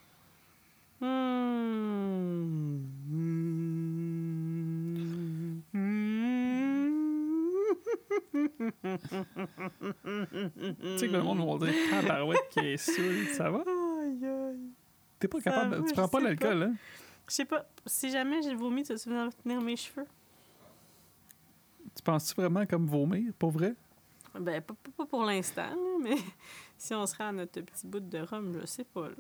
[1.01, 2.68] Hmm.
[8.33, 8.49] Tu
[10.99, 13.59] sais que le monde va dire Tabarouette qui est saoul, ça va?
[13.59, 14.71] Aïe, aïe.
[15.19, 16.75] T'es pas capable, va, tu prends pas l'alcool, hein?
[17.29, 20.07] Je sais pas, si jamais j'ai vomi, tu vas venir tenir mes cheveux?
[21.95, 23.75] Tu penses-tu vraiment comme vomir, pour vrai?
[24.39, 26.17] Ben, pas, pas- pas pour l'instant, mais
[26.79, 29.15] si on serait à notre petit bout de rhum, je sais pas, là.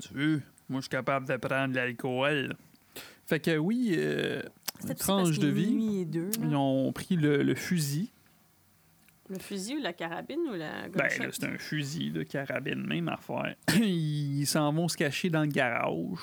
[0.00, 0.42] Tu veux?
[0.68, 2.54] Moi, je suis capable de prendre de l'alcool.
[3.26, 4.42] Fait que oui, euh,
[4.98, 6.04] tranche de vie.
[6.06, 6.30] Deux.
[6.42, 8.12] Ils ont pris le, le fusil.
[9.30, 13.54] Le fusil ou la carabine ou la Ben c'est un fusil de carabine, même affaire.
[13.74, 16.18] Ils s'en vont se cacher dans le garage.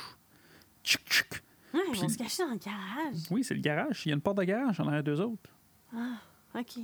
[0.84, 1.28] Tchic, tchic.
[1.74, 3.18] Ouais, ils vont se cacher dans le garage.
[3.30, 4.06] Oui, c'est le garage.
[4.06, 5.50] Il y a une porte de garage en arrière d'eux autres.
[5.94, 6.80] OK.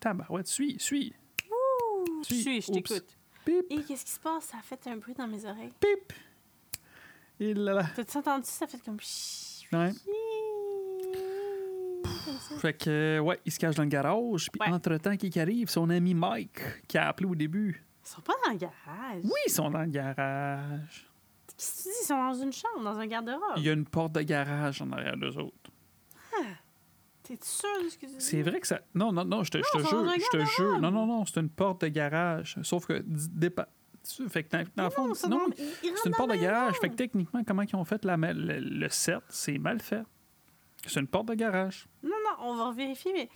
[0.00, 1.14] Tabarouette, suis, suis.
[1.48, 2.42] Ouh, Suis.
[2.42, 3.16] suis, je t'écoute.
[3.44, 4.44] Pip, Et qu'est-ce qui se passe?
[4.46, 5.72] Ça a fait un bruit dans mes oreilles.
[5.80, 6.12] pip.
[7.40, 7.84] Et là là.
[7.94, 8.44] T'as-tu entendu?
[8.46, 8.66] Ça?
[8.66, 8.98] Ça fait comme...
[9.72, 9.90] Ouais.
[12.32, 12.58] Comme ça.
[12.58, 14.48] Fait que, ouais, il se cache dans le garage.
[14.50, 14.72] Puis, Ouais.
[14.74, 17.84] entre-temps, qui arrive, son ami Mike, qui a appelé au début.
[18.04, 19.20] Ils sont pas dans le garage.
[19.24, 21.08] Oui, ils sont dans le garage.
[21.56, 21.94] Qu'est-ce que tu dis?
[22.02, 23.40] Ils sont dans une chambre, dans un garde-robe.
[23.58, 25.56] Il y a une porte de garage en arrière d'eux autres.
[27.22, 28.20] T'es sûr de ce que tu dis?
[28.20, 28.80] C'est vrai que ça.
[28.96, 30.04] Non, non, non, je te, je jure.
[30.16, 30.80] Je te jure.
[30.80, 32.56] Non, non, non, c'est une porte de garage.
[32.64, 32.94] Sauf que.
[33.04, 33.68] dépa-
[34.28, 35.28] Fait que dans, dans le fond.
[35.28, 36.74] Non, c'est une porte de garage.
[36.80, 40.02] Fait que techniquement, comment ils ont fait la, le, le set, c'est mal fait.
[40.86, 41.86] C'est une porte de garage.
[42.02, 43.28] Non, non, on va vérifier, mais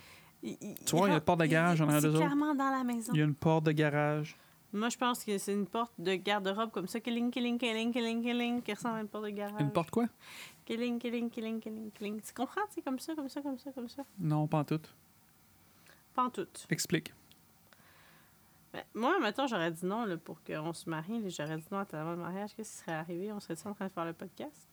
[0.43, 2.07] Il- il- Tu vois, il y a une porte de il- garage en arrière C'est
[2.09, 2.25] d'eux autres.
[2.25, 3.11] clairement dans la maison.
[3.13, 4.37] Il y a une porte de garage.
[4.71, 8.21] Moi, je pense que c'est une porte de garde-robe comme ça, killing, killing, killing, killing,
[8.21, 9.59] killing, qui ressemble à une porte de garage.
[9.59, 10.05] Une porte quoi?
[10.63, 12.21] Killing, killing, killing, killing, killing.
[12.21, 12.61] Tu comprends?
[12.69, 14.03] C'est comme ça, comme ça, comme ça, comme ça.
[14.19, 14.79] Non, pas en tout.
[16.13, 16.47] Pas en tout.
[16.69, 17.11] Explique.
[18.73, 21.27] Ben, moi, mettons, j'aurais dit non là, pour qu'on se marie.
[21.31, 22.53] J'aurais dit non à ta demande de mariage.
[22.55, 23.31] Qu'est-ce qui serait arrivé?
[23.31, 24.66] On serait en train de faire le podcast?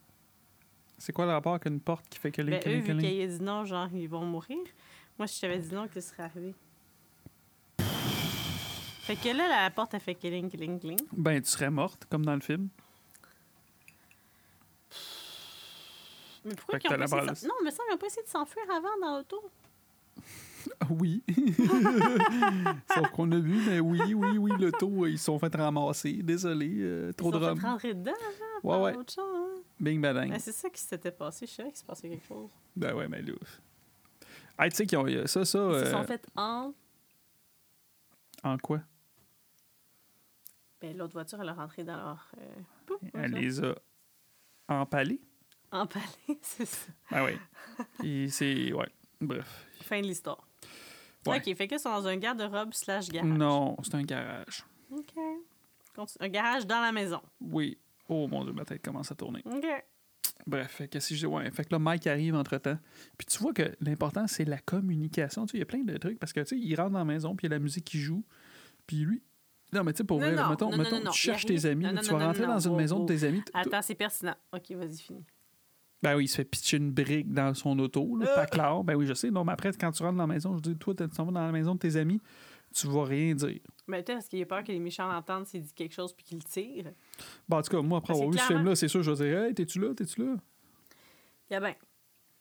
[0.99, 3.29] C'est quoi le rapport avec une porte qui fait que les Ben, eux, vu qu'ils
[3.29, 4.59] dit non, genre, ils vont mourir.
[5.19, 6.55] Moi, si je t'avais dit non, qu'est-ce qui serait arrivé?
[7.79, 11.01] Fait que là, la porte, a fait killing, killing, killing.
[11.13, 12.69] Ben, tu serais morte, comme dans le film.
[16.45, 18.29] Mais pourquoi ils ont pas essayé de Non, mais ça, ils ont pas essayé de
[18.29, 19.51] s'enfuir avant dans l'auto.
[20.91, 21.23] Oui.
[22.95, 26.23] Sauf qu'on a vu, mais oui, oui, oui, le taux, ils se sont fait ramasser.
[26.23, 27.61] Désolé, euh, trop Ils de sont rhum.
[27.61, 28.13] fait rentrer dedans
[28.63, 28.79] avant.
[28.79, 28.97] Ouais, ouais.
[28.97, 29.61] autre chose, hein.
[29.81, 30.29] Bing, badang.
[30.31, 31.47] Ben, c'est ça qui s'était passé.
[31.47, 32.51] Je savais qu'il se passait quelque chose.
[32.77, 33.33] Ben ouais, mais là.
[34.59, 35.07] Hey, tu sais qu'ils ont.
[35.27, 35.45] Ça, ça.
[35.45, 36.73] Ils se euh, sont fait en...
[38.43, 38.81] En quoi?
[40.81, 42.31] Ben, l'autre voiture, elle est rentrée dans leur...
[42.39, 42.61] Euh...
[42.87, 43.75] pouf, Elle les a
[44.69, 45.21] empalés.
[45.73, 46.05] Empalée,
[46.41, 46.93] c'est ça.
[47.11, 47.39] Ah ouais.
[47.99, 48.73] Puis c'est.
[48.73, 48.89] Ouais.
[49.21, 49.67] Bref.
[49.83, 50.47] Fin de l'histoire.
[51.27, 51.39] Ouais.
[51.47, 53.29] OK, fait que sont dans un garde-robe slash garage.
[53.31, 54.65] Non, c'est un garage.
[54.91, 55.13] OK.
[56.21, 57.21] Un garage dans la maison.
[57.41, 57.79] Oui.
[58.09, 59.41] Oh mon dieu, ma tête commence à tourner.
[59.45, 59.65] OK.
[60.47, 62.77] Bref, fait que si je ouais, fait que là Mike arrive entre-temps.
[63.17, 65.97] Puis tu vois que l'important c'est la communication, tu sais, il y a plein de
[65.97, 67.63] trucs parce que tu sais, il rentre dans la maison puis il y a la
[67.63, 68.25] musique qui joue.
[68.87, 69.23] Puis lui
[69.73, 71.87] Non, mais tu sais pour Non, vrai, non, mettons, non, mettons, tu cherches tes amis,
[72.03, 73.43] tu vas rentrer dans une wow, maison de tes amis.
[73.43, 74.35] t- t- Attends, c'est pertinent.
[74.53, 75.25] OK, vas-y, fini.
[76.05, 78.35] Ben oui, il se fait pitcher une brique dans son auto, là, Euh.
[78.35, 78.85] pas clair.
[78.85, 79.31] Ben oui, je sais.
[79.31, 81.33] Non, mais après, quand tu rentres dans la maison, je dis, toi, tu t'en vas
[81.33, 82.21] dans la maison de tes amis,
[82.75, 83.61] tu vas rien dire.
[83.87, 86.25] Mais peut-être parce qu'il a peur que les méchants l'entendent s'il dit quelque chose puis
[86.25, 86.93] qu'il le tire?
[87.49, 89.11] Bon, en tout cas, moi, après que avoir vu ce clairement- film-là, c'est sûr, je
[89.11, 90.37] vais dire, hey, t'es-tu là, t'es-tu là?
[91.51, 91.75] Il y a ben.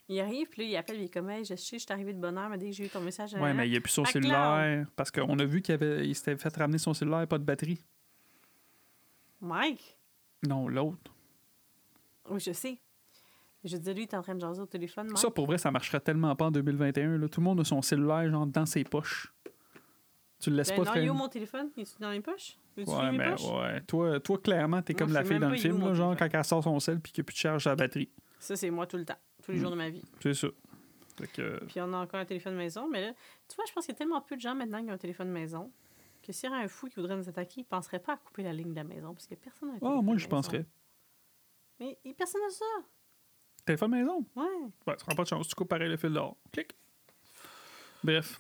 [0.10, 2.14] Il arrive, puis là, il appelle, il est comme, hey, je sais, je suis arrivé
[2.14, 3.92] de bonne heure, mais dès que j'ai eu ton message, Ouais, mais il a plus
[3.94, 4.86] son cellulaire.
[4.98, 7.80] Parce qu'on a vu qu'il avait, il s'était fait ramener son cellulaire, pas de batterie.
[9.42, 9.98] Mike?
[10.46, 11.14] Non, l'autre.
[12.30, 12.80] Oui, je sais.
[13.64, 15.18] Je dis, lui, il est en train de jaser au téléphone, Mike.
[15.18, 17.18] Ça, pour vrai, ça marcherait tellement pas en 2021.
[17.18, 17.30] Là.
[17.30, 19.34] Tout le monde a son cellulaire, genre, dans ses poches.
[20.40, 21.10] Tu le laisses Ben pas non, traîner.
[21.12, 21.70] mon téléphone?
[21.78, 22.58] Il est dans les poches?
[22.76, 23.46] Ouais, mais poches?
[23.46, 23.82] ouais.
[23.82, 26.64] Toi, toi, clairement, t'es comme la fille dans le film, là, genre, quand elle sort
[26.64, 28.10] son sel puis qu'il n'y a plus de charge à la batterie.
[28.40, 29.16] Ça, c'est moi tout le temps.
[29.42, 29.62] Tous les Mm.
[29.62, 30.04] jours de ma vie.
[30.22, 30.48] C'est ça.
[31.34, 32.90] Que, Puis on a encore un téléphone maison.
[32.90, 33.14] Mais là,
[33.48, 34.98] tu vois, je pense qu'il y a tellement peu de gens maintenant qui ont un
[34.98, 35.72] téléphone maison
[36.24, 38.18] que s'il y aurait un fou qui voudrait nous attaquer, il ne penserait pas à
[38.18, 40.66] couper la ligne de la maison parce que personne n'a ah, téléphone moi, je penserais.
[41.80, 42.66] Mais personne n'a ça.
[43.66, 44.26] Téléphone maison?
[44.36, 44.44] Ouais.
[44.88, 45.48] Ouais, tu prends pas de chance.
[45.48, 46.38] Tu coupes pareil le fil d'or.
[46.52, 46.72] Clic.
[48.04, 48.40] Bref.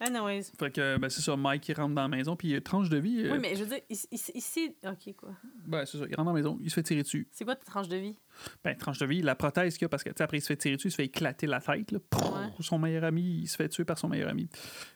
[0.00, 0.52] Anyways.
[0.56, 1.34] Fait que, ben, c'est ça.
[1.36, 3.22] Mike, il rentre dans la maison, puis il a tranche de vie.
[3.24, 4.06] euh, Oui, mais je veux dire, ici.
[4.32, 5.30] ici- Ok, quoi.
[5.66, 6.04] Ben, c'est ça.
[6.08, 7.26] Il rentre dans la maison, il se fait tirer dessus.
[7.32, 8.16] C'est quoi ta tranche de vie?
[8.62, 10.40] Ben, tranche de vie, la prothèse qu'il y a, parce que, tu sais, après, il
[10.40, 11.98] se fait tirer dessus, il se fait éclater la tête, là.
[12.10, 12.46] Prrr, Ouais.
[12.60, 14.48] Son meilleur ami, il se fait tuer par son meilleur ami.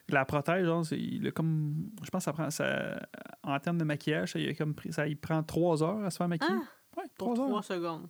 [0.08, 1.90] La prothèse, genre, c'est, il a comme.
[2.04, 2.48] Je pense que ça prend.
[2.50, 3.04] Ça,
[3.42, 6.10] en termes de maquillage, ça, il, a comme pris- ça, il prend trois heures à
[6.10, 6.54] se faire maquiller.
[6.60, 7.00] Ah!
[7.00, 7.48] ouais, Pour trois heures.
[7.50, 8.08] trois secondes.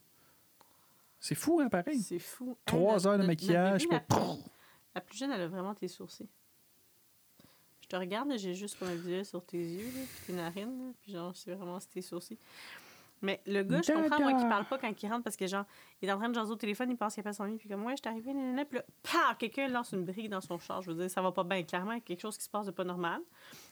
[1.24, 2.00] C'est fou, hein, pareil.
[2.02, 2.56] C'est fou.
[2.66, 4.18] Trois Hey, heures de notre- notre maquillage bébé, pour.
[4.18, 4.42] La, plus-
[4.96, 6.28] la plus jeune, elle a vraiment tes sourcils.
[7.80, 10.78] Je te regarde, j'ai juste comme un visuel sur tes yeux, là, puis tes narines,
[10.88, 12.38] là, puis genre, c'est vraiment tes sourcils.
[13.24, 15.64] Mais le gars, je comprends, moi, qui parle pas quand il rentre parce que, genre,
[16.00, 17.68] il est en train de jaser au téléphone, il pense qu'il appelle son ami, puis
[17.68, 20.58] comme, ouais, je suis arrivé, nanana, puis là, paf, quelqu'un lance une brique dans son
[20.58, 20.82] char.
[20.82, 22.50] Je veux dire, ça va pas bien, clairement, il y a quelque chose qui se
[22.50, 23.20] passe de pas normal.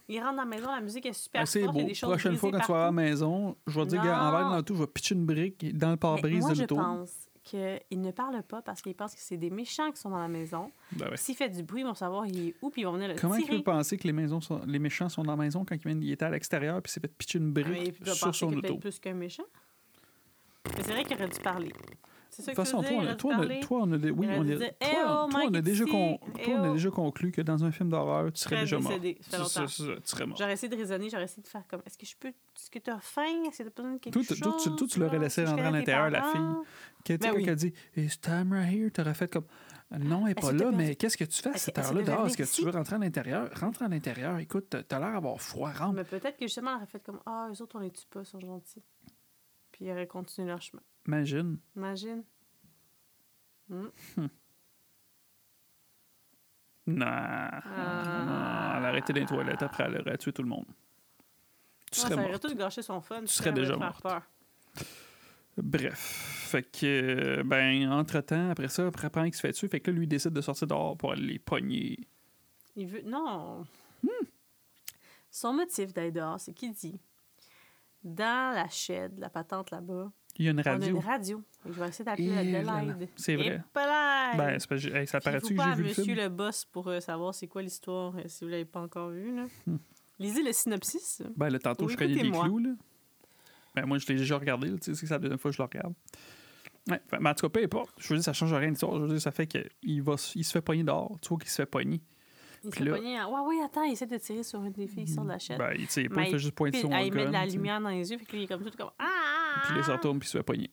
[0.08, 1.82] Il rentre dans la maison, la musique est super Ah, c'est forte, il y a
[1.82, 1.88] beau.
[1.88, 2.94] des choses Prochaine fois, quand brisées tu vas à la partout.
[2.94, 4.30] maison, je vais te dire, gars, en Non.
[4.38, 6.76] verre dans l'auto, je vais pitcher une brique dans le pare-brise de je l'auto.
[6.76, 7.10] pense
[7.50, 10.28] qu'il ne parle pas parce qu'il pense que c'est des méchants qui sont dans la
[10.28, 10.70] maison.
[10.92, 11.16] Ben ouais.
[11.16, 13.14] S'il fait du bruit, ils vont savoir il est où, puis ils vont venir le
[13.16, 13.56] Comment il tirer.
[13.58, 16.00] peut penser que les, maisons sont- les méchants sont dans la maison quand il, vient-
[16.00, 18.76] il était à l'extérieur puis s'est fait pitcher une Mais brique doit sur son auto?
[18.78, 19.44] plus qu'un méchant.
[20.76, 21.72] Mais c'est vrai qu'il aurait dû parler.
[22.30, 24.26] C'est ça De toute façon, toi, on a, toi, on a- toi, on a oui,
[24.30, 24.68] on a- toi,
[25.30, 25.92] toi, on a déjà, ici.
[25.92, 28.92] con- toi, on a déjà conclu que dans un film d'horreur, tu serais déjà mort.
[29.00, 29.16] tu
[30.04, 30.24] serais.
[30.38, 32.28] J'aurais essayé de raisonner, j'aurais essayé de faire comme est-ce que je peux.
[32.28, 33.42] Est-ce que tu as faim?
[33.48, 34.38] Est-ce que tu as besoin de quelque chose?
[34.40, 36.20] toi, tu- l'aurais laissé rentrer à l'intérieur, la
[37.18, 38.90] Ben quand elle dit Is time right here?
[38.90, 39.46] T'aurais fait comme
[39.98, 42.26] Non, elle est Est-ce pas là, mais qu'est-ce que tu fais à cette heure-là dehors?
[42.26, 43.50] Est-ce que tu veux rentrer à l'intérieur?
[43.58, 44.38] Rentre à l'intérieur.
[44.38, 45.72] Écoute, t'as- t'as l'air d'avoir froid.
[45.72, 45.94] Rentre.
[45.94, 48.20] Mais peut-être que justement, elle aurait fait comme Ah, eux autres, on les tue pas,
[48.20, 48.84] ils sont gentils.
[49.72, 50.82] Puis ils auraient continué leur chemin.
[51.06, 51.58] Imagine.
[51.76, 52.22] Imagine.
[56.86, 57.06] Non.
[57.06, 58.24] Ah.
[58.26, 59.62] Non, Elle a arrêté dans les toilettes.
[59.62, 60.64] Après, elle aurait tué tout le monde.
[61.92, 62.42] Tu Ah, serais ça aurait morte.
[62.48, 63.20] tout gâché son fun.
[63.20, 64.02] Tu serais déjà morte.
[64.02, 64.22] peur.
[65.56, 66.46] Bref.
[66.50, 66.86] Fait que,
[67.40, 70.08] euh, ben, entre-temps, après ça, après qu'il se fait tuer, fait que là, lui, il
[70.08, 71.98] décide de sortir dehors pour aller les pogner.
[72.76, 73.02] Il veut.
[73.02, 73.64] Non.
[74.02, 74.26] Hmm.
[75.30, 76.98] Son motif d'aller dehors, c'est qu'il dit
[78.02, 80.88] dans la shed, la patente là-bas, Il y a une On a radio.
[80.96, 81.42] une radio.
[81.66, 82.74] Je vais essayer d'appeler Et la là là.
[82.76, 83.08] Adelaide.
[83.16, 83.62] C'est vrai.
[83.74, 86.16] Ben, c'est parce que- hey, ça paraît-tu faut que j'ai vu le monsieur film?
[86.16, 89.34] le boss pour euh, savoir c'est quoi l'histoire, euh, si vous l'avez pas encore vu.
[89.36, 89.46] Là.
[89.66, 89.76] Hmm.
[90.18, 91.22] Lisez le synopsis.
[91.36, 92.44] Ben, là, tantôt, je connais les écoutez-moi.
[92.44, 92.70] clous, là.
[93.74, 94.76] Ben, moi, je l'ai déjà regardé, là.
[94.78, 95.94] Tu sais, c'est ça la deuxième fois que je le regarde.
[96.88, 97.90] Ouais, ben, mais en tout cas, peu importe.
[97.98, 98.94] Je veux dire, ça change rien de l'histoire.
[98.96, 101.18] Je veux dire, ça fait qu'il il se fait pogner dehors.
[101.20, 102.00] Tu vois qu'il se fait pogner.
[102.62, 104.72] Il se Puis là- pogner en- Ouais, oui, attends, il essaie de tirer sur une
[104.72, 105.58] des filles qui sort de la chaîne.
[105.58, 107.46] Ben, il, sais, pas, il fait juste pointer Puis, son ah, il met de la
[107.46, 109.62] lumière dans les yeux, lui, il est comme tout comme Ah!
[109.64, 110.70] Puis là, il se retourne, puis il se fait pogner.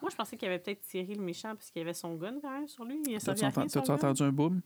[0.00, 2.50] Moi, je pensais qu'il avait peut-être tiré le méchant parce qu'il avait son gun quand
[2.50, 3.02] même sur lui.
[3.24, 4.60] T'as-tu entendu, un boom?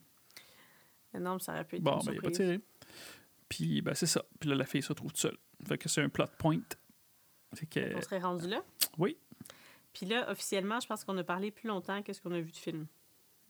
[1.18, 2.60] Non, mais ça aurait pu être Bon, ben, il a pas tiré.
[3.48, 4.24] Puis, ben, c'est ça.
[4.40, 5.36] Puis là, la fille se trouve toute seule.
[5.66, 6.60] Fait que c'est un plot point.
[7.70, 7.94] Que.
[7.94, 8.62] On serait rendu là?
[8.96, 9.18] Oui.
[9.92, 12.50] Puis là, officiellement, je pense qu'on a parlé plus longtemps que ce qu'on a vu
[12.50, 12.86] de film.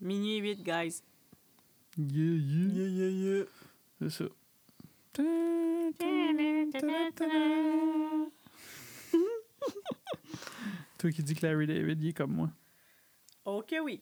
[0.00, 1.02] Minuit 8, guys.
[1.99, 2.88] Yeah, yeah.
[2.88, 3.45] yeah, yeah.
[4.01, 4.24] C'est ça.
[10.99, 12.49] Toi qui dis que Larry David, il est comme moi.
[13.45, 14.01] Ok, oui.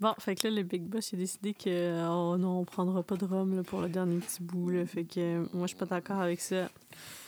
[0.00, 3.04] Bon, fait que là, le Big Boss il a décidé que oh non, on prendra
[3.04, 4.70] pas de rhum là, pour le dernier petit bout.
[4.70, 4.84] Là.
[4.86, 6.68] Fait que euh, moi, je suis pas d'accord avec ça.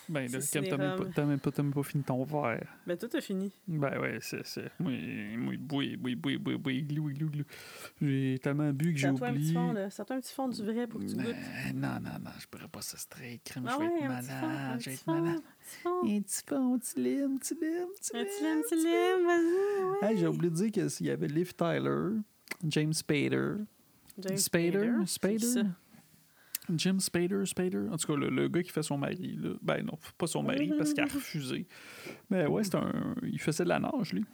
[0.09, 2.67] Ben, là, comme t'as même, pas- même, pas- même pas fini ton verre.
[2.87, 3.51] Ben, tout a fini.
[3.67, 4.71] Ben ouais, c'est c'est.
[4.79, 4.93] Moi,
[5.37, 7.45] moi, boui, boui, boui, boui, boui, glou, glou, glou.
[8.01, 9.91] J'ai tellement bu que j'ai Sers-toi un petit oublié.
[9.91, 11.27] Sers-toi un petit fond du vrai pour que tu goûtes.
[11.27, 13.43] Euh, non, non, non, je pourrais pas ça straight.
[13.45, 14.81] Crème, Ah je vais ouais, être malade.
[14.81, 15.37] Je vais être malade.
[15.37, 16.01] un petit fond.
[16.05, 18.63] Un petit fond, un petit lime, un petit lime, un petit lime.
[18.83, 18.87] lime,
[19.19, 20.13] lime, vas-y, ouais.
[20.13, 22.11] Hey, j'ai oublié de dire qu'il y avait Liv Tyler,
[22.69, 23.55] James Spader.
[24.19, 24.93] James Spader?
[25.01, 25.07] ça?
[25.07, 25.63] Spader?
[26.75, 27.89] Jim Spader, Spader?
[27.91, 29.37] En tout cas, le, le gars qui fait son mari.
[29.37, 29.51] Là.
[29.63, 31.67] Ben non, pas son mari parce qu'il a refusé.
[32.31, 33.15] Mais ouais, c'est un.
[33.23, 34.25] Il faisait de la nage, lui.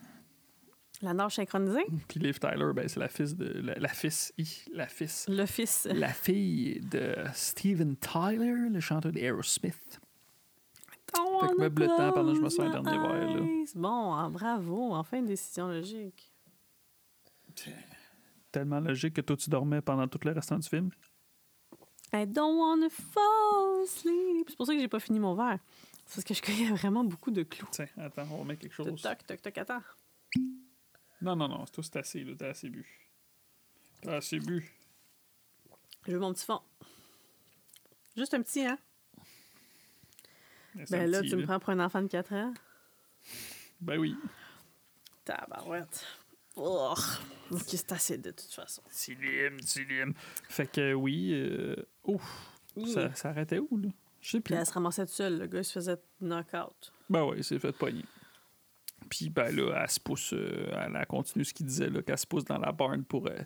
[1.01, 1.85] La nage synchronisée?
[2.07, 3.47] Puis Liv Tyler, ben, c'est la fils de.
[3.61, 4.33] La, la fils.
[4.39, 5.27] hi, La fils.
[5.29, 5.89] Le fils.
[5.93, 10.01] La fille de Steven Tyler, le chanteur d'Aerosmith.
[11.41, 13.47] Fait que meuble le temps pendant que je me sers un dernier verre, là.
[13.75, 14.95] Bon, ah, bravo.
[14.95, 16.33] Enfin, une décision logique.
[18.51, 20.91] Tellement logique que toi, tu dormais pendant tout le restant du film.
[22.15, 24.47] I don't wanna fall asleep.
[24.49, 25.59] C'est pour ça que j'ai pas fini mon verre.
[26.07, 27.69] C'est parce que je cueillais vraiment beaucoup de clous.
[27.73, 29.01] Tiens, attends, on va mettre quelque chose.
[29.01, 29.83] toc, toc, toc, attends.
[31.23, 32.35] Non, non, non, c'est tout, c'est assez, là.
[32.37, 32.87] T'as assez bu.
[34.03, 34.71] T'as assez bu.
[36.07, 36.61] Je veux mon petit fond.
[38.17, 38.79] Juste un petit, hein?
[40.91, 42.53] Ben là, petit, tu me prends pour un enfant de 4 ans.
[43.81, 44.17] Ben oui.
[45.25, 46.05] Tabarouette.
[46.57, 46.95] Oh.
[47.51, 48.83] Ok, c'est assez de toute façon.
[48.89, 50.15] Petit lime.
[50.49, 51.77] Fait que oui, euh...
[52.05, 52.51] ouf,
[52.87, 53.89] ça, ça arrêtait où, là?
[54.21, 54.61] Je sais Puis plus.
[54.61, 55.39] elle se ramassait toute seule.
[55.39, 56.93] Le gars, il se faisait knock-out.
[57.11, 58.05] Ben ouais, c'est fait pogner.
[59.11, 62.17] Puis ben là, elle se pousse, euh, elle, elle continue ce qu'il disait, là, qu'elle
[62.19, 63.37] se pousse dans la barn pour euh,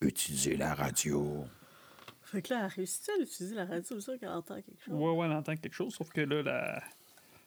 [0.00, 1.44] utiliser la radio.
[2.22, 3.82] Fait que là, elle a réussi à utiliser la radio.
[3.82, 4.94] C'est sûr qu'elle entend quelque chose?
[4.94, 6.82] Ouais, ouais, elle entend quelque chose, sauf que là, la,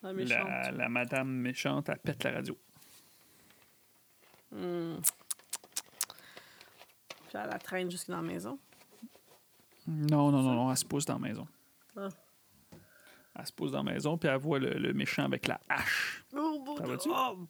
[0.01, 0.47] La méchante.
[0.47, 2.57] la, la madame méchante, elle pète la radio.
[4.51, 4.97] Hmm.
[7.27, 8.59] Puis elle la traîne jusque dans la maison.
[9.87, 11.47] Non, non, non, non, elle se pousse dans la maison.
[11.95, 12.09] Ah.
[13.35, 16.25] Elle se pousse dans la maison, puis elle voit le, le méchant avec la hache.
[16.35, 17.09] Oh, va-tu?
[17.11, 17.47] Oh.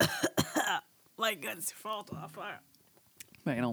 [1.18, 2.60] My God, c'est fort ton affaire.
[3.44, 3.72] Ben non,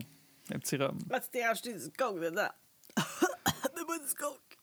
[0.53, 0.97] un petit rhum.
[1.09, 2.49] Là, tu t'es acheté du coke dedans.
[3.76, 4.55] Donne-moi du coke.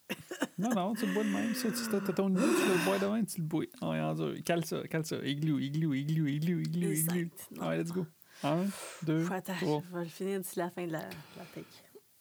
[0.62, 1.54] Non, non, tu le bois de même.
[1.54, 3.64] Ça, tu t'as ton niveau, tu le bois de même, tu le bois.
[3.80, 4.34] Oh, en dur.
[4.44, 5.16] Cale ça, cale ça.
[5.16, 7.28] Igloo, igloo, igloo, igloo, igloo, igloo.
[7.60, 8.06] Ouais, let's go.
[8.44, 8.64] Un,
[9.02, 9.82] deux, Faut trois.
[9.88, 11.66] je vais le finir d'ici la fin de la, la take.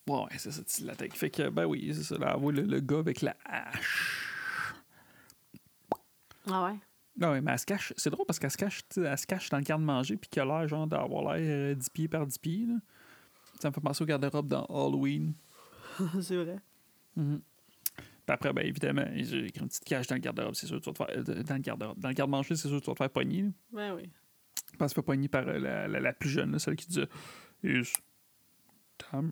[0.07, 1.13] Ouais, c'est ça, tu la tech.
[1.13, 2.17] Fait que, ben oui, c'est ça.
[2.17, 4.75] Là, voit le, le gars avec la hache.
[6.49, 6.79] Ah ouais?
[7.17, 7.93] Non, mais elle se cache.
[7.97, 10.59] C'est drôle parce qu'elle se cache, elle se cache dans le garde-manger puis qu'elle a
[10.59, 12.65] l'air genre d'avoir l'air euh, 10 pieds par 10 pieds.
[12.67, 12.75] Là.
[13.59, 15.33] Ça me fait penser au garde-robe dans Halloween.
[16.21, 16.57] c'est vrai.
[17.15, 17.39] Mhm.
[17.39, 17.50] Puis
[18.31, 20.93] après, ben évidemment, j'ai écrit une petite cache dans le garde-robe, c'est sûr tu vas
[20.93, 21.17] te faire.
[21.37, 21.99] euh, dans le garde-robe.
[21.99, 23.41] Dans le garde-manger, c'est sûr que tu vas te faire pogner.
[23.43, 23.49] là.
[23.71, 24.09] Ben oui.
[24.77, 27.07] Parce que pas pogné par euh, la, la, la plus jeune, là, celle qui disait
[27.63, 27.91] Is
[28.97, 29.31] Tom.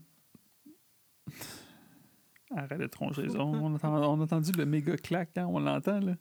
[2.55, 3.57] Arrête de troncher les ongles.
[3.61, 6.15] On, entend- on a entendu le méga clac quand on l'entend, là.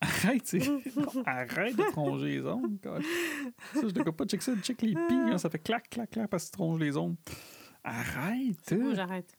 [0.00, 0.60] Arrête, c'est-
[1.26, 2.78] arrête de tronger les ongles.
[2.82, 3.02] God.
[3.72, 6.28] Ça, je ne pas check ça, check les pis, là, ça fait clac, clac, clac
[6.30, 7.16] parce que tu tronges les ongles.
[7.82, 8.72] Arrête!
[8.78, 9.34] Où j'arrête?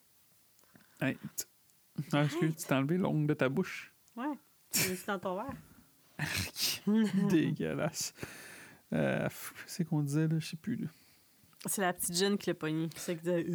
[1.01, 1.45] Hey, tu-
[2.13, 3.93] Ah, excuse, tu t'es enlevé l'ongle de ta bouche.
[4.15, 4.37] Ouais.
[4.71, 5.53] Tu l'as dans ton verre.
[7.29, 8.13] Dégueulasse.
[8.93, 9.27] Euh,
[9.65, 10.87] c'est qu'on disait, là, je sais plus, là.
[11.67, 12.87] C'est la petite jeune qui l'a pogné.
[12.95, 13.45] C'est ça qui disait.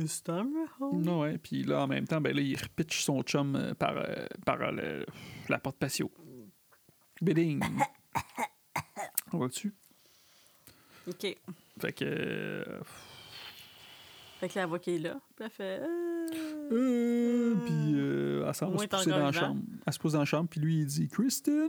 [0.93, 1.39] Non, ouais.
[1.39, 4.61] Puis là, en même temps, ben là, il repitche son chum euh, par, euh, par
[4.61, 5.07] euh, le-
[5.49, 6.11] la porte patio.
[7.23, 7.63] Bidding.
[9.33, 9.73] On va dessus.
[11.07, 11.37] OK.
[11.81, 12.65] Fait que.
[14.41, 15.21] Fait que là, elle voit qu'il est là.
[15.37, 15.81] Puis elle fait.
[15.83, 16.27] Euh...
[16.73, 19.63] Euh, puis euh, elle s'en va se pousser dans la chambre.
[19.87, 21.69] Elle se pose dans la chambre, puis lui, il dit Kristen,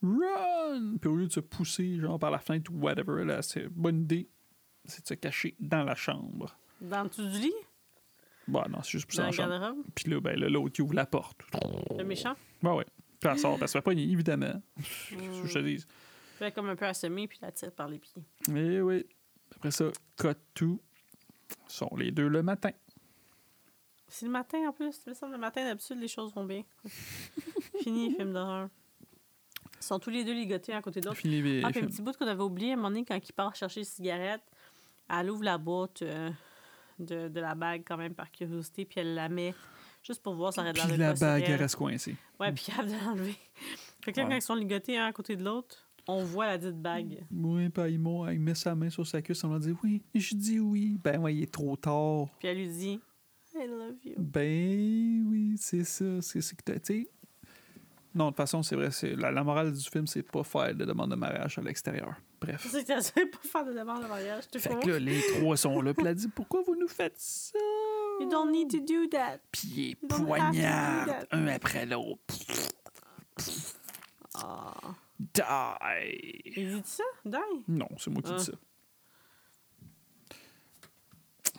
[0.00, 0.96] run!
[1.00, 4.02] Puis au lieu de se pousser, genre par la fenêtre ou whatever, là, c'est bonne
[4.02, 4.28] idée,
[4.84, 6.56] c'est de se cacher dans la chambre.
[6.80, 7.52] Dans le dessous du lit?
[8.46, 9.82] Bon, non, c'est juste pousser Dans la chambre.
[9.92, 11.40] Puis là, ben, l'autre, il ouvre la porte.
[11.98, 12.36] Le méchant?
[12.62, 12.86] Ouais, ouais.
[13.18, 14.62] Puis elle sort, qu'elle se fait pas, évidemment.
[14.76, 15.84] Qu'est-ce que je te dis?
[16.38, 18.22] Fait comme un peu assommé, puis la tire par les pieds.
[18.54, 19.04] Eh oui.
[19.56, 20.80] Après ça, cut to.
[21.68, 22.70] Sont les deux le matin.
[24.08, 24.92] C'est le matin en plus.
[25.14, 26.62] Semble, le matin, d'habitude, les choses vont bien.
[27.82, 28.68] Fini, film d'horreur.
[29.80, 31.18] Ils sont tous les deux ligotés à côté de l'autre.
[31.18, 33.16] Fini les Ah, puis un petit bout qu'on avait oublié, à un moment donné, quand
[33.16, 34.44] il part chercher les cigarettes,
[35.08, 36.30] elle ouvre la boîte euh,
[36.98, 39.54] de, de la bague quand même par curiosité, puis elle la met
[40.02, 41.56] juste pour voir ça aurait l'air de la bague, elle.
[41.60, 42.16] reste coincée.
[42.38, 43.34] Ouais, puis elle de l'enlever.
[44.04, 44.30] Fait que là, Ouais.
[44.30, 47.24] quand ils sont ligotés un à côté de l'autre, on voit la dite bague.
[47.30, 50.02] Oui, puis il, m'a- il met sa main sur sa cuisse, on va dire oui.
[50.14, 50.98] Je dis oui.
[51.02, 52.26] Ben ouais, il est trop tard.
[52.38, 53.00] Puis elle lui dit
[53.54, 54.14] I love you.
[54.18, 56.20] Ben oui, c'est ça.
[56.22, 56.78] C'est ce que t'as.
[56.80, 57.08] Tu sais.
[58.14, 58.90] Non, de toute façon, c'est vrai.
[58.90, 62.14] c'est La, la morale du film, c'est pas faire de demande de mariage à l'extérieur.
[62.40, 62.66] Bref.
[62.70, 64.44] C'est que essayé pas faire de demande de mariage.
[64.50, 65.94] Tu Fait que là, les trois sont là.
[65.94, 67.58] Puis elle dit Pourquoi vous nous faites ça?
[68.20, 69.38] You don't need to do that.
[69.50, 70.08] Puis il
[71.06, 71.26] that.
[71.30, 72.20] un après l'autre.
[74.34, 74.74] Ah.
[75.34, 75.42] Die
[76.56, 77.04] Il dit ça?
[77.24, 77.36] Die?
[77.68, 78.36] Non, c'est moi qui Ah.
[78.36, 78.52] dis ça.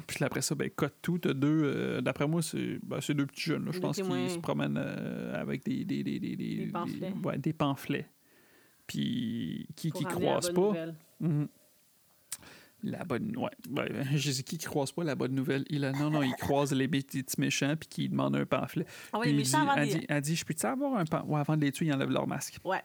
[0.08, 1.20] Puis après ça, ben, cut tout.
[1.20, 1.62] T'as deux.
[1.64, 3.70] euh, D'après moi, c'est ben, c'est deux petits jeunes.
[3.72, 5.86] Je pense qu'ils se promènent euh, avec des.
[5.86, 7.14] Des, des, des, Des pamphlets.
[7.24, 8.08] ouais, des pamphlets.
[8.88, 10.74] Puis qui, qui croisent pas.
[12.84, 13.36] La bonne.
[13.38, 13.50] Ouais.
[13.70, 15.64] Ben, dis qui croise pas la bonne nouvelle.
[15.70, 18.86] Il a, non, non, il croise les petits méchants puis qui demandent un pamphlet.
[19.14, 20.96] Ah ouais, Puis les il dit, méchants avant elle, dit, elle dit Je peux-tu avoir
[20.98, 22.60] un pamphlet Ouais, avant de les tuer, ils enlèvent leur masque.
[22.66, 22.82] Ouais.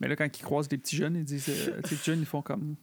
[0.00, 1.48] Mais là, quand ils croisent des petits jeunes, ils disent.
[1.48, 2.76] euh, les jeunes, ils font comme.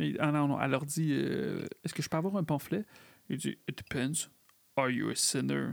[0.00, 2.84] Et- ah non, non, elle leur dit euh, Est-ce que je peux avoir un pamphlet?
[3.28, 4.28] Il dit It depends.
[4.76, 5.70] Are you a sinner?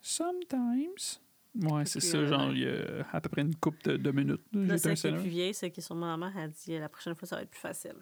[0.00, 1.20] Sometimes.
[1.62, 4.10] Ouais, c'est ça, euh, genre, il y a à peu près une coupe de, de
[4.10, 4.42] minutes.
[4.52, 5.20] là, Là, J'étais un celle qui est sinner.
[5.22, 7.42] plus vieille, celle qui est sur ma mère, elle dit la prochaine fois, ça va
[7.42, 7.94] être plus facile.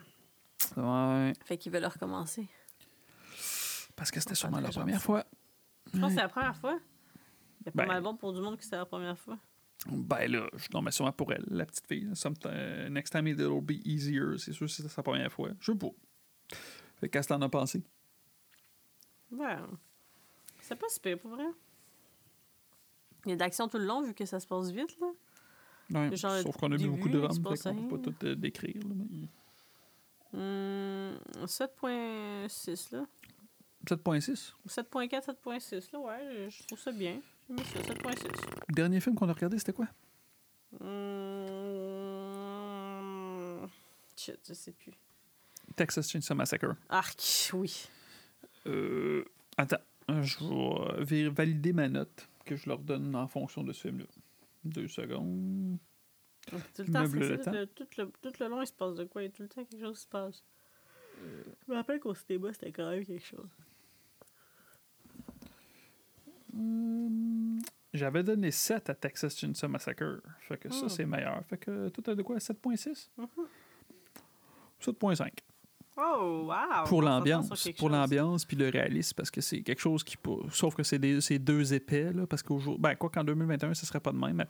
[0.76, 1.32] Ouais.
[1.44, 2.46] Fait qu'ils veulent recommencer.
[3.96, 4.78] Parce que c'était sûrement gentil.
[4.78, 5.24] première fois.
[5.92, 6.78] Je pense que c'est la première fois.
[7.60, 9.38] Il y a pas Ben- mal bon pour du monde que c'est la première fois.
[9.86, 12.08] Ben là, je non, mais sûrement pour elle, la petite fille.
[12.14, 14.38] Somet- next time it'll be easier.
[14.38, 15.50] C'est sûr que c'était sa première fois.
[15.60, 15.90] Je sais pas.
[17.00, 17.82] Fait qu'est-ce que t'en as pensé?
[19.30, 19.56] Ouais.
[20.60, 21.44] C'est pas super, pour vrai.
[23.26, 25.06] Il y a de l'action tout le long, vu que ça se passe vite, là.
[25.90, 27.20] Ouais, Genre, sauf qu'on a vu début, beaucoup de
[27.56, 28.76] fait qu'on peut pas tout euh, décrire.
[28.78, 29.28] là, mais-
[30.34, 33.06] Hum, 7.6, là.
[33.86, 34.54] 7.6.
[34.66, 37.20] 7.4, 7.6, là, ouais, je trouve ça bien.
[37.48, 38.28] Ça, 7.6.
[38.68, 39.86] Le dernier film qu'on a regardé, c'était quoi?
[40.80, 41.74] Hum...
[44.16, 44.92] Shit, je sais plus.
[45.76, 46.74] Texas Chainsaw Massacre.
[46.88, 47.88] Arc, oui.
[48.66, 49.24] Euh,
[49.56, 49.76] attends,
[50.08, 54.06] je vais valider ma note que je leur donne en fonction de ce film-là.
[54.64, 55.78] Deux secondes.
[56.50, 59.22] Tout le temps, le le- tout, le, tout le long, il se passe de quoi?
[59.22, 60.44] Il y a tout le temps quelque chose qui se passe.
[61.66, 63.48] Je me rappelle qu'au cinéma, c'était quand même quelque chose.
[66.52, 67.58] Hum,
[67.92, 70.20] J'avais donné 7 à Texas Chainsaw Massacre.
[70.40, 70.88] Fait que ça, Hmm.
[70.88, 71.42] c'est meilleur.
[71.48, 72.38] Fait que tout a de quoi?
[72.40, 73.10] 7.6?
[73.16, 73.28] Mhm.
[74.80, 75.30] 7.5.
[75.96, 76.84] Oh, wow!
[76.86, 77.68] Pour l'ambiance.
[77.78, 80.16] Pour l'ambiance puis le réalisme, parce que c'est quelque chose qui...
[80.50, 80.98] Sauf que c'est
[81.38, 82.80] deux épais, là, parce qu'aujourd'hui...
[82.82, 84.46] Ben, quoi qu'en 2021, ce serait pas de même, mais...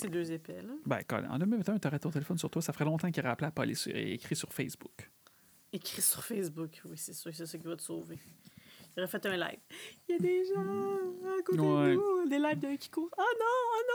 [0.00, 0.30] c'est deux
[0.62, 0.72] là.
[0.86, 3.52] Ben, quand- en 2021, t'aurais ton téléphone sur toi, ça ferait longtemps qu'il appelé la
[3.52, 5.10] police et écrit sur Facebook.
[5.72, 8.18] Écrit sur Facebook, oui, c'est sûr, c'est ça qui va te sauver.
[8.96, 9.58] Il aurait fait un live.
[10.08, 10.60] Il y a des gens
[11.38, 11.90] à côté Ouais.
[11.90, 13.08] de nous, des lives d'un qui court.
[13.16, 13.94] Oh non, oh non!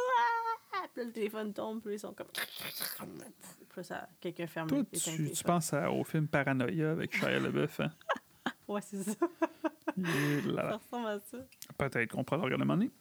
[0.74, 0.88] Ah!
[0.94, 2.28] Puis là, le téléphone tombe, puis ils sont comme.
[3.70, 5.36] Puis ça, quelqu'un ferme Toi, tu, tu téléphone.
[5.46, 7.92] penses à- au film Paranoia avec Shia LaBeouf, hein?
[8.68, 9.14] Ouais, c'est ça.
[9.98, 10.78] Et là Ça là.
[10.78, 11.38] ressemble à ça.
[11.78, 12.92] Peut-être qu'on pourra le regarder un moment donné.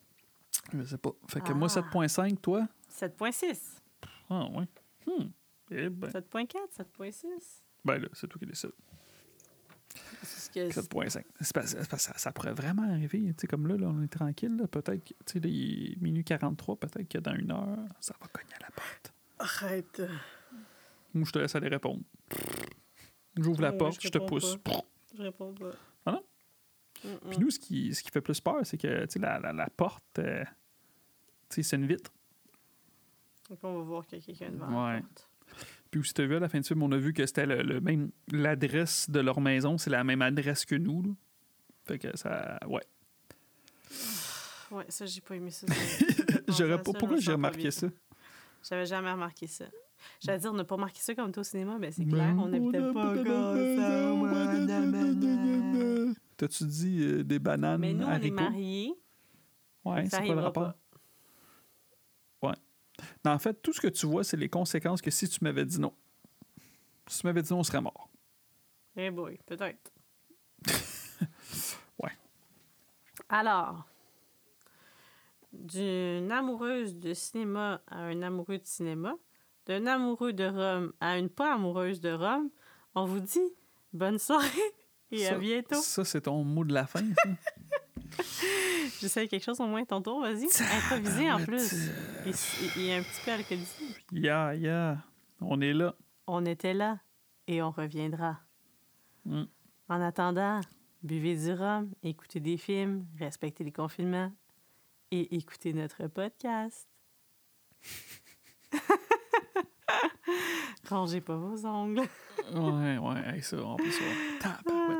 [0.73, 1.11] Je sais pas.
[1.29, 1.55] Fait que Ah.
[1.55, 2.67] moi, 7.5, toi?
[2.89, 3.81] 7.6.
[4.31, 4.67] Ah, ouais.
[5.07, 5.29] Hmm.
[5.71, 7.63] Eh ben, 7.4, 7.6.
[7.85, 8.47] ben là, c'est toi qui
[10.53, 10.71] que.
[10.71, 11.25] 7.5.
[11.41, 13.33] C'est pas- c'est pas- ça, ça pourrait vraiment arriver.
[13.49, 14.57] Comme là, là, on est tranquille.
[14.57, 14.67] là.
[14.67, 16.77] Peut-être, tu sais, il est minuit 43.
[16.77, 19.13] Peut-être que dans une heure, ça va cogner à la porte.
[19.39, 20.03] Arrête.
[21.13, 22.03] Moi, je te laisse aller répondre.
[23.37, 24.57] J'ouvre la porte, je je te pousse.
[25.17, 25.71] Je réponds pas.
[26.07, 26.25] Ah non?
[27.05, 27.19] Mm-mm.
[27.31, 29.69] Puis nous, ce qui, ce qui fait plus peur, c'est que tu la, la, la
[29.71, 30.45] porte, euh,
[31.51, 32.11] tu c'est une vitre.
[33.51, 34.95] Donc, on va voir qu'il y a quelqu'un devant Ouais.
[34.97, 35.29] la porte.
[35.91, 37.63] Puis aussi, t'as vu à la fin du film, on a vu que c'était le,
[37.63, 38.11] le même.
[38.33, 41.03] L'adresse de leur maison, c'est la même adresse que nous.
[41.03, 41.11] là.
[41.85, 42.59] Fait que ça.
[42.67, 42.83] Ouais.
[44.73, 45.67] Ouais, ça, j'ai pas aimé ça.
[46.49, 47.87] J'aurais pas, pourquoi j'ai remarqué ça?
[48.69, 49.67] J'avais jamais remarqué ça.
[50.21, 52.49] J'allais dire, on n'a pas remarqué ça comme toi au cinéma, mais c'est clair, on
[52.49, 53.55] n'habitait pas ça.
[56.45, 58.93] T'as-tu dit euh, des bananes, Mais nous, on est mariés.
[59.83, 60.75] Ouais, c'est quoi le rapport?
[62.41, 62.55] pas.
[63.25, 65.65] Non, en fait, tout ce que tu vois, c'est les conséquences que si tu m'avais
[65.65, 65.95] dit non.
[67.07, 68.11] Si tu m'avais dit non, on serait mort.
[68.95, 69.91] Eh boy, peut-être.
[71.99, 72.13] Ouais.
[73.31, 73.87] Alors,
[75.53, 79.15] d'une amoureuse de cinéma à un amoureux de cinéma,
[79.65, 82.51] d'un amoureux de Rome à une pas amoureuse de Rome,
[82.95, 83.55] on vous dit
[83.95, 84.75] bonne soirée
[85.21, 85.81] et à Ça- bientôt.
[85.83, 87.31] Ça, c'est ton mot de la fin, ça?
[89.01, 90.45] J'essaie quelque chose au moins ton tour, vas-y.
[90.77, 91.73] Improvisé en plus.
[91.75, 91.93] euh,
[92.27, 92.35] Il,
[92.83, 93.85] il est un petit peu alcoolisé.
[94.13, 94.99] yeah, yeah.
[95.41, 95.95] On est là.
[96.27, 96.99] On était là
[97.47, 98.41] et on reviendra.
[99.27, 99.43] Mm.
[99.89, 100.61] En attendant,
[101.03, 104.33] buvez du rhum, écoutez des films, respectez les confinements
[105.11, 106.89] et écoutez notre podcast.
[110.89, 112.03] Rangez pas vos ongles.
[112.55, 114.05] Ouais, ouais, ça, on peut ça.
[114.41, 114.94] Tabarouette.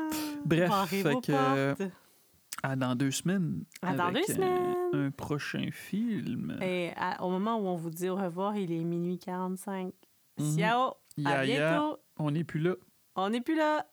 [0.45, 1.89] Bref, fait que,
[2.63, 3.63] à dans deux semaines.
[3.81, 4.75] À dans avec, deux euh, semaines.
[4.93, 6.57] un prochain film.
[6.61, 9.93] Et à- au moment où on vous dit au revoir, il est minuit 45.
[10.39, 10.57] Mhm.
[10.57, 10.89] Ciao!
[10.89, 11.69] À Ya, ya.
[11.71, 11.97] bientôt!
[12.17, 12.75] On n'est plus là.
[13.15, 13.85] On n'est plus là!